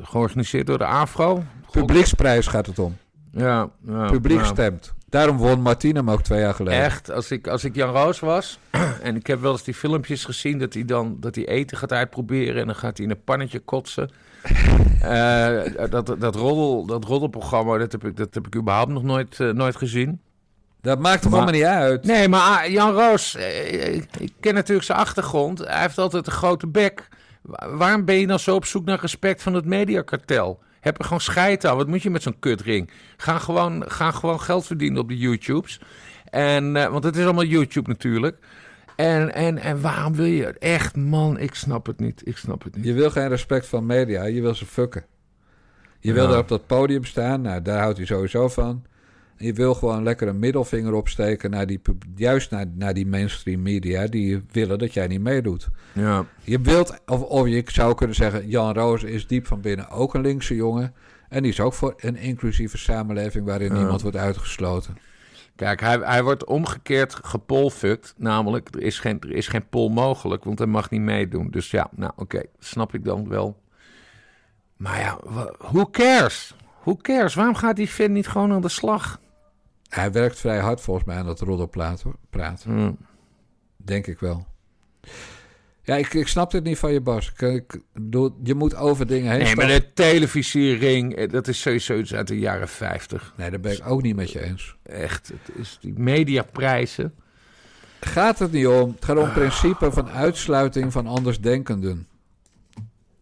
Georganiseerd 0.00 0.66
door 0.66 0.78
de 0.78 0.84
AFRO. 0.84 1.42
Publieksprijs 1.70 2.46
gaat 2.46 2.66
het 2.66 2.78
om. 2.78 2.96
Ja, 3.30 3.68
ja 3.86 4.06
Publiek 4.10 4.38
nou. 4.38 4.54
stemt. 4.54 4.94
Daarom 5.08 5.36
won 5.36 5.60
Martine 5.60 5.98
hem 5.98 6.10
ook 6.10 6.22
twee 6.22 6.40
jaar 6.40 6.54
geleden. 6.54 6.82
Echt, 6.82 7.10
als 7.10 7.30
ik, 7.30 7.46
als 7.46 7.64
ik 7.64 7.74
Jan 7.74 7.90
Roos 7.90 8.20
was, 8.20 8.58
en 9.02 9.16
ik 9.16 9.26
heb 9.26 9.40
wel 9.40 9.52
eens 9.52 9.64
die 9.64 9.74
filmpjes 9.74 10.24
gezien 10.24 10.58
dat 10.58 10.74
hij 10.74 10.84
dan 10.84 11.16
dat 11.20 11.34
hij 11.34 11.48
eten 11.48 11.76
gaat 11.76 11.92
uitproberen 11.92 12.60
en 12.60 12.66
dan 12.66 12.76
gaat 12.76 12.96
hij 12.96 13.06
in 13.06 13.12
een 13.12 13.24
pannetje 13.24 13.58
kotsen. 13.58 14.10
Eh, 15.02 15.90
dat, 15.90 16.14
dat, 16.18 16.34
roddel, 16.34 16.86
dat 16.86 17.04
roddelprogramma, 17.04 17.78
dat 17.78 17.92
heb 17.92 18.04
ik, 18.04 18.16
dat 18.16 18.34
heb 18.34 18.46
ik 18.46 18.56
überhaupt 18.56 18.90
nog 18.90 19.02
nooit, 19.02 19.40
eh, 19.40 19.50
nooit 19.50 19.76
gezien. 19.76 20.20
Dat 20.80 20.98
maakt 20.98 21.24
er 21.24 21.32
allemaal 21.32 21.52
niet 21.52 21.62
uit. 21.62 22.04
Nee, 22.04 22.28
maar 22.28 22.40
ah, 22.58 22.70
Jan 22.70 22.92
Roos, 22.92 23.34
eh, 23.36 23.94
ik 23.94 24.32
ken 24.40 24.54
natuurlijk 24.54 24.86
zijn 24.86 24.98
achtergrond. 24.98 25.58
Hij 25.58 25.80
heeft 25.80 25.98
altijd 25.98 26.26
een 26.26 26.32
grote 26.32 26.66
bek. 26.66 27.08
Wa- 27.42 27.68
Waarom 27.76 28.04
ben 28.04 28.14
je 28.14 28.26
dan 28.26 28.38
zo 28.38 28.54
op 28.54 28.64
zoek 28.64 28.84
naar 28.84 29.00
respect 29.00 29.42
van 29.42 29.54
het 29.54 29.64
mediakartel? 29.64 30.58
Heb 30.80 30.98
er 30.98 31.04
gewoon 31.04 31.20
scheid 31.20 31.66
aan. 31.66 31.76
Wat 31.76 31.86
moet 31.88 32.02
je 32.02 32.10
met 32.10 32.22
zo'n 32.22 32.38
kutring? 32.38 32.90
Ga 33.16 33.38
gewoon, 33.38 33.84
ga 33.86 34.10
gewoon 34.10 34.40
geld 34.40 34.66
verdienen 34.66 35.00
op 35.00 35.08
de 35.08 35.16
YouTubes. 35.18 35.80
En, 36.30 36.72
want 36.72 37.04
het 37.04 37.16
is 37.16 37.24
allemaal 37.24 37.44
YouTube 37.44 37.88
natuurlijk. 37.88 38.36
En, 38.96 39.34
en, 39.34 39.58
en 39.58 39.80
waarom 39.80 40.14
wil 40.14 40.24
je 40.24 40.44
het? 40.44 40.58
Echt, 40.58 40.96
man, 40.96 41.38
ik 41.38 41.54
snap 41.54 41.86
het 41.86 41.98
niet. 42.00 42.22
Ik 42.26 42.36
snap 42.36 42.62
het 42.64 42.76
niet. 42.76 42.84
Je 42.84 42.92
wil 42.92 43.10
geen 43.10 43.28
respect 43.28 43.66
van 43.66 43.86
media, 43.86 44.24
je 44.24 44.40
wil 44.40 44.54
ze 44.54 44.66
fucken. 44.66 45.04
Je 46.00 46.12
wil 46.12 46.22
Ja. 46.24 46.30
daar 46.30 46.38
op 46.38 46.48
dat 46.48 46.66
podium 46.66 47.04
staan, 47.04 47.40
nou, 47.40 47.62
daar 47.62 47.80
houdt 47.80 47.96
hij 47.96 48.06
sowieso 48.06 48.48
van. 48.48 48.84
En 49.36 49.46
je 49.46 49.52
wil 49.52 49.74
gewoon 49.74 50.02
lekker 50.02 50.28
een 50.28 50.38
middelvinger 50.38 50.92
opsteken 50.92 51.50
naar 51.50 51.66
die, 51.66 51.80
juist 52.14 52.50
naar, 52.50 52.66
naar 52.74 52.94
die 52.94 53.06
mainstream 53.06 53.62
media 53.62 54.06
die 54.06 54.42
willen 54.52 54.78
dat 54.78 54.92
jij 54.94 55.06
niet 55.06 55.20
meedoet. 55.20 55.68
Ja. 55.92 56.24
Je 56.42 56.60
wilt, 56.60 57.00
of, 57.06 57.22
of 57.22 57.46
je 57.48 57.62
zou 57.66 57.94
kunnen 57.94 58.16
zeggen, 58.16 58.48
Jan 58.48 58.74
Roos 58.74 59.02
is 59.02 59.26
diep 59.26 59.46
van 59.46 59.60
binnen 59.60 59.88
ook 59.90 60.14
een 60.14 60.20
linkse 60.20 60.54
jongen. 60.54 60.94
En 61.28 61.42
die 61.42 61.50
is 61.52 61.60
ook 61.60 61.74
voor 61.74 61.94
een 61.96 62.16
inclusieve 62.16 62.78
samenleving 62.78 63.44
waarin 63.46 63.72
Ja. 63.72 63.78
niemand 63.78 64.02
wordt 64.02 64.16
uitgesloten. 64.16 64.96
Kijk, 65.56 65.80
hij, 65.80 65.98
hij 65.98 66.22
wordt 66.22 66.44
omgekeerd 66.44 67.14
gepolfukt. 67.14 68.14
Namelijk, 68.16 68.74
er 68.74 68.82
is, 68.82 68.98
geen, 68.98 69.20
er 69.20 69.32
is 69.32 69.48
geen 69.48 69.68
pol 69.68 69.88
mogelijk, 69.88 70.44
want 70.44 70.58
hij 70.58 70.68
mag 70.68 70.90
niet 70.90 71.00
meedoen. 71.00 71.50
Dus 71.50 71.70
ja, 71.70 71.88
nou 71.90 72.12
oké, 72.16 72.42
snap 72.58 72.94
ik 72.94 73.04
dan 73.04 73.28
wel. 73.28 73.60
Maar 74.76 75.00
ja, 75.00 75.18
who 75.58 75.90
cares? 75.90 76.54
Who 76.82 76.96
cares? 76.96 77.34
Waarom 77.34 77.54
gaat 77.54 77.76
die 77.76 77.90
vent 77.90 78.12
niet 78.12 78.28
gewoon 78.28 78.52
aan 78.52 78.60
de 78.60 78.68
slag? 78.68 79.20
Hij 79.88 80.12
werkt 80.12 80.40
vrij 80.40 80.58
hard 80.58 80.80
volgens 80.80 81.06
mij 81.06 81.16
aan 81.16 81.26
dat 81.26 81.40
roddelpraat. 81.40 82.02
hoor. 82.02 82.16
praat. 82.30 82.62
Hm. 82.62 82.92
Denk 83.76 84.06
ik 84.06 84.20
wel. 84.20 84.46
Ja, 85.86 85.96
ik, 85.96 86.14
ik 86.14 86.28
snap 86.28 86.50
dit 86.50 86.64
niet 86.64 86.78
van 86.78 86.92
je, 86.92 87.00
Bas. 87.00 87.32
Ik, 87.36 87.40
ik 87.40 87.80
bedoel, 87.92 88.36
je 88.42 88.54
moet 88.54 88.76
over 88.76 89.06
dingen 89.06 89.32
heen 89.32 89.42
Nee, 89.42 89.56
maar 89.56 89.66
de 89.66 89.92
televisiering, 89.92 91.14
eh, 91.14 91.28
dat 91.28 91.48
is 91.48 91.60
sowieso 91.60 91.98
iets 91.98 92.14
uit 92.14 92.28
de 92.28 92.38
jaren 92.38 92.68
50. 92.68 93.32
Nee, 93.36 93.50
daar 93.50 93.60
ben 93.60 93.72
ik 93.72 93.80
ook 93.86 94.02
niet 94.02 94.16
met 94.16 94.32
je 94.32 94.42
eens. 94.42 94.76
Echt, 94.82 95.28
het 95.28 95.56
is 95.56 95.78
die 95.80 95.92
mediaprijzen. 95.96 97.14
Gaat 98.00 98.38
het 98.38 98.52
niet 98.52 98.66
om. 98.66 98.92
Het 98.94 99.04
gaat 99.04 99.16
om 99.18 99.32
principe 99.32 99.92
van 99.92 100.08
uitsluiting 100.08 100.92
van 100.92 101.06
andersdenkenden. 101.06 102.06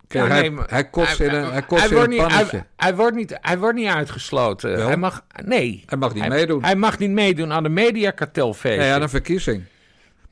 Kijk, 0.09 0.29
Ja, 0.29 0.31
hij, 0.35 0.49
nee, 0.49 0.59
hij 0.67 0.91
kotst 0.91 1.21
in 1.21 1.31
een, 1.35 1.53
hij 1.53 1.63
kotst 1.63 1.85
hij 1.85 1.89
in 1.89 1.97
wordt 1.97 2.11
een 2.13 2.19
niet, 2.19 2.29
pannetje. 2.29 2.57
hij, 2.57 2.67
hij 2.77 2.97
wordt 2.97 3.17
niet, 3.17 3.39
hij 3.41 3.59
wordt 3.59 3.79
niet 3.79 3.89
uitgesloten. 3.89 4.77
Wel? 4.77 4.87
Hij 4.87 4.97
mag, 4.97 5.25
nee. 5.45 5.83
Hij 5.87 5.99
mag 5.99 6.15
niet 6.15 6.29
meedoen. 6.29 6.65
Hij 6.65 6.77
mag 6.77 6.99
niet 6.99 7.11
meedoen 7.11 7.53
aan 7.53 7.63
de 7.63 7.69
mediakartelfeest. 7.69 8.79
Nee, 8.79 8.93
aan 8.93 9.03
een 9.03 9.09
verkiezing. 9.09 9.63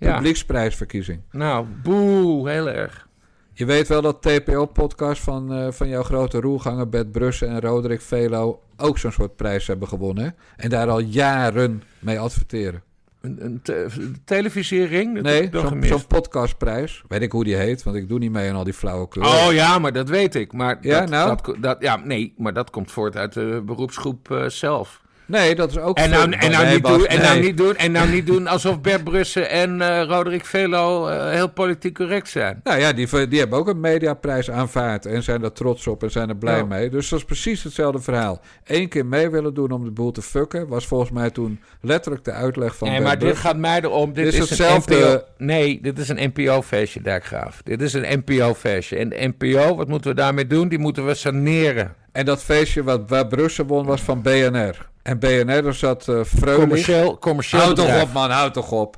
Ja. 0.03 0.15
Publieksprijsverkiezing. 0.15 1.21
Nou, 1.31 1.67
boe, 1.83 2.51
heel 2.51 2.69
erg. 2.71 3.09
Je 3.53 3.65
weet 3.67 3.89
wel 3.89 4.03
dat 4.03 4.23
TPO-podcast 4.23 5.23
van, 5.23 5.53
eh, 5.53 5.67
van 5.71 5.89
jouw 5.89 6.03
grote 6.03 6.41
roelganger 6.41 6.89
Bert 6.89 7.13
Brussen 7.13 7.49
en 7.49 7.61
Roderick 7.61 8.01
Velo 8.01 8.61
ook 8.77 8.99
zo'n 8.99 9.13
soort 9.13 9.37
prijs 9.37 9.67
hebben 9.67 9.89
gewonnen. 9.89 10.25
hè? 10.25 10.31
En 10.57 10.71
daar 10.71 10.89
al 10.89 10.99
jaren 11.01 11.83
mee 11.99 12.19
adverteren. 12.21 12.83
Een, 13.21 13.37
een 13.45 13.61
te- 13.63 14.11
televisiering? 14.25 15.15
Dat 15.15 15.23
Nee, 15.25 15.51
zo'n 15.87 16.07
podcastprijs. 16.07 17.03
Weet 17.09 17.23
ik 17.23 17.33
hoe 17.33 17.45
die 17.45 17.57
heet, 17.57 17.83
want 17.83 17.97
ik 17.97 18.09
doe 18.09 18.19
niet 18.19 18.33
mee 18.33 18.51
aan 18.51 18.57
al 18.57 18.65
die 18.65 18.73
flauwekul. 18.73 19.23
Oh 19.23 19.49
ja, 19.53 19.79
maar 19.79 19.93
dat 19.93 20.09
weet 20.09 20.35
ik. 20.35 20.53
Maar 20.53 20.79
Ja, 20.81 21.01
dat, 21.01 21.09
nou? 21.09 21.29
dat, 21.43 21.57
dat- 21.63 21.77
ja, 21.83 21.97
nee, 21.97 22.35
maar 22.37 22.53
dat 22.53 22.71
komt 22.71 22.91
voort 22.91 23.17
uit 23.17 23.33
de 23.33 23.63
beroepsgroep 23.67 24.31
eh, 24.31 24.45
zelf. 24.49 25.02
Nee, 25.27 25.55
dat 25.55 25.71
is 25.71 25.79
ook... 25.79 25.97
En 25.99 26.11
nou, 26.11 26.31
en, 26.33 26.51
nou 26.51 26.65
Nee, 26.65 26.73
niet 26.73 26.83
Bas, 26.83 26.97
doen, 26.97 27.07
en, 27.07 27.21
nou 27.21 27.41
niet 27.41 27.57
doen, 27.57 27.77
en 27.77 27.93
nou 27.93 28.09
niet 28.09 28.27
doen 28.27 28.47
alsof 28.47 28.81
Bert 28.81 29.05
Brussen 29.05 29.51
en 29.51 29.81
eh 29.81 30.03
Roderick 30.07 30.45
Velo 30.45 31.07
eh, 31.09 31.31
heel 31.31 31.49
politiek 31.49 31.95
correct 31.95 32.29
zijn. 32.29 32.61
Nou 32.65 32.79
ja, 32.81 32.93
die, 32.93 33.29
die 33.29 33.39
hebben 33.39 33.59
ook 33.59 33.69
een 33.69 33.81
mediaprijs 33.81 34.51
aanvaard 34.51 35.07
en 35.07 35.23
zijn 35.23 35.43
er 35.45 35.53
trots 35.53 35.87
op 35.87 36.03
en 36.03 36.11
zijn 36.11 36.29
er 36.29 36.37
blij 36.37 36.57
Ja. 36.57 36.65
mee. 36.65 36.91
Dus 36.91 37.09
dat 37.09 37.19
is 37.19 37.25
precies 37.25 37.63
hetzelfde 37.63 38.01
verhaal. 38.01 38.41
Eén 38.65 38.89
keer 38.89 39.07
mee 39.07 39.31
willen 39.31 39.55
doen 39.55 39.71
om 39.71 39.85
de 39.85 39.91
boel 39.91 40.11
te 40.13 40.23
fucken, 40.23 40.69
was 40.69 40.87
volgens 40.87 41.11
mij 41.11 41.31
toen 41.31 41.61
letterlijk 41.81 42.25
de 42.25 42.33
uitleg 42.33 42.77
van 42.77 42.89
nee, 42.89 42.97
Bert 42.97 43.09
maar 43.09 43.19
dit 43.19 43.37
gaat 43.37 43.57
mij 43.57 43.81
erom. 43.81 44.13
Dit, 44.13 44.25
Dit 44.25 44.35
is 44.35 44.41
is, 44.41 44.49
hetzelfde- 44.49 44.95
NPO. 44.97 45.21
Nee, 45.45 45.79
dit 45.83 45.99
is 45.99 46.09
een 46.09 46.33
NPO-feestje, 46.35 47.01
Dijkgraaf. 47.03 47.61
Dit 47.63 47.83
is 47.83 47.93
een 47.93 48.23
NPO-feestje. 48.25 48.97
En 48.97 49.09
de 49.09 49.33
NPO, 49.39 49.77
wat 49.77 49.89
moeten 49.89 50.11
we 50.11 50.17
daarmee 50.17 50.47
doen? 50.47 50.69
Die 50.69 50.79
moeten 50.79 51.07
we 51.07 51.15
saneren. 51.15 51.95
En 52.13 52.25
dat 52.25 52.43
feestje 52.43 52.83
wat, 52.83 53.03
waar 53.07 53.27
Brussen 53.27 53.67
won 53.67 53.87
was 53.87 54.01
van 54.01 54.23
BNR. 54.23 54.91
En 55.03 55.19
BNR, 55.19 55.75
zat 55.75 56.09
eh 56.09 56.25
Freulich. 56.25 56.59
Commercieel, 56.61 57.19
commercieel 57.19 57.63
Houd 57.63 57.77
toch 57.77 58.03
op 58.03 58.13
man, 58.13 58.31
houd 58.31 58.55
toch 58.55 58.71
op. 58.73 58.97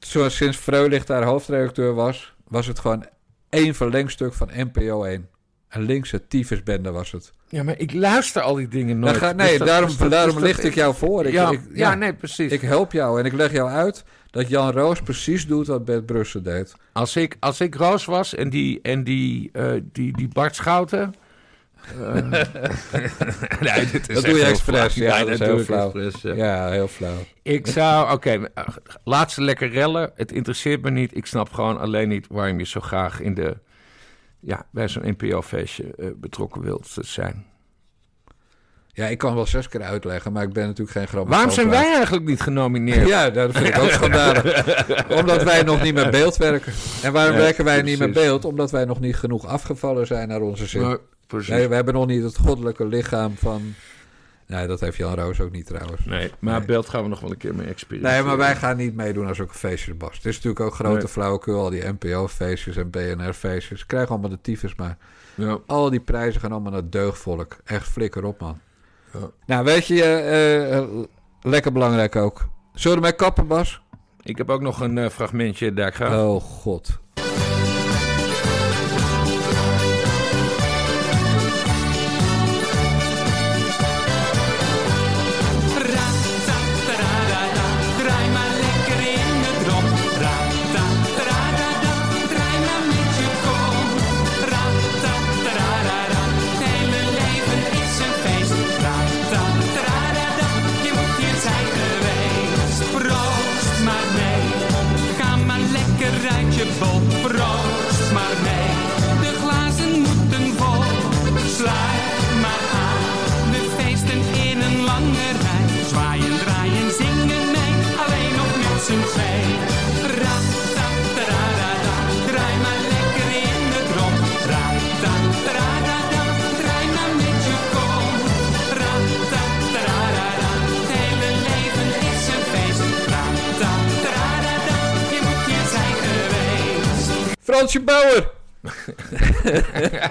Zo, 0.00 0.28
sinds 0.28 0.56
Freulich 0.56 1.04
daar 1.04 1.24
hoofdredacteur 1.24 1.94
was, 1.94 2.34
was 2.48 2.66
het 2.66 2.78
gewoon 2.78 3.04
één 3.50 3.74
verlengstuk 3.74 4.34
van 4.34 4.50
NPO 4.54 5.02
1. 5.04 5.28
Een 5.68 5.82
linkse 5.82 6.26
tyfusbende 6.28 6.90
was 6.90 7.10
het. 7.12 7.32
Ja, 7.48 7.62
maar 7.62 7.78
ik 7.78 7.92
luister 7.94 8.42
al 8.42 8.54
die 8.54 8.68
dingen 8.68 8.98
nooit. 8.98 9.16
ga- 9.16 9.32
nee, 9.32 9.48
Dus 9.48 9.58
dat- 9.58 9.66
daarom, 9.66 9.88
dus 9.88 9.96
dat- 9.98 10.10
daarom 10.10 10.34
dus 10.34 10.42
licht 10.44 10.64
ik 10.64 10.74
jou 10.74 10.94
voor. 10.94 11.26
Ik, 11.26 11.32
ja, 11.32 11.50
ik- 11.50 11.60
ja, 11.74 11.94
nee, 11.94 12.14
precies. 12.14 12.52
Ik 12.52 12.60
help 12.60 12.92
jou 12.92 13.18
en 13.20 13.24
ik 13.26 13.32
leg 13.32 13.52
jou 13.52 13.70
uit 13.70 14.04
dat 14.30 14.48
Jan 14.48 14.70
Roos 14.72 15.00
precies 15.02 15.46
doet 15.46 15.66
wat 15.66 15.84
Bert 15.84 16.06
Brussen 16.06 16.42
deed. 16.42 16.74
Als 16.92 17.16
ik, 17.16 17.36
als 17.40 17.60
ik 17.60 17.74
Roos 17.74 18.04
was 18.04 18.34
en 18.34 18.50
die, 18.50 18.78
en 18.82 19.04
die, 19.04 19.50
eh, 19.52 19.70
die, 19.92 20.16
die 20.16 20.28
Bart 20.28 20.54
Schouten... 20.56 21.14
eh, 22.00 22.14
nee, 23.74 23.86
dit 23.86 24.08
is 24.08 24.14
Dat 24.14 24.24
doe 24.24 24.36
je 24.36 24.44
expres. 24.44 24.92
flauw. 24.92 25.06
Ja, 25.06 25.18
dat 25.18 25.28
is 25.28 25.38
heel 25.38 25.58
flauw. 25.58 25.92
ja. 26.22 26.34
Ja, 26.34 26.70
heel 26.70 26.88
flauw. 26.88 27.18
Ik 27.42 27.66
zou, 27.66 28.12
oké, 28.12 28.30
eh, 28.54 28.64
laat 29.04 29.32
ze 29.32 29.42
lekker 29.42 29.70
rellen. 29.70 30.10
Het 30.14 30.32
interesseert 30.32 30.82
me 30.82 30.90
niet. 30.90 31.16
Ik 31.16 31.26
snap 31.26 31.52
gewoon 31.52 31.78
alleen 31.80 32.08
niet 32.08 32.26
waarom 32.30 32.58
je 32.58 32.66
zo 32.66 32.80
graag 32.80 33.20
in 33.20 33.34
de, 33.34 33.56
ja, 34.40 34.66
bij 34.72 34.88
zo'n 34.88 35.02
NPO-feestje 35.18 35.94
eh, 35.96 36.06
betrokken 36.16 36.62
wilt 36.62 36.96
zijn. 37.00 37.46
Ja, 38.92 39.06
ik 39.06 39.18
kan 39.18 39.34
wel 39.34 39.46
zes 39.46 39.68
keer 39.68 39.82
uitleggen, 39.82 40.32
maar 40.32 40.42
ik 40.42 40.52
ben 40.52 40.66
natuurlijk 40.66 40.96
geen 40.96 41.06
grammofoon. 41.06 41.34
Waarom 41.36 41.54
zijn 41.54 41.68
wij 41.68 41.94
eigenlijk 41.94 42.24
niet 42.24 42.40
genomineerd? 42.40 43.08
Ja, 43.08 43.30
dat 43.30 43.52
vind 43.56 43.68
ik 43.68 43.78
ook 43.78 43.90
schandalig. 43.90 44.64
Omdat 45.20 45.42
wij 45.42 45.62
nog 45.62 45.82
niet 45.82 45.94
met 45.94 46.10
beeld 46.10 46.36
werken. 46.36 46.72
En 47.02 47.12
waarom 47.12 47.32
Ja, 47.34 47.40
werken 47.40 47.64
wij 47.64 47.82
niet 47.82 47.98
met 47.98 48.12
beeld? 48.12 48.44
Omdat 48.44 48.70
wij 48.70 48.84
nog 48.84 49.00
niet 49.00 49.16
genoeg 49.16 49.46
afgevallen 49.46 50.06
zijn 50.06 50.28
naar 50.28 50.40
onze 50.40 50.66
zin. 50.66 50.80
Maar, 50.82 50.98
precies. 51.28 51.48
Nee, 51.54 51.68
we 51.68 51.74
hebben 51.74 51.94
nog 51.94 52.06
niet 52.06 52.22
het 52.22 52.36
goddelijke 52.38 52.86
lichaam 52.86 53.36
van... 53.36 53.74
Nee, 54.46 54.66
dat 54.66 54.80
heeft 54.80 54.96
Jan 54.96 55.14
Roos 55.14 55.40
ook 55.40 55.50
niet 55.52 55.66
trouwens. 55.66 56.04
Nee, 56.04 56.30
maar 56.38 56.58
Nee. 56.58 56.66
beeld 56.66 56.88
gaan 56.88 57.02
we 57.02 57.08
nog 57.08 57.20
wel 57.20 57.30
een 57.30 57.36
keer 57.36 57.54
mee 57.54 57.66
experimenteren. 57.66 58.18
Nee, 58.24 58.28
maar 58.28 58.46
wij 58.46 58.56
gaan 58.56 58.76
niet 58.76 58.94
meedoen 58.94 59.26
als 59.26 59.40
ook 59.40 59.54
feestjes, 59.54 59.96
Bas. 59.96 60.16
Het 60.16 60.26
is 60.26 60.34
natuurlijk 60.34 60.60
ook 60.64 60.74
grote 60.74 60.98
Nee. 60.98 61.08
flauwekul, 61.08 61.60
al 61.60 61.70
die 61.70 61.84
NPO-feestjes 61.88 62.76
en 62.76 62.90
BNR-feestjes. 62.90 63.86
Krijgen 63.86 64.10
allemaal 64.10 64.30
de 64.30 64.40
tyfus, 64.40 64.74
maar 64.74 64.96
Ja. 65.34 65.58
al 65.66 65.90
die 65.90 66.00
prijzen 66.00 66.40
gaan 66.40 66.52
allemaal 66.52 66.72
naar 66.72 66.90
deugdvolk. 66.90 67.56
Echt 67.64 67.88
flikker 67.88 68.24
op, 68.24 68.40
man. 68.40 68.58
Ja. 69.12 69.30
Nou, 69.46 69.64
weet 69.64 69.86
je, 69.86 70.02
eh, 70.02 70.76
eh, 70.76 70.84
lekker 71.42 71.72
belangrijk 71.72 72.16
ook. 72.16 72.48
Zullen 72.74 72.98
we 72.98 73.04
ermee 73.04 73.18
kappen, 73.18 73.46
Bas? 73.46 73.80
Ik 74.22 74.36
heb 74.38 74.50
ook 74.50 74.60
nog 74.60 74.80
een 74.80 74.98
eh, 74.98 75.08
fragmentje 75.08 75.72
daar 75.74 75.92
graag. 75.92 76.18
Oh, 76.18 76.40
god. 76.42 76.98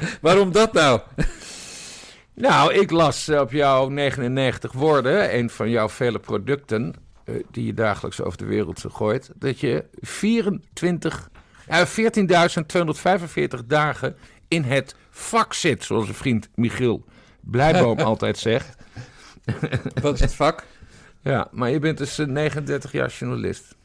Waarom 0.21 0.51
dat 0.51 0.73
nou? 0.73 1.01
Nou, 2.33 2.73
ik 2.73 2.91
las 2.91 3.27
eh, 3.27 3.39
op 3.39 3.51
jouw 3.51 3.89
99 3.89 4.71
woorden, 4.71 5.35
een 5.35 5.49
van 5.49 5.69
jouw 5.69 5.89
vele 5.89 6.19
producten 6.19 6.93
eh, 7.23 7.35
die 7.51 7.65
je 7.65 7.73
dagelijks 7.73 8.21
over 8.21 8.37
de 8.37 8.45
wereld 8.45 8.85
gooit, 8.89 9.31
dat 9.35 9.59
je 9.59 9.85
24, 9.99 11.29
eh 11.67 11.85
14.245 13.59 13.65
dagen 13.65 14.15
in 14.47 14.63
het 14.63 14.95
vak 15.09 15.53
zit, 15.53 15.83
zoals 15.83 16.07
een 16.07 16.13
vriend 16.13 16.49
Michiel 16.55 17.05
Blijboom 17.41 17.99
altijd 18.11 18.37
zegt. 18.37 18.75
Wat 20.01 20.13
is 20.13 20.19
het 20.19 20.33
vak? 20.33 20.63
Ja, 21.21 21.47
maar 21.51 21.69
je 21.69 21.79
bent 21.79 21.97
dus 21.97 22.19
eh, 22.19 22.27
39 22.27 22.91
jaar 22.91 23.09
journalist. 23.09 23.75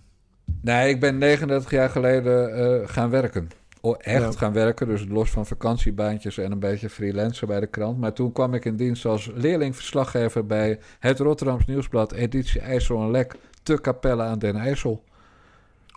Nee, 0.61 0.89
ik 0.89 1.01
ben 1.01 1.19
39 1.19 1.71
jaar 1.71 1.91
geleden 1.91 2.55
eh, 2.55 2.89
gaan 2.89 3.11
werken. 3.11 3.51
Oh, 3.85 3.97
echt 3.99 4.21
Ja. 4.23 4.31
gaan 4.39 4.53
werken, 4.53 4.87
dus 4.87 5.05
los 5.09 5.31
van 5.31 5.47
vakantiebaantjes 5.47 6.39
en 6.39 6.53
een 6.53 6.59
beetje 6.59 6.91
freelancer 6.91 7.47
bij 7.47 7.61
de 7.61 7.67
krant. 7.67 7.99
Maar 7.99 8.13
toen 8.13 8.33
kwam 8.33 8.55
ik 8.55 8.65
in 8.65 8.77
dienst 8.77 9.05
als 9.05 9.31
leerlingverslaggever 9.35 10.47
bij 10.47 10.79
het 10.99 11.19
Rotterdams 11.19 11.65
Nieuwsblad, 11.67 12.13
editie 12.13 12.61
IJssel 12.61 13.03
en 13.03 13.11
Lek, 13.11 13.35
te 13.63 13.81
Capelle 13.81 14.23
aan 14.23 14.39
den 14.39 14.57
IJssel. 14.57 15.05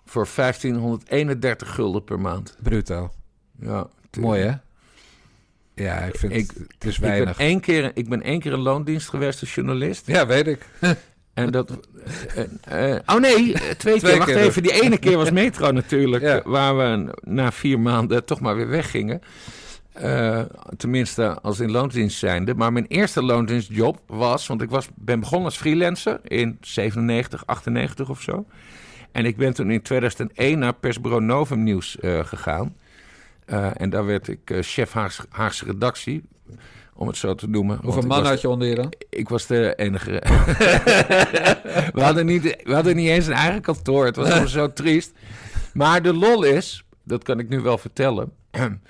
Voor 0.05 0.27
1531 0.35 1.73
gulden 1.75 2.03
per 2.03 2.19
maand. 2.19 2.57
Bruto. 2.63 3.11
Ja, 3.59 3.87
Mooi 4.19 4.41
hè? 4.41 4.53
Ja, 5.83 5.97
ik 5.99 6.15
vind 6.15 6.33
Ik- 6.33 6.51
het 6.67 6.85
is 6.85 6.95
Ik 6.95 7.01
ben, 7.01 7.09
weinig. 7.09 7.37
één 7.37 7.59
keer, 7.59 7.91
ik 7.93 8.09
ben 8.09 8.21
één 8.21 8.39
keer 8.39 8.51
in 8.51 8.59
loondienst 8.59 9.09
geweest 9.09 9.41
als 9.41 9.55
journalist. 9.55 10.07
Ja, 10.07 10.27
weet 10.27 10.47
ik. 10.47 10.65
En 11.35 11.51
dat. 11.51 11.79
eh, 12.65 12.93
eh, 12.93 13.01
oh 13.05 13.19
nee, 13.19 13.53
eh, 13.53 13.61
twee, 13.77 13.99
keer. 13.99 14.17
Wacht 14.17 14.31
keer 14.31 14.37
even. 14.41 14.63
Die 14.63 14.81
ene 14.81 14.97
keer 14.97 15.17
was 15.17 15.31
Metro 15.41 15.71
natuurlijk. 15.71 16.23
Ja. 16.23 16.41
Waar 16.45 16.77
we 16.77 17.13
na 17.23 17.51
vier 17.51 17.79
maanden 17.79 18.25
toch 18.25 18.39
maar 18.39 18.55
weer 18.55 18.67
weggingen. 18.67 19.21
Eh, 19.93 20.41
tenminste, 20.77 21.41
als 21.41 21.59
in 21.59 21.71
loondienst 21.71 22.17
zijnde. 22.17 22.55
Maar 22.55 22.73
mijn 22.73 22.85
eerste 22.87 23.23
loondienstjob 23.23 23.99
was. 24.07 24.47
Want 24.47 24.61
ik 24.61 24.69
was, 24.69 24.87
ben 24.95 25.19
begonnen 25.19 25.45
als 25.45 25.57
freelancer 25.57 26.19
in 26.23 26.57
97, 26.61 27.45
98 27.45 28.09
of 28.09 28.21
zo. 28.21 28.45
En 29.11 29.25
ik 29.25 29.37
ben 29.37 29.53
toen 29.53 29.71
in 29.71 29.81
2001 29.81 30.59
naar 30.59 30.73
persbureau 30.73 31.23
Novum 31.23 31.63
Nieuws 31.63 31.99
eh, 31.99 32.25
gegaan. 32.25 32.75
Eh, 33.45 33.81
en 33.81 33.89
daar 33.89 34.05
werd 34.05 34.27
ik 34.27 34.49
eh, 34.49 34.57
chef 34.61 34.91
Haags, 34.91 35.21
Haagse 35.29 35.65
redactie. 35.65 36.23
Om 36.97 37.07
het 37.07 37.17
zo 37.17 37.35
te 37.35 37.47
noemen. 37.49 37.79
Hoeveel 37.83 38.01
man 38.01 38.19
was 38.21 38.29
had 38.29 38.41
je 38.41 38.49
onder 38.49 38.67
je 38.67 38.75
dan? 38.75 38.93
ik 39.09 39.29
was 39.29 39.45
de 39.45 39.75
enige. 39.75 40.11
we, 41.93 42.01
hadden 42.01 42.25
niet, 42.25 42.43
we 42.63 42.73
hadden 42.73 42.95
niet 42.95 43.07
eens 43.09 43.27
een 43.27 43.33
eigen 43.33 43.61
kantoor. 43.61 44.05
Het 44.05 44.15
was 44.15 44.29
gewoon 44.29 44.47
zo 44.47 44.73
triest. 44.73 45.11
Maar 45.73 46.01
de 46.01 46.13
lol 46.13 46.43
is, 46.43 46.85
dat 47.03 47.23
kan 47.23 47.39
ik 47.39 47.49
nu 47.49 47.59
wel 47.61 47.77
vertellen. 47.77 48.31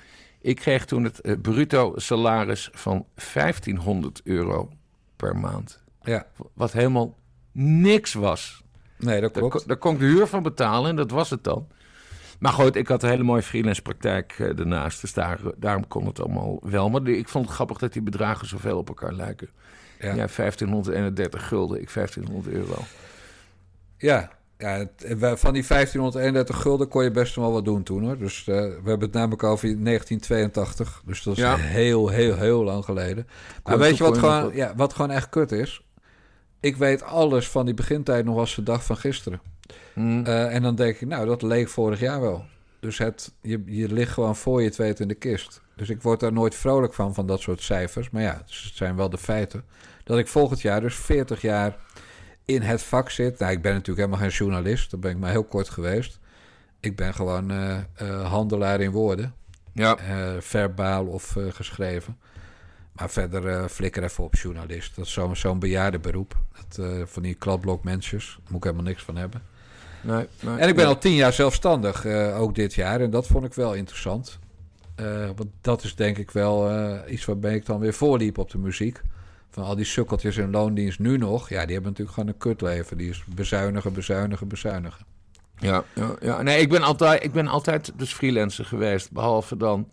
ik 0.41 0.55
kreeg 0.55 0.85
toen 0.85 1.03
het 1.03 1.21
eh, 1.21 1.33
bruto 1.41 1.93
salaris 1.95 2.69
van 2.73 3.05
1500 3.33 4.21
euro 4.23 4.69
per 5.15 5.35
maand. 5.37 5.83
Ja, 6.01 6.25
Wat 6.53 6.71
helemaal 6.71 7.17
niks 7.51 8.13
was. 8.13 8.63
nee, 8.97 9.21
dat 9.21 9.33
Daar, 9.33 9.41
klopt. 9.41 9.55
kon- 9.57 9.67
daar 9.67 9.77
kon 9.77 9.93
ik 9.93 9.99
de 9.99 10.05
huur 10.05 10.27
van 10.27 10.43
betalen 10.43 10.89
en 10.89 10.95
dat 10.95 11.11
was 11.11 11.29
het 11.29 11.43
dan. 11.43 11.67
Maar 12.45 12.53
goed, 12.65 12.75
ik 12.75 12.87
had 12.87 13.03
een 13.03 13.09
hele 13.09 13.23
mooie 13.23 13.41
freelance 13.43 13.81
praktijk 13.81 14.35
eh, 14.39 14.55
daarnaast. 14.55 15.01
Dus 15.01 15.13
daar, 15.13 15.39
daarom 15.57 15.87
kon 15.87 16.05
het 16.05 16.19
allemaal 16.19 16.59
wel. 16.63 16.89
Maar 16.89 17.07
ik 17.07 17.29
vond 17.29 17.45
het 17.45 17.53
grappig 17.55 17.77
dat 17.77 17.93
die 17.93 18.01
bedragen 18.01 18.47
zoveel 18.47 18.77
op 18.77 18.87
elkaar 18.87 19.13
lijken. 19.13 19.49
Ja. 19.99 20.07
Ja, 20.13 20.27
1531 20.35 21.47
gulden, 21.47 21.81
ik 21.81 21.89
1500 21.93 22.55
euro. 22.55 22.75
Ja, 23.97 24.29
ja 24.57 24.69
het- 24.77 25.17
we- 25.19 25.37
van 25.37 25.53
die 25.53 25.63
1531 25.65 26.61
gulden 26.61 26.87
kon 26.87 27.03
je 27.03 27.11
best 27.11 27.35
wel 27.35 27.51
wat 27.51 27.65
doen 27.65 27.83
toen 27.83 28.03
hoor. 28.03 28.17
Dus 28.17 28.39
eh, 28.47 28.55
we 28.55 28.71
hebben 28.89 28.99
het 28.99 29.13
namelijk 29.13 29.43
over 29.43 29.67
1982. 29.83 31.01
Dus 31.05 31.23
dat 31.23 31.33
is 31.37 31.39
Ja. 31.43 31.55
heel, 31.55 32.07
heel, 32.09 32.35
heel 32.35 32.63
lang 32.63 32.85
geleden. 32.85 33.27
Maar 33.63 33.77
weet 33.77 33.97
je 33.97 34.03
wat 34.03 34.17
gewoon, 34.17 34.41
wat- 34.43 34.53
ja, 34.55 34.73
wat 34.75 34.93
gewoon 34.93 35.11
echt 35.11 35.29
kut 35.29 35.51
is? 35.51 35.84
Ik 36.59 36.75
weet 36.75 37.03
alles 37.03 37.49
van 37.49 37.65
die 37.65 37.73
begintijd 37.73 38.25
nog 38.25 38.37
als 38.37 38.55
de 38.55 38.63
dag 38.63 38.85
van 38.85 38.97
gisteren. 38.97 39.41
Hm. 39.93 40.23
Eh, 40.23 40.55
en 40.55 40.61
dan 40.61 40.75
denk 40.75 40.95
ik, 40.95 41.07
nou, 41.07 41.25
dat 41.25 41.41
leek 41.41 41.69
vorig 41.69 41.99
jaar 41.99 42.21
wel. 42.21 42.45
Dus 42.79 42.97
het, 42.97 43.33
je, 43.41 43.63
je 43.65 43.93
ligt 43.93 44.11
gewoon 44.11 44.35
voor 44.35 44.61
je 44.61 44.67
het 44.67 44.75
weet 44.75 44.99
in 44.99 45.07
de 45.07 45.13
kist. 45.13 45.61
Dus 45.75 45.89
ik 45.89 46.01
word 46.01 46.19
daar 46.19 46.33
nooit 46.33 46.55
vrolijk 46.55 46.93
van, 46.93 47.13
van 47.13 47.27
dat 47.27 47.41
soort 47.41 47.61
cijfers. 47.61 48.09
Maar 48.09 48.21
ja, 48.21 48.41
dus 48.45 48.63
het 48.63 48.75
zijn 48.75 48.95
wel 48.95 49.09
de 49.09 49.17
feiten. 49.17 49.63
Dat 50.03 50.17
ik 50.17 50.27
volgend 50.27 50.61
jaar 50.61 50.81
dus 50.81 50.95
40 50.95 51.41
jaar 51.41 51.75
in 52.45 52.61
het 52.61 52.83
vak 52.83 53.09
zit. 53.09 53.39
Nou, 53.39 53.51
ik 53.51 53.61
ben 53.61 53.71
natuurlijk 53.71 54.07
helemaal 54.07 54.29
geen 54.29 54.37
journalist. 54.37 54.91
Dat 54.91 54.99
ben 54.99 55.11
ik 55.11 55.17
maar 55.17 55.31
heel 55.31 55.43
kort 55.43 55.69
geweest. 55.69 56.19
Ik 56.79 56.95
ben 56.95 57.13
gewoon 57.13 57.51
eh, 57.51 57.77
eh, 57.93 58.31
handelaar 58.31 58.81
in 58.81 58.91
woorden. 58.91 59.33
Ja, 59.73 59.97
verbaal 60.39 61.05
of 61.05 61.35
geschreven. 61.49 62.17
Maar 62.95 63.09
verder 63.09 63.47
eh, 63.47 63.65
flikker 63.67 64.03
even 64.03 64.23
op 64.23 64.35
journalist. 64.35 64.95
Dat 64.95 65.05
is 65.05 65.13
zo'n 65.13 65.35
zo'n 65.35 65.59
bejaarde 65.59 65.99
beroep. 65.99 66.37
Dat, 66.51 66.85
eh, 66.85 67.01
van 67.05 67.21
die 67.21 67.33
kladblokmensjes. 67.33 68.25
Daar 68.25 68.47
moet 68.47 68.57
ik 68.57 68.63
helemaal 68.63 68.85
niks 68.85 69.03
van 69.03 69.15
hebben. 69.15 69.41
nee, 70.01 70.27
nee, 70.39 70.57
En 70.57 70.67
ik 70.67 70.75
ben 70.75 70.85
nee. 70.85 70.93
al 70.93 70.97
tien 70.97 71.15
jaar 71.15 71.33
zelfstandig, 71.33 72.05
eh, 72.05 72.41
ook 72.41 72.55
dit 72.55 72.73
jaar. 72.73 73.01
En 73.01 73.09
dat 73.09 73.27
vond 73.27 73.45
ik 73.45 73.53
wel 73.53 73.73
interessant. 73.73 74.39
Want 75.35 75.49
dat 75.61 75.83
is 75.83 75.95
denk 75.95 76.17
ik 76.17 76.31
wel 76.31 76.71
iets 77.07 77.25
waarmee 77.25 77.55
ik 77.55 77.65
dan 77.65 77.79
weer 77.79 77.93
voorliep 77.93 78.37
op 78.37 78.51
de 78.51 78.57
muziek. 78.57 79.01
Van 79.49 79.63
al 79.63 79.75
die 79.75 79.85
sukkeltjes 79.85 80.37
in 80.37 80.51
loondienst 80.51 80.99
nu 80.99 81.17
nog. 81.17 81.49
Ja, 81.49 81.65
die 81.65 81.73
hebben 81.73 81.91
natuurlijk 81.91 82.17
gewoon 82.17 82.29
een 82.29 82.37
kutleven. 82.37 82.97
Die 82.97 83.09
is 83.09 83.23
bezuinigen, 83.25 83.93
bezuinigen, 83.93 84.47
bezuinigen. 84.47 85.05
Ja, 85.57 85.83
ja, 85.95 86.15
ja. 86.21 86.41
Nee, 86.41 86.61
ik 86.61 86.69
ben, 86.69 86.81
altijd, 86.81 87.23
ik 87.23 87.31
ben 87.31 87.47
altijd 87.47 87.91
dus 87.95 88.13
freelancer 88.13 88.65
geweest. 88.65 89.11
Behalve 89.11 89.57
dan, 89.57 89.89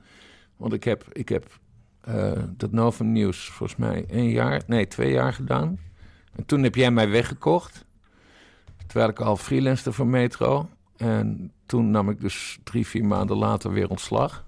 want 0.56 0.72
ik 0.72 0.84
heb, 0.84 1.04
ik 1.12 1.28
heb 1.28 1.60
eh, 2.02 2.32
dat 2.56 2.72
Novum 2.72 3.12
Nieuws 3.12 3.48
volgens 3.48 3.78
mij 3.78 4.04
één 4.08 4.30
jaar, 4.30 4.62
nee, 4.66 4.86
twee 4.86 5.10
jaar 5.12 5.32
gedaan. 5.32 5.78
En 6.36 6.46
toen 6.46 6.62
heb 6.62 6.74
jij 6.74 6.90
mij 6.90 7.08
weggekocht. 7.08 7.84
Terwijl 8.86 9.10
ik 9.10 9.20
al 9.20 9.36
freelancer 9.36 9.92
voor 9.92 10.06
Metro. 10.06 10.68
En 10.96 11.52
toen 11.66 11.90
nam 11.90 12.10
ik 12.10 12.20
dus 12.20 12.58
drie, 12.64 12.86
vier 12.86 13.04
maanden 13.04 13.36
later 13.36 13.72
weer 13.72 13.90
ontslag. 13.90 14.44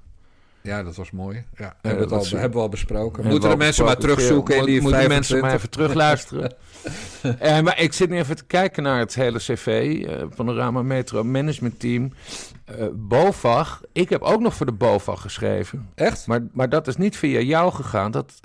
Ja, 0.65 0.83
dat 0.83 0.97
was 0.97 1.11
mooi. 1.11 1.45
Ja, 1.57 1.65
dat 1.65 1.91
hebben, 1.93 2.09
we 2.09 2.15
al, 2.15 2.25
hebben 2.25 2.51
we 2.51 2.59
al 2.59 2.69
besproken. 2.69 3.13
Hebben 3.15 3.31
Moeten 3.31 3.51
de 3.51 3.57
mensen 3.57 3.85
maar 3.85 3.97
terugzoeken 3.97 4.57
in 4.57 4.65
die 4.65 4.81
Moeten 4.81 5.01
de 5.03 5.09
mensen 5.09 5.39
25. 5.39 5.43
maar 5.43 5.55
even 5.55 5.71
terugluisteren. 5.71 6.53
Eh, 7.39 7.61
maar 7.61 7.81
ik 7.81 7.93
zit 7.93 8.09
nu 8.11 8.17
even 8.19 8.37
te 8.37 8.45
kijken 8.45 8.83
naar 8.83 8.99
het 8.99 9.15
hele 9.15 9.39
cv. 9.39 9.67
eh, 10.07 10.23
Panorama 10.37 10.83
Metro 10.83 11.25
Management 11.25 11.81
Team. 11.81 12.13
eh 12.65 12.87
BOVAG. 12.95 13.81
Ik 13.93 14.09
heb 14.09 14.23
ook 14.23 14.41
nog 14.41 14.55
voor 14.55 14.67
de 14.67 14.73
BOVAG 14.73 15.21
geschreven. 15.21 15.89
Echt? 15.95 16.27
Maar, 16.27 16.41
maar 16.53 16.69
dat 16.69 16.87
is 16.87 16.97
niet 16.97 17.17
via 17.17 17.41
jou 17.41 17.73
gegaan. 17.73 18.11
Dat, 18.11 18.41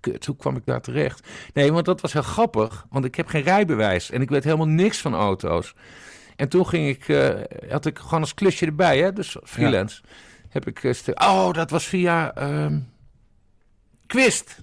kut, 0.00 0.26
hoe 0.26 0.36
kwam 0.36 0.56
ik 0.56 0.66
daar 0.66 0.80
terecht? 0.80 1.26
Nee, 1.54 1.72
want 1.72 1.84
dat 1.84 2.00
was 2.00 2.12
heel 2.12 2.22
grappig. 2.22 2.86
Want 2.90 3.04
ik 3.04 3.14
heb 3.14 3.26
geen 3.26 3.42
rijbewijs. 3.42 4.10
En 4.10 4.22
ik 4.22 4.30
weet 4.30 4.44
helemaal 4.44 4.68
niks 4.68 4.98
van 5.00 5.14
auto's. 5.14 5.74
En 6.36 6.48
toen 6.48 6.66
ging 6.66 6.88
ik, 6.88 7.32
had 7.70 7.86
ik 7.86 7.98
gewoon 7.98 8.20
als 8.20 8.34
klusje 8.34 8.66
erbij, 8.66 8.98
hè, 8.98 9.12
dus 9.12 9.36
freelance. 9.44 10.02
Heb 10.52 10.66
ik, 10.66 10.84
eh, 10.84 10.92
oh, 11.28 11.52
dat 11.52 11.70
was 11.70 11.86
via 11.86 12.34
ehm 12.34 12.78
Quist. 14.06 14.56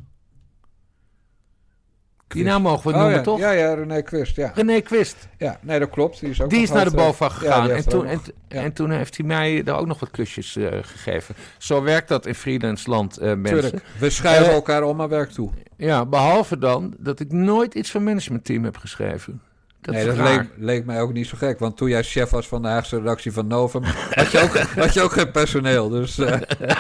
Die 2.28 2.44
naam 2.44 2.62
mogen 2.62 2.84
we 2.88 2.94
Oh, 2.94 3.00
noemen, 3.00 3.18
ja. 3.18 3.24
toch? 3.24 3.40
Ja, 3.40 3.52
ja, 3.52 3.74
René 3.74 4.02
Quist, 4.02 4.36
ja. 4.36 4.52
René 4.56 4.82
Quist. 4.82 5.28
Ja, 5.38 5.60
nee, 5.62 5.80
dat 5.80 5.90
klopt. 5.90 6.20
Die 6.20 6.30
is, 6.30 6.42
ook 6.42 6.50
Die 6.50 6.62
is 6.62 6.72
naar 6.72 6.90
de 6.90 6.96
BOVAG 6.96 7.38
eh, 7.44 7.50
ja, 7.50 7.54
gegaan. 7.62 7.70
en, 7.76 7.90
toen, 7.90 8.06
en, 8.06 8.16
nog- 8.16 8.26
ja. 8.48 8.62
en 8.62 8.74
toen 8.74 8.92
heeft 8.92 9.18
hij 9.18 9.26
mij 9.26 9.64
daar 9.64 9.78
ook 9.80 9.88
nog 9.88 10.00
wat 10.00 10.12
klusjes 10.12 10.56
eh, 10.56 10.78
gegeven. 10.82 11.36
Zo 11.58 11.82
werkt 11.84 12.08
dat 12.08 12.26
in 12.26 12.36
freelance 12.36 12.90
land, 12.90 13.20
mensen. 13.22 13.44
Tuurlijk. 13.44 13.84
We 14.00 14.10
schuiven 14.10 14.48
Eh, 14.48 14.54
elkaar 14.54 14.84
om 14.84 15.02
aan 15.02 15.10
werk 15.10 15.30
toe. 15.32 15.52
Ja, 15.78 16.06
behalve 16.06 16.58
dan 16.58 16.96
dat 16.98 17.20
ik 17.20 17.32
nooit 17.32 17.74
iets 17.76 17.92
voor 17.92 18.02
managementteam 18.02 18.64
heb 18.64 18.78
geschreven. 18.78 19.42
Dat 19.82 19.94
nee, 19.96 20.04
is 20.04 20.16
dat 20.16 20.26
raar. 20.26 20.38
leek, 20.38 20.48
leek 20.58 20.86
mij 20.86 21.02
ook 21.02 21.14
niet 21.14 21.28
zo 21.28 21.38
gek. 21.38 21.60
Want 21.60 21.78
toen 21.78 21.90
jij 21.90 22.04
chef 22.04 22.30
was 22.30 22.48
van 22.48 22.62
de 22.62 22.68
Haagse 22.68 22.98
redactie 22.98 23.32
van 23.32 23.48
Novum... 23.48 23.84
had 24.16 24.32
je 24.32 24.40
ook, 24.40 24.58
had 24.58 24.94
je 24.94 25.02
ook 25.02 25.12
geen 25.12 25.32
personeel. 25.32 25.90
Dus, 25.90 26.18
eh. 26.20 26.40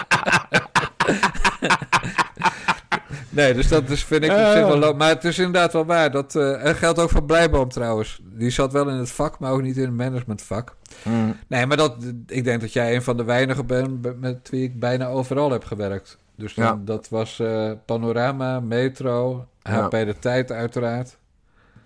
nee, 3.29 3.53
dus 3.53 3.67
dat 3.67 3.89
is, 3.89 4.03
vind 4.03 4.23
ik 4.23 4.31
op 4.31 4.37
zich 4.37 4.53
wel... 4.67 4.77
lo- 4.77 4.93
Maar 4.93 5.09
het 5.09 5.23
is 5.23 5.37
inderdaad 5.37 5.73
wel 5.73 5.85
waar. 5.85 6.11
Dat 6.11 6.35
eh, 6.35 6.65
en 6.65 6.75
geldt 6.75 6.99
ook 6.99 7.09
voor 7.09 7.23
Blijboom 7.23 7.69
trouwens. 7.69 8.19
Die 8.23 8.49
zat 8.49 8.71
wel 8.73 8.89
in 8.89 8.95
het 8.95 9.11
vak, 9.11 9.39
maar 9.39 9.51
ook 9.51 9.61
niet 9.61 9.77
in 9.77 9.83
het 9.83 9.93
managementvak. 9.93 10.75
Mm. 11.03 11.35
Nee, 11.47 11.65
maar 11.65 11.77
dat, 11.77 11.95
ik 12.27 12.43
denk 12.43 12.61
dat 12.61 12.73
jij 12.73 12.95
een 12.95 13.03
van 13.03 13.17
de 13.17 13.23
weinigen 13.23 13.65
bent... 13.65 14.01
be- 14.01 14.15
met 14.19 14.47
wie 14.49 14.63
ik 14.63 14.79
bijna 14.79 15.07
overal 15.07 15.51
heb 15.51 15.63
gewerkt. 15.65 16.17
Dus 16.35 16.53
dan, 16.53 16.65
Ja. 16.65 16.79
dat 16.85 17.09
was 17.09 17.39
eh, 17.39 17.71
Panorama, 17.85 18.59
Metro, 18.59 19.45
Ja. 19.61 19.81
HP 19.81 19.91
De 19.91 20.15
Tijd 20.19 20.51
uiteraard. 20.51 21.17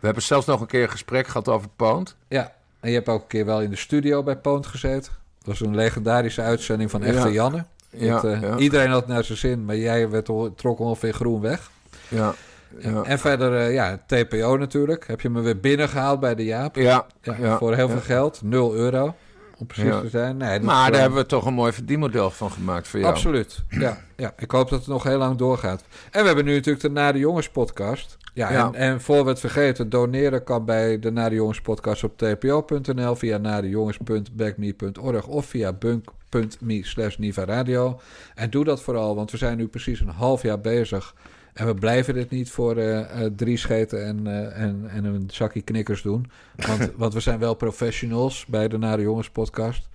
We 0.04 0.10
hebben 0.10 0.28
zelfs 0.28 0.45
nog 0.45 0.62
een 0.62 0.68
keer 0.68 0.84
een 0.84 0.89
gesprek 0.89 1.28
gehad 1.28 1.47
over 1.47 1.68
Poont. 1.76 2.16
Ja, 2.28 2.54
en 2.80 2.89
je 2.89 2.95
hebt 2.95 3.10
ook 3.10 3.22
een 3.22 3.28
keer 3.28 3.45
wel 3.45 3.62
in 3.62 3.70
de 3.70 3.76
studio 3.76 4.24
bij 4.24 4.36
Poont 4.36 4.66
gezeten. 4.66 5.12
Dat 5.38 5.47
was 5.47 5.60
een 5.60 5.76
legendarische 5.76 6.41
uitzending 6.41 6.91
van 6.91 7.04
Echte 7.04 7.28
Ja. 7.28 7.34
Janne. 7.34 7.66
Ja, 7.89 8.24
eh, 8.24 8.41
ja. 8.41 8.58
Iedereen 8.58 8.89
had 8.89 9.08
naar 9.08 9.24
zijn 9.24 9.38
zin, 9.38 9.66
maar 9.66 9.78
jij 9.78 10.10
werd, 10.10 10.26
trok 10.56 10.80
ongeveer 10.80 11.14
groen 11.14 11.41
weg. 11.41 11.72
Ja, 12.08 12.34
ja. 12.78 13.04
En 13.04 13.20
verder, 13.20 13.58
eh, 13.58 13.74
ja, 13.74 13.99
TPO 14.06 14.58
natuurlijk. 14.58 15.08
Heb 15.08 15.22
je 15.22 15.30
me 15.30 15.41
weer 15.41 15.60
binnengehaald 15.60 16.20
bij 16.20 16.36
de 16.36 16.43
Jaap. 16.43 16.76
Ja, 16.76 17.06
Ja, 17.22 17.36
ja, 17.39 17.58
voor 17.58 17.76
heel 17.76 17.89
veel 17.89 18.01
geld, 18.01 18.41
0 18.43 18.74
euro. 18.74 19.16
Om 19.58 19.66
precies 19.66 19.89
Ja. 19.89 20.01
te 20.01 20.10
zijn. 20.10 20.38
Nee, 20.38 20.60
Maar 20.60 20.91
daar 20.91 21.01
hebben 21.01 21.20
we 21.20 21.26
toch 21.26 21.45
een 21.45 21.54
mooi 21.54 21.72
verdienmodel 21.74 22.30
van 22.32 22.51
gemaakt 22.51 22.88
voor 22.88 22.99
jou. 22.99 23.12
Absoluut. 23.12 23.64
Ja, 23.70 23.97
ja, 24.18 24.34
ik 24.38 24.51
hoop 24.51 24.70
dat 24.70 24.80
het 24.80 24.88
nog 24.88 25.04
heel 25.04 25.18
lang 25.18 25.38
doorgaat. 25.38 25.84
En 26.12 26.20
we 26.22 26.28
hebben 26.28 26.45
nu 26.45 26.54
natuurlijk 26.54 26.84
de 26.84 26.89
Nare 26.91 27.18
Jongens 27.18 27.49
podcast. 27.49 28.18
Ja, 28.34 28.51
Ja. 28.51 28.66
En, 28.66 28.76
en 28.76 29.01
voor 29.01 29.24
we 29.24 29.30
het 29.30 29.39
vergeten, 29.39 29.89
doneren 29.89 30.43
kan 30.43 30.66
bij 30.66 30.99
de 30.99 31.12
Nare 31.12 31.36
Jongens 31.36 31.62
podcast 31.62 32.04
op 32.04 32.18
tpo.nl, 32.18 33.16
via 33.16 33.38
narejongens.backme.org 33.38 35.28
of 35.28 35.45
via 35.45 35.74
bunk.me 35.74 36.86
slash 36.86 37.18
Niva 37.18 37.45
Radio. 37.45 37.99
En 38.36 38.49
doe 38.49 38.64
dat 38.64 38.82
vooral, 38.82 39.16
want 39.16 39.32
we 39.32 39.38
zijn 39.38 39.58
nu 39.58 39.68
precies 39.68 39.99
een 39.99 40.08
half 40.08 40.41
jaar 40.41 40.62
bezig. 40.62 41.14
En 41.54 41.66
we 41.66 41.74
blijven 41.74 42.14
dit 42.14 42.30
niet 42.30 42.51
voor 42.51 42.78
eh, 42.78 43.26
eh, 43.26 43.32
drie 43.36 43.58
scheten 43.58 44.06
en, 44.06 44.28
eh, 44.28 44.62
en, 44.62 44.89
en 44.89 45.06
een 45.06 45.30
zakje 45.32 45.62
knikkers 45.62 46.01
doen. 46.01 46.32
Want, 46.56 46.91
want 46.97 47.14
we 47.14 47.20
zijn 47.20 47.39
wel 47.39 47.54
professionals 47.54 48.45
bij 48.45 48.68
de 48.68 48.78
Nare 48.78 49.01
Jongens 49.01 49.30
podcast. 49.30 49.89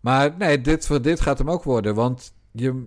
Maar 0.00 0.34
nee, 0.38 0.60
dit, 0.60 1.02
dit 1.02 1.20
gaat 1.20 1.38
hem 1.38 1.50
ook 1.50 1.62
worden. 1.62 1.94
Want 1.94 2.34
je, 2.50 2.84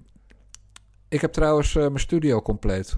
ik 1.08 1.22
heb 1.22 1.32
trouwens 1.34 1.74
mijn 1.74 2.00
studio 2.00 2.42
compleet. 2.42 2.98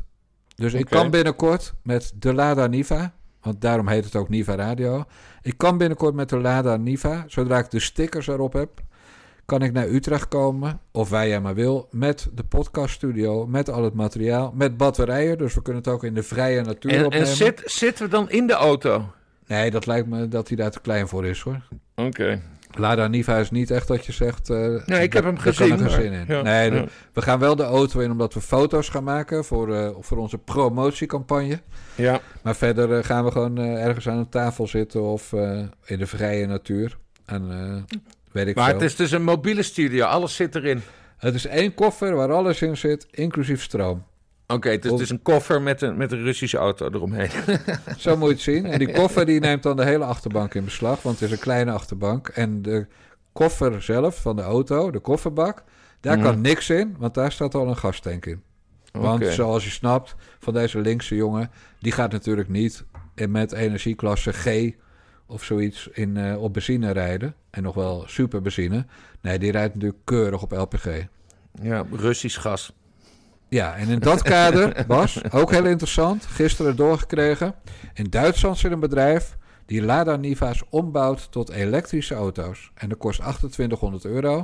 Dus 0.56 0.74
ik 0.74 0.86
kan 0.86 1.10
binnenkort 1.10 1.74
met 1.84 2.14
de 2.16 2.34
Lada 2.34 2.68
Niva. 2.68 3.14
Want 3.42 3.62
daarom 3.62 3.88
heet 3.88 4.06
het 4.06 4.16
ook 4.16 4.30
Niva 4.30 4.56
Radio. 4.56 5.04
Ik 5.42 5.58
kan 5.58 5.78
binnenkort 5.78 6.16
met 6.16 6.30
de 6.30 6.38
Lada 6.38 6.78
Niva, 6.78 7.24
zodra 7.28 7.58
ik 7.58 7.72
de 7.72 7.80
stickers 7.80 8.28
erop 8.28 8.54
heb, 8.54 8.82
kan 9.46 9.62
ik 9.62 9.72
naar 9.74 9.88
Utrecht 9.88 10.28
komen, 10.28 10.80
of 10.92 11.10
waar 11.10 11.28
jij 11.28 11.42
maar 11.42 11.56
wil, 11.56 11.88
met 11.92 12.28
de 12.34 12.44
podcaststudio, 12.44 13.48
met 13.48 13.70
al 13.70 13.84
het 13.84 13.94
materiaal, 13.94 14.52
met 14.56 14.78
batterijen. 14.78 15.38
Dus 15.38 15.54
we 15.54 15.62
kunnen 15.62 15.82
het 15.84 15.92
ook 15.92 16.04
in 16.04 16.14
de 16.14 16.24
vrije 16.24 16.62
natuur 16.62 16.92
En, 16.92 17.06
opnemen. 17.06 17.28
en 17.28 17.36
zit, 17.36 17.62
zitten 17.66 18.06
we 18.06 18.12
dan 18.12 18.30
in 18.30 18.48
de 18.48 18.54
auto? 18.54 19.06
Nee, 19.48 19.72
dat 19.72 19.86
lijkt 19.86 20.08
me 20.08 20.28
dat 20.28 20.48
hij 20.48 20.58
daar 20.58 20.72
te 20.72 20.80
klein 20.82 21.08
voor 21.08 21.26
is 21.26 21.40
hoor. 21.42 21.62
Oké. 21.96 22.42
Lada 22.78 23.08
Niva 23.08 23.38
is 23.38 23.52
niet 23.52 23.72
echt 23.72 23.88
dat 23.88 24.06
je 24.06 24.12
zegt. 24.12 24.50
eh, 24.50 24.58
Nee, 24.86 25.02
ik 25.04 25.14
heb 25.14 25.24
hem 25.24 25.34
kan 25.34 25.44
gezien, 25.44 25.72
een 25.72 25.80
gezin 25.80 26.12
maar- 26.12 26.20
in. 26.20 26.26
ja, 26.36 26.42
nee, 26.42 26.72
ja. 26.72 26.86
we 27.14 27.22
gaan 27.22 27.40
wel 27.40 27.56
de 27.56 27.64
auto 27.64 28.00
in 28.00 28.12
omdat 28.12 28.34
we 28.34 28.42
foto's 28.42 28.90
gaan 28.90 29.04
maken 29.04 29.46
voor, 29.46 29.76
eh, 29.76 29.90
voor 30.00 30.18
onze 30.18 30.38
promotiecampagne. 30.38 31.60
Ja. 31.96 32.20
Maar 32.42 32.56
verder 32.56 32.98
eh, 32.98 33.04
gaan 33.04 33.26
we 33.26 33.32
gewoon 33.32 33.58
ergens 33.58 34.08
aan 34.10 34.18
een 34.18 34.30
tafel 34.30 34.68
zitten 34.68 35.02
of 35.02 35.34
in 35.86 35.98
de 36.00 36.08
vrije 36.08 36.46
natuur. 36.48 36.98
En 37.26 37.44
weet 38.36 38.48
ik 38.48 38.56
Maar 38.56 38.66
veel. 38.70 38.74
het 38.74 38.84
is 38.84 38.96
dus 38.96 39.12
een 39.12 39.24
mobiele 39.24 39.64
studio, 39.64 40.06
alles 40.06 40.36
zit 40.36 40.56
erin. 40.56 40.82
Het 41.18 41.36
is 41.36 41.46
één 41.46 41.74
koffer 41.74 42.16
waar 42.16 42.32
alles 42.32 42.62
in 42.62 42.78
zit, 42.78 43.08
inclusief 43.12 43.64
stroom. 43.64 44.04
Oké, 44.48 44.70
het 44.70 44.86
is 44.86 44.94
dus 44.96 45.10
een 45.10 45.22
koffer 45.22 45.62
met 45.62 45.82
een, 45.82 45.98
met 45.98 46.12
een 46.12 46.24
Russische 46.24 46.58
auto 46.58 46.86
eromheen. 46.90 47.30
Zo 47.98 48.18
moet 48.18 48.28
je 48.28 48.34
het 48.34 48.44
zien. 48.44 48.66
En 48.66 48.80
die 48.80 48.92
koffer 48.92 49.26
die 49.26 49.40
neemt 49.40 49.64
dan 49.64 49.76
de 49.76 49.86
hele 49.86 50.04
achterbank 50.06 50.54
in 50.54 50.64
beslag, 50.64 51.02
want 51.02 51.20
het 51.20 51.30
is 51.30 51.36
een 51.36 51.42
kleine 51.44 51.72
achterbank. 51.72 52.28
En 52.28 52.62
de 52.62 52.88
koffer 53.34 53.82
zelf 53.82 54.22
van 54.22 54.36
de 54.36 54.42
auto, 54.42 54.92
de 54.92 55.00
kofferbak, 55.00 55.64
daar 56.02 56.18
Mhm. 56.18 56.26
kan 56.26 56.42
niks 56.42 56.70
in, 56.70 56.96
want 57.00 57.14
daar 57.14 57.32
staat 57.32 57.56
al 57.56 57.68
een 57.68 57.78
gastank 57.78 58.26
in. 58.26 58.42
Want 58.92 59.26
zoals 59.26 59.64
je 59.64 59.70
snapt, 59.70 60.16
van 60.40 60.54
deze 60.54 60.80
linkse 60.80 61.16
jongen, 61.16 61.52
die 61.80 61.92
gaat 61.92 62.12
natuurlijk 62.12 62.50
niet 62.50 62.84
in- 63.16 63.32
met 63.32 63.52
energieklasse 63.52 64.34
G 64.34 64.72
of 65.26 65.44
zoiets 65.44 65.88
in, 65.88 66.18
eh, 66.18 66.42
op 66.42 66.54
benzine 66.54 66.92
rijden. 66.92 67.36
En 67.50 67.64
nog 67.64 67.76
wel 67.76 68.04
super 68.08 68.42
benzine. 68.42 68.86
Nee, 69.22 69.40
die 69.40 69.52
rijdt 69.52 69.74
natuurlijk 69.74 70.02
keurig 70.04 70.42
op 70.42 70.52
LPG. 70.52 71.08
Ja, 71.62 71.86
Russisch 71.92 72.42
gas. 72.42 72.74
Ja, 73.50 73.76
en 73.76 73.88
in 73.88 74.00
dat 74.00 74.22
kader, 74.22 74.74
Bas, 74.88 75.32
ook 75.32 75.52
heel 75.52 75.66
interessant, 75.66 76.26
gisteren 76.26 76.76
doorgekregen. 76.76 77.56
In 77.94 78.10
Duitsland 78.10 78.58
zit 78.58 78.72
een 78.72 78.80
bedrijf 78.80 79.38
die 79.66 79.82
Lada 79.82 80.16
Niva's 80.16 80.64
ombouwt 80.70 81.32
tot 81.32 81.50
elektrische 81.50 82.16
auto's. 82.16 82.72
En 82.74 82.90
dat 82.90 82.98
kost 82.98 83.20
2800 83.20 84.06
euro. 84.06 84.38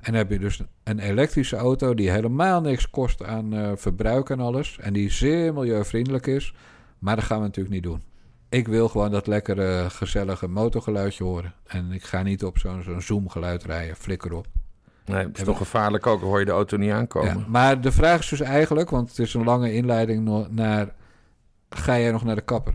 En 0.00 0.12
dan 0.12 0.14
heb 0.14 0.30
je 0.30 0.38
dus 0.38 0.60
een 0.84 0.98
elektrische 0.98 1.56
auto 1.56 1.94
die 1.94 2.10
helemaal 2.10 2.60
niks 2.60 2.90
kost 2.90 3.24
aan 3.24 3.52
eh, 3.52 3.72
verbruik 3.74 4.30
en 4.30 4.40
alles. 4.40 4.78
En 4.80 4.92
die 4.92 5.10
zeer 5.10 5.52
milieuvriendelijk 5.54 6.26
is. 6.26 6.54
Maar 6.98 7.16
dat 7.16 7.24
gaan 7.24 7.38
we 7.38 7.44
natuurlijk 7.44 7.74
niet 7.74 7.84
doen. 7.84 8.02
Ik 8.48 8.68
wil 8.68 8.88
gewoon 8.88 9.10
dat 9.10 9.26
lekkere, 9.26 9.90
gezellige 9.90 10.48
motorgeluidje 10.48 11.24
horen. 11.24 11.54
En 11.66 11.92
ik 11.92 12.04
ga 12.04 12.22
niet 12.22 12.44
op 12.44 12.58
zo'n 12.58 12.82
zo'n 12.82 13.00
zoomgeluid 13.00 13.64
rijden. 13.64 13.96
Flikker 13.96 14.32
op. 14.32 14.46
Nee, 15.04 15.26
het 15.26 15.38
is 15.38 15.44
toch 15.44 15.56
gevaarlijk 15.58 16.06
ook, 16.06 16.20
dan 16.20 16.28
hoor 16.28 16.38
je 16.38 16.44
de 16.44 16.50
auto 16.50 16.76
niet 16.76 16.90
aankomen. 16.92 17.38
Ja, 17.38 17.44
maar 17.48 17.80
de 17.80 17.92
vraag 17.92 18.18
is 18.20 18.28
dus 18.28 18.40
eigenlijk, 18.40 18.90
want 18.90 19.08
het 19.08 19.18
is 19.18 19.34
een 19.34 19.44
lange 19.44 19.72
inleiding 19.72 20.46
naar... 20.50 20.94
Ga 21.70 21.98
jij 21.98 22.10
nog 22.12 22.24
naar 22.24 22.34
de 22.34 22.40
kapper? 22.40 22.74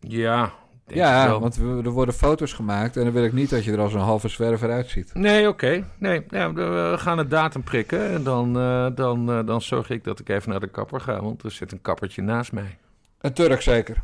Ja, 0.00 0.52
denk 0.84 1.00
ja, 1.00 1.26
wel. 1.26 1.40
want 1.40 1.56
we- 1.56 1.80
er 1.84 1.90
worden 1.90 2.14
foto's 2.14 2.52
gemaakt... 2.52 2.96
en 2.96 3.04
dan 3.04 3.12
wil 3.12 3.24
ik 3.24 3.32
niet 3.32 3.50
dat 3.50 3.64
je 3.64 3.72
er 3.72 3.80
als 3.80 3.94
een 3.94 4.00
halve 4.00 4.28
zwerver 4.28 4.70
uitziet. 4.70 5.14
Nee, 5.14 5.48
oké. 5.48 5.84
Nee, 5.98 6.24
ja, 6.28 6.52
we 6.52 6.94
gaan 6.98 7.18
een 7.18 7.28
datum 7.28 7.62
prikken. 7.62 8.10
En 8.10 8.22
dan, 8.22 8.58
eh, 8.58 8.86
dan, 8.94 9.30
eh, 9.30 9.46
dan 9.46 9.62
zorg 9.62 9.90
ik 9.90 10.04
dat 10.04 10.20
ik 10.20 10.28
even 10.28 10.50
naar 10.50 10.60
de 10.60 10.68
kapper 10.70 11.00
ga. 11.00 11.22
Want 11.22 11.42
er 11.42 11.50
zit 11.50 11.72
een 11.72 11.80
kappertje 11.82 12.22
naast 12.22 12.52
mij. 12.52 12.78
Een 13.24 13.32
Turk 13.32 13.60
zeker. 13.62 14.02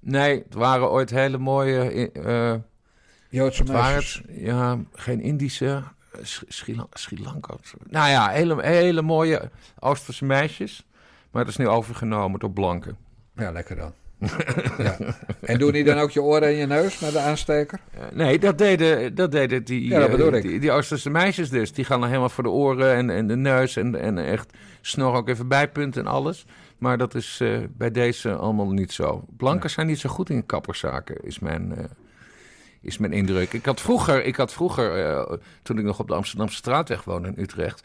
Nee, 0.00 0.42
het 0.44 0.54
waren 0.54 0.90
ooit 0.90 1.10
hele 1.10 1.38
mooie... 1.38 2.10
eh, 2.12 2.54
Joodse 3.28 3.64
meisjes. 3.64 4.22
het? 4.26 4.36
Ja, 4.40 4.78
geen 4.94 5.20
Indische. 5.20 5.66
eh, 6.12 6.18
Sri, 6.22 6.46
Sri 6.48 6.76
Lan- 6.76 6.88
Sri 6.92 7.22
Lanka. 7.22 7.54
Nou 7.88 8.10
ja, 8.10 8.28
hele, 8.28 8.62
hele 8.66 9.02
mooie 9.02 9.50
Oosterse 9.78 10.24
meisjes. 10.24 10.86
Maar 11.30 11.42
het 11.42 11.50
is 11.50 11.56
nu 11.56 11.68
overgenomen 11.68 12.40
door 12.40 12.50
blanken. 12.50 12.96
Ja, 13.36 13.50
lekker 13.50 13.76
dan. 13.76 13.92
ja. 14.78 14.96
En 15.40 15.58
doen 15.58 15.72
die 15.72 15.84
dan 15.84 15.98
ook 15.98 16.10
je 16.10 16.22
oren 16.22 16.48
en 16.48 16.54
je 16.54 16.66
neus 16.66 16.98
met 16.98 17.12
de 17.12 17.18
aansteker? 17.18 17.80
Eh, 17.94 18.00
nee, 18.12 18.38
dat 18.38 18.58
deden, 18.58 19.14
dat 19.14 19.32
deden 19.32 19.64
die, 19.64 19.88
Ja, 19.88 20.06
dat 20.08 20.42
die, 20.42 20.60
die 20.60 20.70
Oosterse 20.72 21.10
meisjes 21.10 21.50
dus. 21.50 21.72
Die 21.72 21.84
gaan 21.84 21.98
dan 22.00 22.08
helemaal 22.08 22.28
voor 22.28 22.44
de 22.44 22.50
oren 22.50 22.94
en, 22.94 23.10
en 23.10 23.26
de 23.26 23.36
neus 23.36 23.76
en, 23.76 24.00
en 24.00 24.18
echt 24.18 24.52
snor 24.80 25.14
ook 25.14 25.28
even 25.28 25.48
bijpunten 25.48 26.00
en 26.04 26.10
alles. 26.12 26.44
Maar 26.82 26.98
dat 26.98 27.14
is 27.14 27.40
eh, 27.40 27.58
bij 27.76 27.90
deze 27.90 28.34
allemaal 28.34 28.70
niet 28.70 28.92
zo. 28.92 29.24
Blanken 29.36 29.70
zijn 29.70 29.86
niet 29.86 29.98
zo 29.98 30.08
goed 30.08 30.30
in 30.30 30.46
kapperszaken, 30.46 31.24
is 31.24 31.38
mijn, 31.38 31.76
eh, 31.76 31.84
is 32.82 32.98
mijn 32.98 33.12
indruk. 33.12 33.52
Ik 33.52 33.64
had 33.64 33.80
vroeger, 33.80 34.24
ik 34.24 34.36
had 34.36 34.52
vroeger 34.52 35.04
eh, 35.06 35.36
toen 35.62 35.78
ik 35.78 35.84
nog 35.84 35.98
op 35.98 36.08
de 36.08 36.14
Amsterdamse 36.14 36.56
straatweg 36.56 37.04
woonde 37.04 37.28
in 37.28 37.42
Utrecht... 37.42 37.82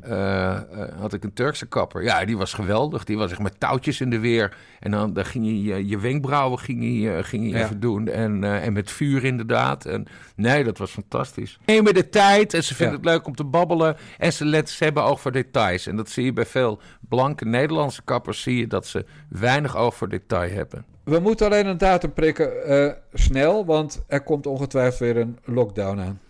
eh, 0.00 0.50
eh, 0.56 0.62
had 0.98 1.12
ik 1.12 1.24
een 1.24 1.32
Turkse 1.32 1.66
kapper. 1.66 2.02
Ja, 2.02 2.24
die 2.24 2.36
was 2.36 2.52
geweldig. 2.52 3.04
Die 3.04 3.16
was 3.18 3.30
echt 3.30 3.40
met 3.40 3.60
touwtjes 3.60 4.00
in 4.00 4.10
de 4.10 4.18
weer. 4.18 4.56
En 4.80 4.90
dan, 4.90 5.12
dan 5.12 5.24
ging 5.24 5.46
je 5.46 5.62
je, 5.62 5.86
je 5.88 5.98
wenkbrauwen 5.98 6.58
ging 6.58 6.82
je, 7.02 7.18
ging 7.24 7.44
je 7.44 7.50
Ja. 7.50 7.64
even 7.64 7.80
doen. 7.80 8.08
En, 8.08 8.44
en 8.44 8.72
met 8.72 8.90
vuur 8.90 9.24
inderdaad. 9.24 9.84
En, 9.86 10.06
nee, 10.36 10.64
dat 10.64 10.78
was 10.78 10.90
fantastisch. 10.90 11.58
Nemen 11.66 11.94
de 11.94 12.08
tijd 12.08 12.54
en 12.54 12.64
ze 12.64 12.74
vinden 12.74 12.94
Ja. 12.94 13.00
het 13.02 13.10
leuk 13.10 13.26
om 13.26 13.34
te 13.34 13.44
babbelen. 13.44 13.96
En 14.18 14.32
ze, 14.32 14.44
let, 14.44 14.70
ze 14.70 14.84
hebben 14.84 15.04
oog 15.04 15.20
voor 15.20 15.32
details. 15.32 15.86
En 15.86 15.96
dat 15.96 16.10
zie 16.10 16.24
je 16.24 16.32
bij 16.32 16.46
veel 16.46 16.80
blanke 17.08 17.44
Nederlandse 17.44 18.02
kappers. 18.04 18.42
Zie 18.42 18.56
je 18.56 18.66
dat 18.66 18.86
ze 18.86 19.04
weinig 19.28 19.76
oog 19.76 19.94
voor 19.94 20.08
detail 20.08 20.50
hebben. 20.52 20.84
We 21.10 21.18
moeten 21.18 21.46
alleen 21.46 21.66
een 21.66 21.78
datum 21.78 22.12
prikken 22.12 22.64
eh, 22.64 22.92
snel, 23.12 23.64
want 23.64 24.04
er 24.06 24.20
komt 24.22 24.46
ongetwijfeld 24.46 24.98
weer 24.98 25.16
een 25.16 25.38
lockdown 25.44 25.98
aan. 26.00 26.20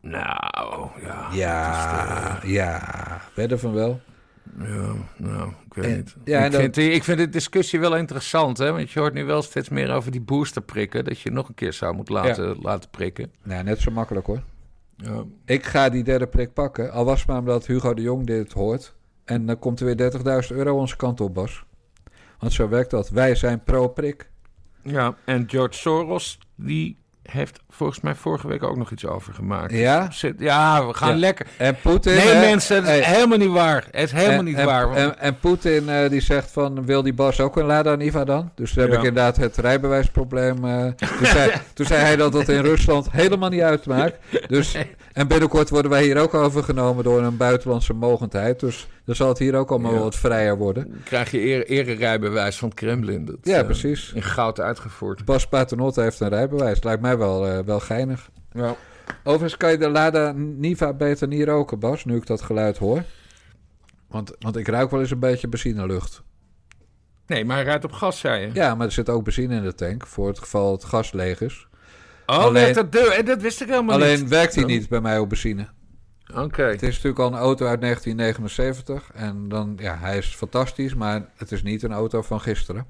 Nou, 0.00 0.88
ja. 1.02 1.28
Ja, 1.32 2.40
ja. 2.44 3.20
Wedden 3.34 3.58
van 3.58 3.72
wel. 3.72 4.00
Ja, 4.58 4.92
nou, 5.16 5.48
ik 5.66 5.74
weet 5.74 5.84
En- 5.84 5.96
niet. 5.96 6.16
ja, 6.24 6.44
ik, 6.44 6.52
dan- 6.52 6.60
vind, 6.60 6.76
ik 6.76 7.04
vind 7.04 7.18
de 7.18 7.28
discussie 7.28 7.80
wel 7.80 7.96
interessant, 7.96 8.58
hè? 8.58 8.72
Want 8.72 8.90
je 8.90 9.00
hoort 9.00 9.14
nu 9.14 9.24
wel 9.24 9.42
steeds 9.42 9.68
meer 9.68 9.92
over 9.92 10.10
die 10.10 10.20
boosterprikken. 10.20 11.04
Dat 11.04 11.20
je 11.20 11.30
nog 11.30 11.48
een 11.48 11.54
keer 11.54 11.72
zou 11.72 11.94
moeten 11.94 12.14
laten, 12.14 12.56
laten 12.62 12.90
prikken. 12.90 13.32
Nou, 13.42 13.64
net 13.64 13.80
zo 13.80 13.90
makkelijk 13.90 14.26
hoor. 14.26 14.42
Ja. 14.96 15.22
Ik 15.44 15.64
ga 15.64 15.88
die 15.88 16.04
derde 16.04 16.26
prik 16.26 16.52
pakken. 16.52 16.90
Al 16.92 17.04
was 17.04 17.18
het 17.18 17.28
maar 17.28 17.38
omdat 17.38 17.66
Hugo 17.66 17.94
de 17.94 18.02
Jong 18.02 18.26
dit 18.26 18.52
hoort. 18.52 18.94
En 19.24 19.46
dan 19.46 19.58
komt 19.58 19.80
er 19.80 19.86
weer 19.86 19.96
30.000 20.46 20.56
euro 20.56 20.76
onze 20.78 20.96
kant 20.96 21.20
op, 21.20 21.34
Bas. 21.34 21.64
Want 22.44 22.56
zo 22.56 22.68
werkt 22.68 22.90
dat. 22.90 23.08
Wij 23.08 23.34
zijn 23.34 23.62
pro-prik. 23.62 24.28
ja, 24.82 25.14
en 25.24 25.44
George 25.46 25.78
Soros, 25.78 26.38
die 26.56 26.96
heeft 27.22 27.60
volgens 27.70 28.00
mij 28.00 28.14
vorige 28.14 28.48
week 28.48 28.62
ook 28.62 28.76
nog 28.76 28.90
iets 28.90 29.06
over 29.06 29.34
gemaakt. 29.34 29.72
Ja? 29.72 30.10
Zit- 30.10 30.34
ja, 30.38 30.86
we 30.86 30.94
gaan 30.94 31.08
Ja. 31.10 31.16
lekker. 31.16 31.46
En 31.58 31.76
Poetin... 31.82 32.14
Nee, 32.14 32.26
hè, 32.28 32.40
mensen, 32.40 32.76
het 32.76 32.84
is 32.98 33.04
hey, 33.04 33.14
helemaal 33.14 33.38
niet 33.38 33.50
waar. 33.50 33.84
Het 33.90 34.02
is 34.04 34.12
helemaal 34.12 34.38
en, 34.38 34.44
niet 34.44 34.56
en, 34.56 34.66
waar. 34.66 34.86
want- 34.86 34.98
En, 34.98 35.18
en 35.18 35.38
Poetin 35.38 35.88
eh, 35.88 36.10
die 36.10 36.20
zegt 36.20 36.50
van, 36.50 36.84
wil 36.86 37.02
die 37.02 37.12
Bas 37.14 37.40
ook 37.40 37.56
een 37.56 37.64
Lada 37.66 37.94
Niva 37.94 38.24
dan? 38.24 38.50
Dus 38.54 38.72
toen 38.72 38.82
heb 38.82 38.92
Ja. 38.92 38.98
ik 38.98 39.04
inderdaad 39.04 39.36
het 39.36 39.56
rijbewijsprobleem. 39.56 40.64
eh, 40.64 40.84
toen, 41.18 41.26
zei, 41.26 41.52
toen 41.74 41.86
zei 41.86 42.00
hij 42.00 42.16
dat 42.16 42.32
dat 42.32 42.48
in 42.48 42.60
Rusland 42.60 43.10
helemaal 43.10 43.50
niet 43.50 43.60
uitmaakt. 43.60 44.16
Dus, 44.48 44.76
en 45.12 45.28
binnenkort 45.28 45.70
worden 45.70 45.90
wij 45.90 46.02
hier 46.02 46.18
ook 46.18 46.34
overgenomen 46.34 47.04
door 47.04 47.22
een 47.22 47.36
buitenlandse 47.36 47.92
mogendheid. 47.92 48.60
Dus 48.60 48.86
dan 49.04 49.14
zal 49.14 49.28
het 49.28 49.38
hier 49.38 49.54
ook 49.54 49.70
allemaal 49.70 49.92
Ja. 49.94 49.98
wat 49.98 50.16
vrijer 50.16 50.56
worden. 50.56 50.88
Dan 50.90 51.02
krijg 51.04 51.30
je 51.30 51.40
eer, 51.40 51.66
ererijbewijs 51.66 52.58
van 52.58 52.68
het 52.68 52.78
Kremlin. 52.78 53.24
Dat, 53.24 53.36
Ja, 53.42 53.58
eh, 53.58 53.64
precies. 53.64 54.12
In 54.12 54.22
goud 54.22 54.60
uitgevoerd. 54.60 55.24
Bas 55.24 55.48
Paternotte 55.48 56.00
heeft 56.00 56.20
een 56.20 56.28
rijbewijs. 56.28 56.82
Lijkt 56.82 57.02
mij 57.02 57.18
wel, 57.18 57.46
eh, 57.46 57.58
wel 57.58 57.80
geinig. 57.80 58.30
Ja. 58.52 58.76
Overigens 59.24 59.56
kan 59.56 59.70
je 59.70 59.78
de 59.78 59.88
Lada 59.88 60.32
Niva 60.36 60.92
beter 60.92 61.28
niet 61.28 61.44
roken, 61.44 61.78
Bas, 61.78 62.04
nu 62.04 62.16
ik 62.16 62.26
dat 62.26 62.42
geluid 62.42 62.78
hoor. 62.78 63.02
Want, 64.08 64.32
want 64.38 64.56
ik 64.56 64.68
ruik 64.68 64.90
wel 64.90 65.00
eens 65.00 65.10
een 65.10 65.18
beetje 65.18 65.48
benzinelucht. 65.48 66.22
Nee, 67.26 67.44
maar 67.44 67.56
hij 67.56 67.64
rijdt 67.64 67.84
op 67.84 67.92
gas, 67.92 68.18
zei 68.18 68.40
je. 68.46 68.50
Ja, 68.52 68.74
maar 68.74 68.86
er 68.86 68.92
zit 68.92 69.08
ook 69.08 69.24
benzine 69.24 69.56
in 69.56 69.62
de 69.62 69.74
tank 69.74 70.06
voor 70.06 70.28
het 70.28 70.38
geval 70.38 70.72
het 70.72 70.84
gas 70.84 71.12
leeg 71.12 71.40
is. 71.40 71.66
Oh, 72.26 72.38
Alleen- 72.38 72.74
dat, 72.74 72.92
dat, 72.92 73.26
dat 73.26 73.40
wist 73.42 73.60
ik 73.60 73.68
helemaal 73.68 73.94
Alleen 73.94 74.20
niet. 74.20 74.28
werkt 74.28 74.54
hij 74.54 74.62
Oh. 74.64 74.68
niet 74.70 74.88
bij 74.88 75.00
mij 75.00 75.18
op 75.18 75.28
benzine. 75.28 75.66
Oké. 76.32 76.62
Het 76.62 76.82
is 76.82 76.94
natuurlijk 76.94 77.18
al 77.18 77.26
een 77.26 77.38
auto 77.38 77.66
uit 77.66 77.80
1979. 77.80 79.10
En 79.14 79.48
dan, 79.48 79.74
ja, 79.80 79.96
hij 79.98 80.18
is 80.18 80.34
fantastisch, 80.34 80.94
maar 80.94 81.28
het 81.36 81.52
is 81.52 81.62
niet 81.62 81.82
een 81.82 81.92
auto 81.92 82.22
van 82.22 82.40
gisteren. 82.40 82.86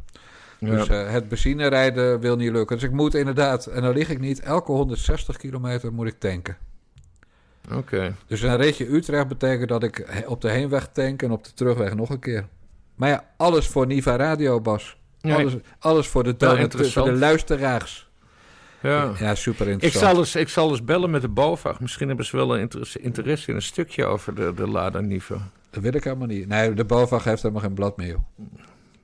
Ja. 0.59 0.70
Dus 0.70 0.89
eh, 0.89 1.11
het 1.11 1.28
benzine 1.28 1.66
rijden 1.66 2.20
wil 2.20 2.37
niet 2.37 2.53
lukken. 2.53 2.76
Dus 2.76 2.85
ik 2.85 2.93
moet 2.93 3.14
inderdaad, 3.14 3.66
en 3.66 3.82
dan 3.82 3.93
lig 3.93 4.09
ik 4.09 4.20
niet, 4.20 4.41
elke 4.41 4.72
160 4.72 5.37
kilometer 5.37 5.93
moet 5.93 6.07
ik 6.07 6.18
tanken. 6.18 6.57
Oké. 7.72 8.14
Dus 8.26 8.43
een 8.43 8.57
ritje 8.57 8.93
Utrecht 8.93 9.28
betekent 9.28 9.68
dat 9.68 9.82
ik 9.82 10.24
op 10.26 10.41
de 10.41 10.51
heenweg 10.51 10.89
tank 10.93 11.22
en 11.22 11.30
op 11.30 11.45
de 11.45 11.53
terugweg 11.55 11.95
nog 11.95 12.11
een 12.11 12.18
keer. 12.18 12.47
Maar 12.95 13.09
ja, 13.09 13.24
alles 13.37 13.66
voor 13.66 13.87
Niva 13.87 14.16
Radio, 14.16 14.61
Bas. 14.61 14.97
Nee. 15.20 15.35
Alles, 15.35 15.55
alles 15.78 16.09
voor 16.09 16.22
de, 16.22 16.57
interessant. 16.59 16.93
voor 16.93 17.14
de 17.14 17.18
luisteraars. 17.18 18.03
Ja. 18.91 19.12
Ja, 19.18 19.35
super 19.35 19.66
Ik 19.66 19.72
interessant. 19.72 20.05
zal, 20.11 20.18
eens, 20.18 20.37
ik 20.37 20.49
zal 20.49 20.70
eens 20.70 20.85
bellen 20.85 21.11
met 21.11 21.20
de 21.22 21.28
BOVAG. 21.28 21.80
Misschien 21.80 22.09
hebben 22.09 22.26
ze 22.26 22.37
wel 22.37 22.55
een 22.55 22.61
interesse, 22.61 23.01
interesse 23.01 23.51
in 23.51 23.57
een 23.57 23.62
stukje 23.62 24.05
over 24.05 24.35
de, 24.35 24.53
de 24.55 24.68
Lada 24.68 25.01
Niva. 25.01 25.37
Dat 25.70 25.82
wil 25.82 25.95
ik 25.95 26.05
helemaal 26.05 26.26
niet. 26.26 26.49
Nee, 26.49 26.74
de 26.74 26.85
BOVAG 26.85 27.24
heeft 27.24 27.43
helemaal 27.43 27.62
geen 27.62 27.74
blad 27.74 27.97
meer, 27.97 28.07
joh. 28.09 28.18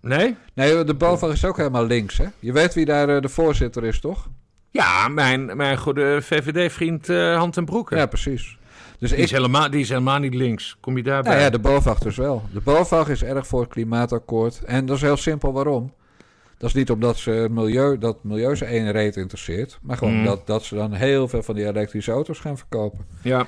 Nee? 0.00 0.36
Nee, 0.54 0.84
de 0.84 0.94
BOVAG 0.94 1.32
is 1.32 1.44
ook 1.44 1.56
helemaal 1.56 1.86
links, 1.86 2.18
hè? 2.18 2.26
Je 2.38 2.52
weet 2.52 2.74
wie 2.74 2.84
daar 2.84 3.08
eh, 3.08 3.22
de 3.22 3.28
voorzitter 3.28 3.84
is, 3.84 4.00
toch? 4.00 4.28
Ja, 4.70 5.08
mijn, 5.08 5.56
mijn 5.56 5.78
goede 5.78 6.18
VVD-vriend 6.22 7.08
eh 7.08 7.36
Hand 7.36 7.56
en 7.56 7.64
Broeken. 7.64 7.96
Ja, 7.96 8.06
precies. 8.06 8.58
Dus 8.98 9.08
die, 9.08 9.18
ik, 9.18 9.24
is 9.24 9.30
helemaal, 9.30 9.70
die 9.70 9.80
is 9.80 9.88
helemaal 9.88 10.18
niet 10.18 10.34
links. 10.34 10.76
Kom 10.80 10.96
je 10.96 11.02
daarbij? 11.02 11.32
nou 11.32 11.44
ja, 11.44 11.50
de 11.50 11.58
BOVAG 11.58 11.98
dus 11.98 12.16
wel. 12.16 12.42
De 12.52 12.60
BOVAG 12.60 13.08
is 13.08 13.22
erg 13.22 13.46
voor 13.46 13.60
het 13.60 13.70
klimaatakkoord. 13.70 14.60
En 14.64 14.86
dat 14.86 14.96
is 14.96 15.02
heel 15.02 15.16
simpel 15.16 15.52
waarom. 15.52 15.92
Dat 16.60 16.68
is 16.68 16.74
niet 16.74 16.90
omdat 16.90 17.16
ze 17.16 17.30
het 17.30 17.50
milieu, 17.52 17.98
dat 17.98 18.24
milieu 18.24 18.56
ze 18.56 18.64
één 18.64 18.90
reet 18.92 19.16
interesseert. 19.16 19.78
Maar 19.82 19.96
gewoon 19.96 20.14
Mhm. 20.16 20.24
dat, 20.24 20.46
dat 20.46 20.62
ze 20.64 20.74
dan 20.74 20.92
heel 20.92 21.28
veel 21.28 21.42
van 21.42 21.54
die 21.54 21.66
elektrische 21.66 22.12
auto's 22.12 22.38
gaan 22.38 22.56
verkopen. 22.58 23.06
Ja. 23.22 23.46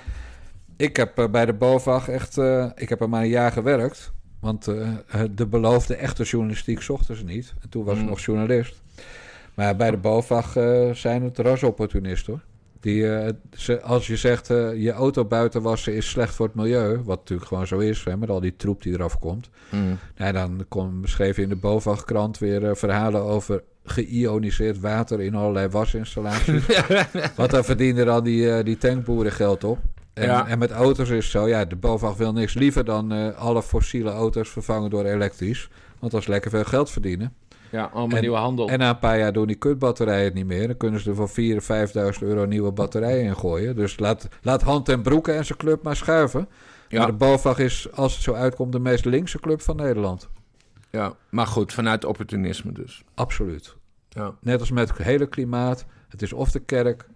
Ik 0.77 0.97
heb 0.97 1.19
eh, 1.19 1.29
bij 1.29 1.47
de 1.47 1.53
BOVAG 1.53 2.09
echt... 2.09 2.39
eh, 2.39 2.67
ik 2.75 2.89
heb 2.89 3.01
er 3.01 3.09
maar 3.09 3.23
een 3.23 3.29
jaar 3.29 3.53
gewerkt. 3.53 4.13
Want 4.41 4.67
eh, 4.69 4.89
de 5.31 5.47
beloofde 5.47 5.95
echte 5.95 6.23
journalistiek 6.23 6.83
zochten 6.83 7.17
ze 7.17 7.25
niet. 7.25 7.55
En 7.63 7.69
toen 7.69 7.85
was 7.85 7.97
ik 7.97 8.03
Mm. 8.03 8.09
nog 8.09 8.21
journalist. 8.21 8.83
Maar 9.55 9.77
bij 9.77 9.91
de 9.91 9.97
BOVAG 9.97 10.53
zijn 10.93 11.23
het 11.23 11.39
rasopportunisten, 11.39 12.33
hoor. 12.33 12.43
Die, 12.83 13.15
eh, 13.15 13.33
ze, 13.53 13.83
als 13.83 14.07
je 14.07 14.17
zegt, 14.17 14.51
eh, 14.51 14.83
je 14.83 14.93
auto 14.93 15.25
buiten 15.25 15.63
wassen 15.63 15.95
is 15.95 16.11
slecht 16.11 16.35
voor 16.35 16.47
het 16.47 16.55
milieu... 16.55 17.03
wat 17.05 17.19
natuurlijk 17.19 17.49
gewoon 17.49 17.67
zo 17.67 17.79
is, 17.79 18.05
hè, 18.05 18.17
met 18.17 18.31
al 18.31 18.41
die 18.41 18.57
troep 18.57 18.83
die 18.83 18.93
eraf 18.93 19.19
komt... 19.19 19.51
Mm. 19.71 19.99
Nou, 20.17 20.33
dan 20.33 20.65
kom, 20.69 21.01
beschreef 21.01 21.37
je 21.37 21.43
in 21.43 21.49
de 21.49 21.57
BOVAG-krant 21.57 22.39
weer 22.39 22.65
eh, 22.69 22.75
verhalen 22.75 23.23
over 23.23 23.63
geïoniseerd 23.85 24.81
water 24.81 25.21
in 25.21 25.35
allerlei 25.35 25.69
wasinstallaties. 25.69 26.67
Want 27.37 27.51
daar 27.51 27.65
verdienen 27.65 28.07
dan 28.07 28.25
die, 28.25 28.63
die 28.63 28.79
tankboeren 28.79 29.33
geld 29.33 29.65
op. 29.65 29.79
En, 30.15 30.27
Ja. 30.27 30.49
en 30.49 30.59
met 30.59 30.71
auto's 30.71 31.09
is 31.09 31.25
het 31.25 31.33
zo, 31.33 31.49
ja, 31.49 31.65
de 31.65 31.77
BOVAG 31.77 32.17
wil 32.17 32.33
niks 32.33 32.55
liever 32.55 32.85
dan 32.85 33.35
alle 33.37 33.63
fossiele 33.63 34.11
auto's 34.11 34.49
vervangen 34.49 34.91
door 34.91 35.05
elektrisch. 35.05 35.69
Want 35.99 36.13
dat 36.13 36.21
is 36.21 36.27
lekker 36.27 36.51
veel 36.51 36.65
geld 36.65 36.91
verdienen. 36.91 37.35
Ja, 37.73 37.85
allemaal 37.93 38.17
En- 38.17 38.23
nieuwe 38.23 38.37
handel. 38.37 38.69
En 38.69 38.79
na 38.79 38.89
een 38.89 38.99
paar 38.99 39.19
jaar 39.19 39.33
doen 39.33 39.47
die 39.47 39.57
kutbatterijen 39.57 40.25
het 40.25 40.35
niet 40.35 40.47
meer. 40.47 40.67
Dan 40.67 40.77
kunnen 40.77 41.01
ze 41.01 41.11
er 41.11 41.17
voor 41.17 41.29
4.000, 41.29 41.63
5.000 41.63 42.23
euro 42.23 42.45
nieuwe 42.45 42.73
batterijen 42.73 43.25
in 43.25 43.37
gooien. 43.37 43.77
Dus 43.77 43.99
laat, 43.99 44.29
laat 44.43 44.63
Hand 44.63 44.89
en 44.89 45.03
Broeken 45.03 45.35
en 45.35 45.45
zijn 45.45 45.59
club 45.59 45.83
maar 45.83 45.97
schuiven. 45.97 46.49
Ja. 46.89 46.99
Maar 46.99 47.07
de 47.07 47.13
BOVAG 47.13 47.59
is, 47.59 47.93
als 47.93 48.15
het 48.15 48.23
zo 48.23 48.33
uitkomt, 48.33 48.73
de 48.73 48.79
meest 48.79 49.05
linkse 49.05 49.39
club 49.41 49.63
van 49.63 49.77
Nederland. 49.77 50.29
ja, 50.91 51.15
maar 51.31 51.47
goed, 51.47 51.73
vanuit 51.73 52.05
opportunisme 52.05 52.73
dus. 52.73 53.03
Absoluut. 53.15 53.77
Ja. 54.09 54.35
Net 54.41 54.61
als 54.61 54.71
met 54.71 54.89
het 54.89 54.99
hele 54.99 55.27
klimaat. 55.27 55.85
Het 56.09 56.23
is 56.23 56.33
of 56.33 56.51
de 56.51 56.61
kerk 56.61 57.07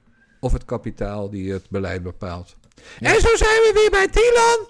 of 0.41 0.53
het 0.53 0.65
kapitaal 0.65 1.31
die 1.31 1.53
het 1.53 1.67
beleid 1.71 2.03
bepaalt. 2.03 2.57
En 3.01 3.21
zo 3.21 3.37
zijn 3.37 3.51
we 3.51 3.71
weer 3.75 3.91
bij 3.91 4.09
Dylan. 4.13 4.67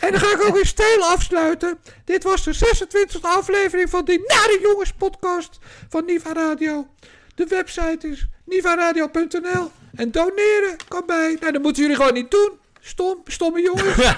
En 0.00 0.10
dan 0.10 0.20
ga 0.20 0.32
ik 0.32 0.42
ook 0.46 0.54
weer 0.54 0.66
stijl 0.66 1.04
afsluiten. 1.04 1.78
Dit 2.04 2.22
was 2.22 2.44
de 2.44 2.54
26e 2.54 3.20
aflevering 3.20 3.90
van 3.90 4.04
die 4.04 4.24
Nare 4.26 4.58
Jongens 4.62 4.92
podcast 4.92 5.58
van 5.88 6.04
Niva 6.04 6.32
Radio. 6.32 6.86
De 7.34 7.46
website 7.46 8.08
is 8.08 8.26
nivaradio.nl. 8.44 9.70
En 9.94 10.10
doneren 10.10 10.76
kan 10.88 11.02
bij. 11.06 11.36
Nou, 11.40 11.52
dat 11.52 11.62
moeten 11.62 11.82
jullie 11.82 11.96
gewoon 11.96 12.14
niet 12.14 12.30
doen. 12.30 12.58
Stom, 12.80 13.22
stomme 13.26 13.60
jongens. 13.60 13.96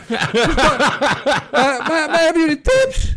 maar, 1.52 1.82
maar, 1.88 2.08
maar 2.10 2.20
hebben 2.20 2.40
jullie 2.40 2.60
tips? 2.60 3.14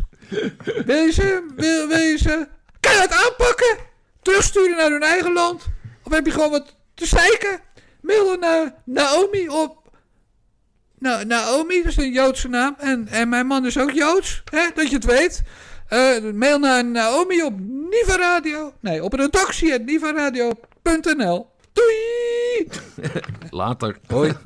Wil 0.86 1.04
je 1.04 1.12
ze, 1.12 1.46
wil, 1.56 1.88
wil 1.88 1.98
je 1.98 2.18
ze 2.18 2.48
keihard 2.80 3.12
aanpakken? 3.12 3.78
Terugsturen 4.22 4.78
naar 4.78 4.90
hun 4.90 5.04
eigen 5.04 5.34
land? 5.34 5.64
Of 6.04 6.14
heb 6.14 6.26
je 6.26 6.32
gewoon 6.32 6.52
wat 6.52 6.76
te 6.94 7.06
zeiken? 7.06 7.60
Mail 8.02 8.26
dan 8.26 8.40
naar 8.40 8.74
Naomi 8.86 9.50
op... 9.50 9.78
Nou, 11.06 11.26
Naomi, 11.26 11.84
dat 11.84 11.92
is 11.92 11.98
een 11.98 12.12
Joodse 12.12 12.48
naam. 12.48 12.76
En, 12.78 13.08
en 13.08 13.30
mijn 13.30 13.48
man 13.48 13.66
is 13.66 13.78
ook 13.78 13.92
Joods, 13.92 14.42
hè, 14.52 14.68
dat 14.76 14.90
je 14.90 14.96
het 14.96 15.06
weet. 15.06 15.44
Eh, 15.88 16.24
mail 16.34 16.60
naar 16.60 16.86
Naomi 16.86 17.44
op 17.44 17.54
Niva 17.60 18.18
Radio. 18.18 18.74
Nee, 18.80 19.04
op 19.04 19.14
redactie.nivaradio.nl. 19.14 21.48
Doei! 21.74 22.68
Later. 23.50 23.98
Hoi. 24.08 24.34